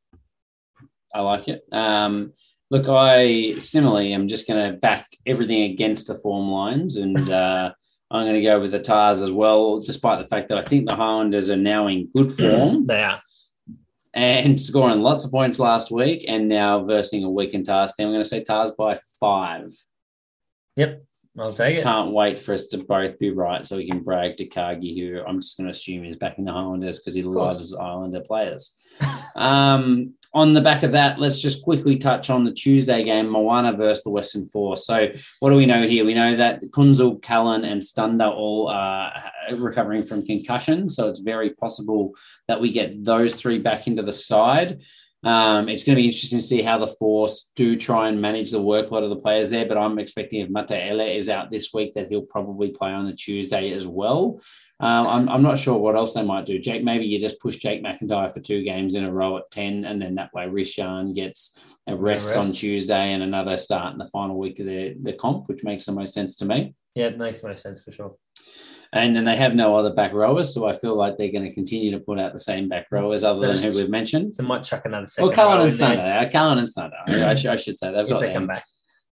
[1.14, 1.64] I like it.
[1.72, 2.34] Um,
[2.70, 7.74] look, I similarly am just going to back everything against the form lines, and uh,
[8.10, 10.88] I'm going to go with the Tars as well, despite the fact that I think
[10.88, 13.22] the Highlanders are now in good form They are.
[14.14, 18.08] and scoring lots of points last week, and now versing a weakened Tars team.
[18.08, 19.72] I'm going to say Tars by five.
[20.78, 21.04] Yep,
[21.38, 21.84] I'll take it.
[21.84, 25.22] Can't wait for us to both be right so we can brag to Cargie, who
[25.28, 28.76] I'm just going to assume is backing the Highlanders because he loves Islander players.
[29.36, 33.74] um, on the back of that, let's just quickly touch on the Tuesday game, Moana
[33.74, 34.86] versus the Western Force.
[34.86, 35.08] So,
[35.40, 36.06] what do we know here?
[36.06, 39.12] We know that Kuenzle, Callan, and Stander all are
[39.56, 40.90] recovering from concussion.
[40.90, 42.14] So, it's very possible
[42.48, 44.82] that we get those three back into the side.
[45.28, 48.50] Um, it's going to be interesting to see how the Force do try and manage
[48.50, 49.66] the workload of the players there.
[49.68, 53.14] But I'm expecting if Mataele is out this week, that he'll probably play on the
[53.14, 54.40] Tuesday as well.
[54.80, 56.60] Um, I'm, I'm not sure what else they might do.
[56.60, 59.84] Jake, maybe you just push Jake McIntyre for two games in a row at 10,
[59.84, 62.38] and then that way Reesjan gets a rest, rest.
[62.38, 65.86] on Tuesday and another start in the final week of the, the comp, which makes
[65.86, 66.74] the most sense to me.
[66.96, 68.16] Yeah, it makes most sense for sure.
[68.94, 71.54] And then they have no other back rowers, so I feel like they're going to
[71.54, 74.36] continue to put out the same back rowers other than who we've mentioned.
[74.38, 75.28] They might chuck another second.
[75.28, 76.30] Well, Cullen and Sunday.
[76.32, 76.98] Cullen and Sunday.
[77.08, 78.34] I, should, I should say they've if got they them.
[78.36, 78.66] come back.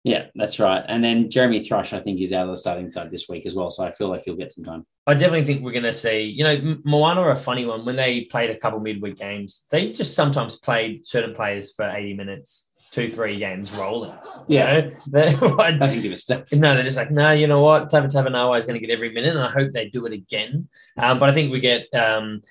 [0.04, 0.84] Yeah, that's right.
[0.88, 3.54] And then Jeremy Thrush, I think, is out of the starting side this week as
[3.54, 3.70] well.
[3.70, 4.84] So I feel like he'll get some time.
[5.06, 7.86] I definitely think we're going to see, you know, Moana are a funny one.
[7.86, 12.16] When they played a couple midweek games, they just sometimes played certain players for 80
[12.16, 14.12] minutes, two, three games rolling.
[14.48, 14.82] You Yeah.
[14.82, 14.92] know?
[15.12, 15.28] They-
[15.60, 16.48] I think give a step.
[16.52, 17.90] No, they're just like, no, you know what?
[17.90, 20.68] Tava Tavanoa is going to get every minute, and I hope they do it again.
[20.98, 22.42] Um, but I think we get um,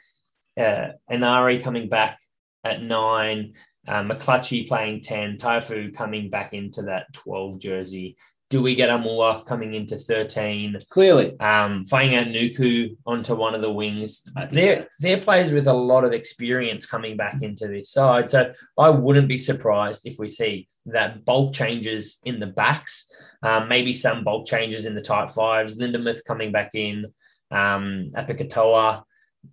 [0.59, 2.19] uh, Enari coming back
[2.65, 3.53] at nine,
[3.87, 8.17] uh, McClutchie playing 10, Taefu coming back into that 12 jersey.
[8.51, 10.77] Do we get Aumua coming into 13?
[10.91, 11.39] Clearly.
[11.39, 14.29] Um, flying out Nuku onto one of the wings.
[14.51, 14.87] They're, so.
[14.99, 18.29] they're players with a lot of experience coming back into this side.
[18.29, 23.07] So I wouldn't be surprised if we see that bulk changes in the backs,
[23.45, 25.79] um, maybe some bulk changes in the tight fives.
[25.79, 27.07] Lindemuth coming back in,
[27.53, 29.05] um, Apikatoa.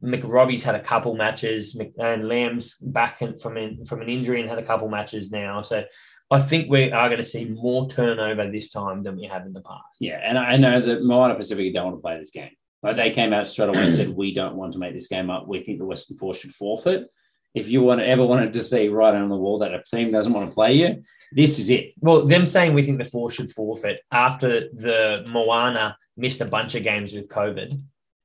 [0.03, 4.65] McRobbie's had a couple matches, and Lamb's back from from an injury and had a
[4.65, 5.61] couple matches now.
[5.61, 5.85] So
[6.29, 9.53] I think we are going to see more turnover this time than we have in
[9.53, 9.97] the past.
[9.99, 10.19] Yeah.
[10.23, 12.51] And I know that Moana Pacific don't want to play this game.
[12.83, 15.29] Like they came out straight away and said, we don't want to make this game
[15.29, 15.47] up.
[15.47, 17.07] We think the Western Force should forfeit.
[17.55, 20.11] If you want to, ever wanted to see right on the wall that a team
[20.11, 21.01] doesn't want to play you,
[21.31, 21.93] this is it.
[21.99, 26.75] Well, them saying we think the four should forfeit after the Moana missed a bunch
[26.75, 27.81] of games with COVID,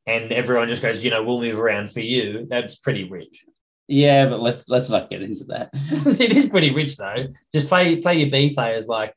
[0.07, 2.47] and everyone just goes, you know, we'll move around for you.
[2.51, 3.47] That's pretty rich.
[3.89, 5.71] Yeah, but let's let's not get into that.
[5.75, 7.27] it is pretty rich though.
[7.53, 9.15] Just play play your B players like,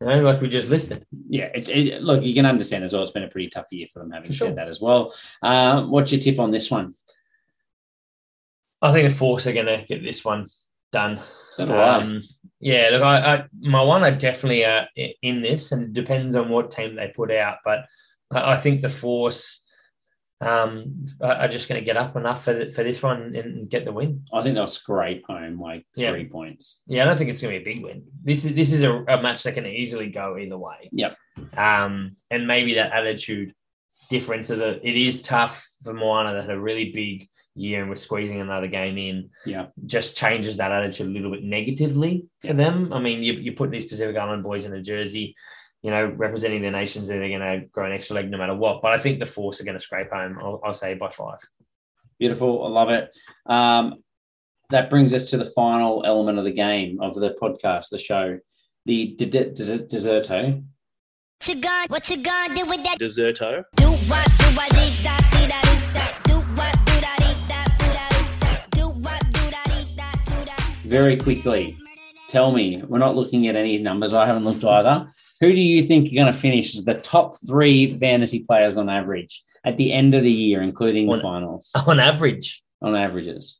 [0.00, 1.04] you know, like we just listed.
[1.28, 3.02] Yeah, it's it, look, you can understand as well.
[3.02, 4.48] It's been a pretty tough year for them, having For sure.
[4.48, 5.14] said that as well.
[5.42, 6.94] Um, what's your tip on this one?
[8.80, 10.46] I think the Force are going to get this one
[10.92, 11.20] done.
[11.50, 11.96] So I.
[11.96, 12.22] Um,
[12.60, 14.88] yeah, look, I, my one, I definitely are
[15.20, 17.58] in this, and it depends on what team they put out.
[17.62, 17.84] But
[18.32, 19.63] I, I think the Force
[20.44, 23.92] um, are just going to get up enough for for this one and get the
[23.92, 24.24] win.
[24.32, 26.10] I think they'll scrape home like Yeah.
[26.10, 26.82] three points.
[26.86, 28.04] Yeah, I don't think it's going to be a big win.
[28.22, 30.88] This is this is a, a match that can easily go either way.
[30.92, 31.16] Yep.
[31.56, 33.54] Um, and maybe that attitude
[34.10, 37.88] difference of the it is tough for Moana that had a really big year and
[37.88, 39.30] we're squeezing another game in.
[39.46, 39.66] Yeah.
[39.86, 42.92] Just changes that attitude a little bit negatively for them.
[42.92, 45.36] I mean, you, you put these Pacific Island boys in a jersey,
[45.84, 48.80] you know, representing their nations, they're going to grow an extra leg no matter what.
[48.80, 50.38] But I think the Force are going to scrape home.
[50.40, 51.40] I'll, I'll say by five.
[52.18, 52.64] Beautiful.
[52.64, 53.14] I love it.
[53.44, 54.02] Um,
[54.70, 58.38] that brings us to the final element of the game, of the podcast, the show,
[58.86, 60.64] the de- de- de- deserto.
[61.38, 62.98] What you gonna, what you gonna do with that?
[62.98, 63.62] Deserto.
[63.76, 65.60] Do what, do what, dee da, dee da.
[66.24, 68.56] Do what, do da, do da.
[68.70, 70.56] Do what, do da, do da.
[70.84, 71.76] Very quickly,
[72.30, 74.14] tell me, we're not looking at any numbers.
[74.14, 75.10] I haven't looked either.
[75.44, 79.42] Who do you think are going to finish the top three fantasy players on average
[79.62, 83.58] at the end of the year, including the finals, On average, on averages?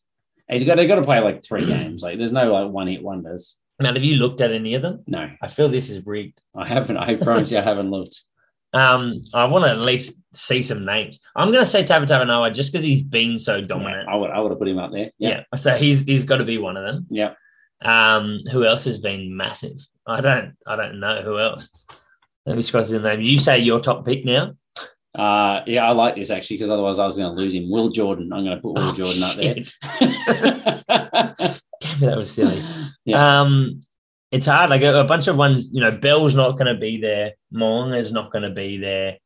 [0.50, 2.02] He's got, they've got to play like three games.
[2.02, 3.56] Like, there's no like one hit wonders.
[3.78, 5.04] now have you looked at any of them?
[5.06, 6.40] No, I feel this is rigged.
[6.56, 6.96] I haven't.
[6.96, 8.22] I promise you, I haven't looked.
[8.74, 11.20] Um, I want to at least see some names.
[11.36, 14.08] I'm going to say Tava Tavanoa just because he's been so dominant.
[14.08, 14.30] I would.
[14.32, 15.12] I would have put him up there.
[15.16, 15.44] Yeah.
[15.54, 17.06] so he's he's got to be one of them.
[17.08, 17.34] Yeah.
[17.82, 19.78] Um, who else has been massive?
[20.06, 21.70] I don't I don't know who else.
[22.46, 23.22] Let me scroll through the name.
[23.22, 24.54] You say your top pick now.
[25.14, 27.70] Uh, yeah, I like this actually because otherwise I was going to lose him.
[27.70, 28.32] Will Jordan.
[28.32, 29.54] I'm going to put Will Oh, Jordan up there.
[31.80, 32.64] Damn it, that was silly.
[33.04, 33.40] Yeah.
[33.42, 33.82] Um,
[34.32, 34.70] it's hard.
[34.70, 35.68] Like a, a bunch of ones.
[35.70, 37.32] You know, Bell's not going to be there.
[37.52, 39.18] Mong is not going to be there.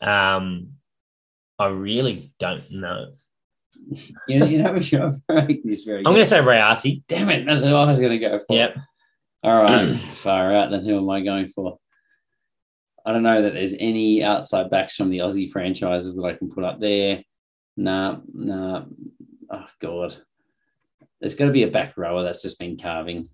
[0.00, 0.70] Um,
[1.58, 3.12] I really don't know.
[4.28, 4.78] You know, you know,
[5.64, 5.98] this very.
[5.98, 7.02] I'm going to say Rayasi.
[7.08, 7.46] Damn it!
[7.46, 8.54] That's what I was going to go for.
[8.54, 8.76] Yep.
[9.42, 10.70] All right, far out.
[10.70, 11.78] Then who am I going for?
[13.06, 16.50] I don't know that there's any outside backs from the Aussie franchises that I can
[16.50, 17.22] put up there.
[17.76, 18.84] Nah, nah.
[19.50, 20.16] Oh God,
[21.20, 23.30] there's got to be a back rower that's just been carving.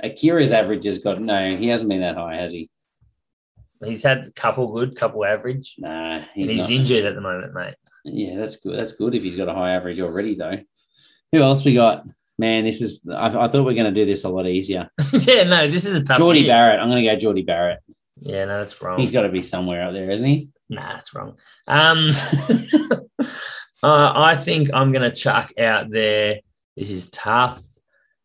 [0.00, 1.56] Akira's average has got no.
[1.56, 2.70] He hasn't been that high, has he?
[3.84, 5.74] He's had a couple good, couple average.
[5.78, 7.74] Nah, he's, he's injured at the moment, mate.
[8.04, 8.78] Yeah, that's good.
[8.78, 10.58] That's good if he's got a high average already, though.
[11.32, 12.04] Who else we got?
[12.38, 13.06] Man, this is.
[13.08, 14.88] I, I thought we are going to do this a lot easier.
[15.12, 16.18] yeah, no, this is a tough.
[16.18, 16.48] Jordie year.
[16.48, 16.80] Barrett.
[16.80, 17.80] I'm going to go Jordie Barrett.
[18.20, 18.98] Yeah, no, that's wrong.
[18.98, 20.48] He's got to be somewhere out there, isn't he?
[20.68, 21.36] Nah, that's wrong.
[21.66, 22.10] Um,
[23.82, 26.40] uh, I think I'm going to chuck out there.
[26.76, 27.62] This is tough.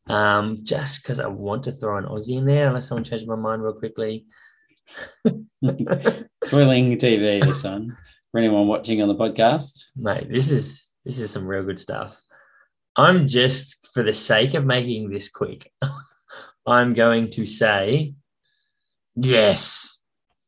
[0.07, 3.35] Um, just because I want to throw an Aussie in there, unless someone changes my
[3.35, 4.26] mind real quickly.
[5.26, 7.97] Thrilling TV, this one.
[8.36, 12.22] For anyone watching on the podcast, Mate, this is this is some real good stuff.
[12.98, 15.72] I'm just for the sake of making this quick,
[16.68, 18.14] I'm going to say
[19.16, 20.02] yes.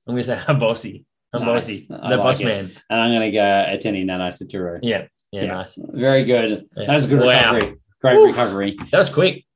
[0.06, 1.06] I'm going to say I'm bossy.
[1.32, 1.62] I'm Nice.
[1.64, 1.86] bossy.
[1.90, 2.44] The like boss it.
[2.46, 2.72] man.
[2.90, 4.80] and I'm going to go Eteni Nana Saturo.
[4.82, 5.48] Yeah, yeah, Yeah.
[5.48, 5.80] nice.
[5.82, 6.66] Very good.
[6.76, 6.88] Yeah.
[6.88, 7.54] That's a good Wow.
[7.54, 7.78] recovery.
[8.02, 8.28] Great Woo.
[8.28, 8.78] recovery.
[8.92, 9.46] That was quick.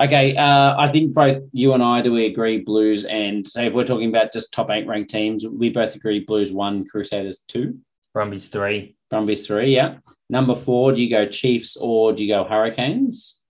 [0.00, 3.74] okay, uh, I think both you and I do we agree Blues, and so if
[3.74, 7.78] we're talking about just top eight ranked teams, we both agree Blues one, Crusaders two,
[8.14, 8.96] Brumbies three.
[9.10, 9.74] Brumbies three.
[9.74, 9.98] Yeah.
[10.28, 13.40] Number four, do you go Chiefs or do you go Hurricanes?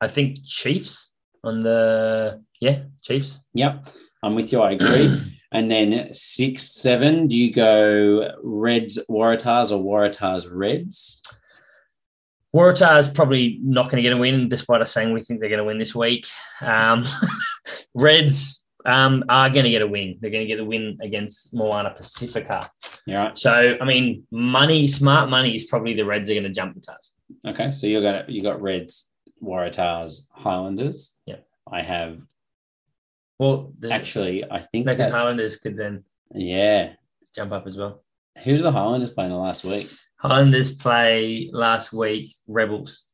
[0.00, 1.10] I think Chiefs
[1.44, 3.40] on the yeah Chiefs.
[3.54, 3.88] Yep,
[4.22, 4.60] I'm with you.
[4.60, 5.22] I agree.
[5.52, 11.22] and then six, seven, do you go Reds, Waratahs or Waratahs, Reds?
[12.54, 15.58] Waratahs probably not going to get a win, despite us saying we think they're going
[15.58, 16.26] to win this week.
[16.60, 17.02] Um,
[17.94, 20.18] Reds um, are going to get a win.
[20.20, 22.70] They're going to get the win against Moana Pacifica.
[23.06, 23.38] Yeah, right.
[23.38, 26.80] So, I mean, money, smart money is probably the Reds are going to jump the
[26.80, 27.14] Tars.
[27.46, 29.10] Okay, so you got you got Reds,
[29.42, 31.16] Waratahs, Highlanders.
[31.26, 31.36] Yeah.
[31.70, 32.20] I have
[33.38, 34.44] Well, actually.
[34.50, 36.04] I think because Highlanders could then
[36.34, 36.92] yeah.
[37.34, 38.02] jump up as well.
[38.44, 39.86] Who did the Highlanders play in the last week?
[40.22, 43.06] Highlanders play last week Rebels.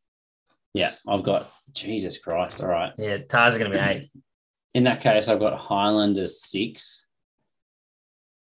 [0.75, 2.61] Yeah, I've got Jesus Christ.
[2.61, 2.93] All right.
[2.99, 4.11] Yeah, Tars are going to be eight.
[4.75, 7.07] In that case, I've got Highlanders six.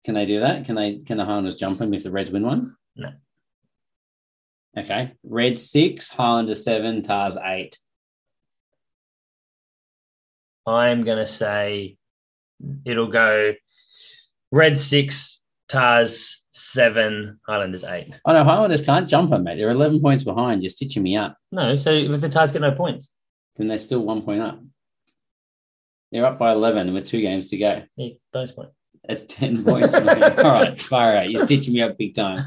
[0.05, 0.65] Can they do that?
[0.65, 0.99] Can they?
[0.99, 2.77] Can the Highlanders jump them if the Reds win one?
[2.97, 3.13] No.
[4.77, 5.13] Okay.
[5.23, 7.79] Red six, Highlanders seven, Tars eight.
[10.67, 11.97] I'm going to say
[12.85, 13.55] it'll go
[14.51, 18.19] Red six, Tars seven, Highlanders eight.
[18.25, 19.57] Oh no, Highlanders can't jump them, mate.
[19.57, 20.63] They're eleven points behind.
[20.63, 21.37] You're stitching me up.
[21.53, 23.13] No, so if the Tars get no points,
[23.57, 24.61] Then they're still one point up.
[26.13, 27.83] They're up by eleven with two games to go.
[27.97, 28.71] yeah, bonus point.
[29.07, 30.23] That's 10 points, mate.
[30.23, 31.31] All right, fire out.
[31.31, 32.45] You're stitching me up big time.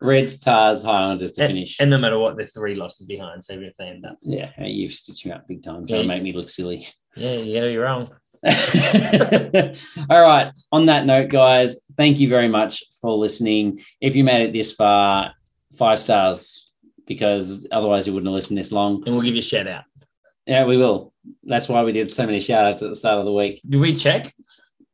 [0.00, 1.78] Reds, Tars, Highlanders to And, finish.
[1.78, 3.44] and no matter what, they're three losses behind.
[3.44, 6.02] So even if they end up, yeah, you've stitched me up big time, trying Yeah.
[6.02, 6.88] to make me look silly.
[7.16, 8.08] yeah, yeah, you're wrong.
[10.10, 10.52] All right.
[10.72, 13.80] On that note, guys, thank you very much for listening.
[14.00, 15.32] If you made it this far,
[15.76, 16.70] five stars,
[17.06, 19.02] because otherwise you wouldn't have listened this long.
[19.04, 19.84] And we'll give you a shout out.
[20.46, 21.12] Yeah, we will.
[21.44, 23.60] That's why we did so many shout outs at the start of the week.
[23.68, 24.32] Do we check?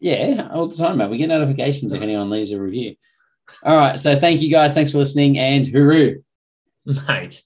[0.01, 1.11] Yeah, all the time, mate.
[1.11, 2.97] We get notifications if anyone leaves a review.
[3.63, 4.01] All right.
[4.01, 4.75] So thank you guys.
[4.75, 6.23] Thanks for listening and hooroo.
[7.09, 7.43] Mate.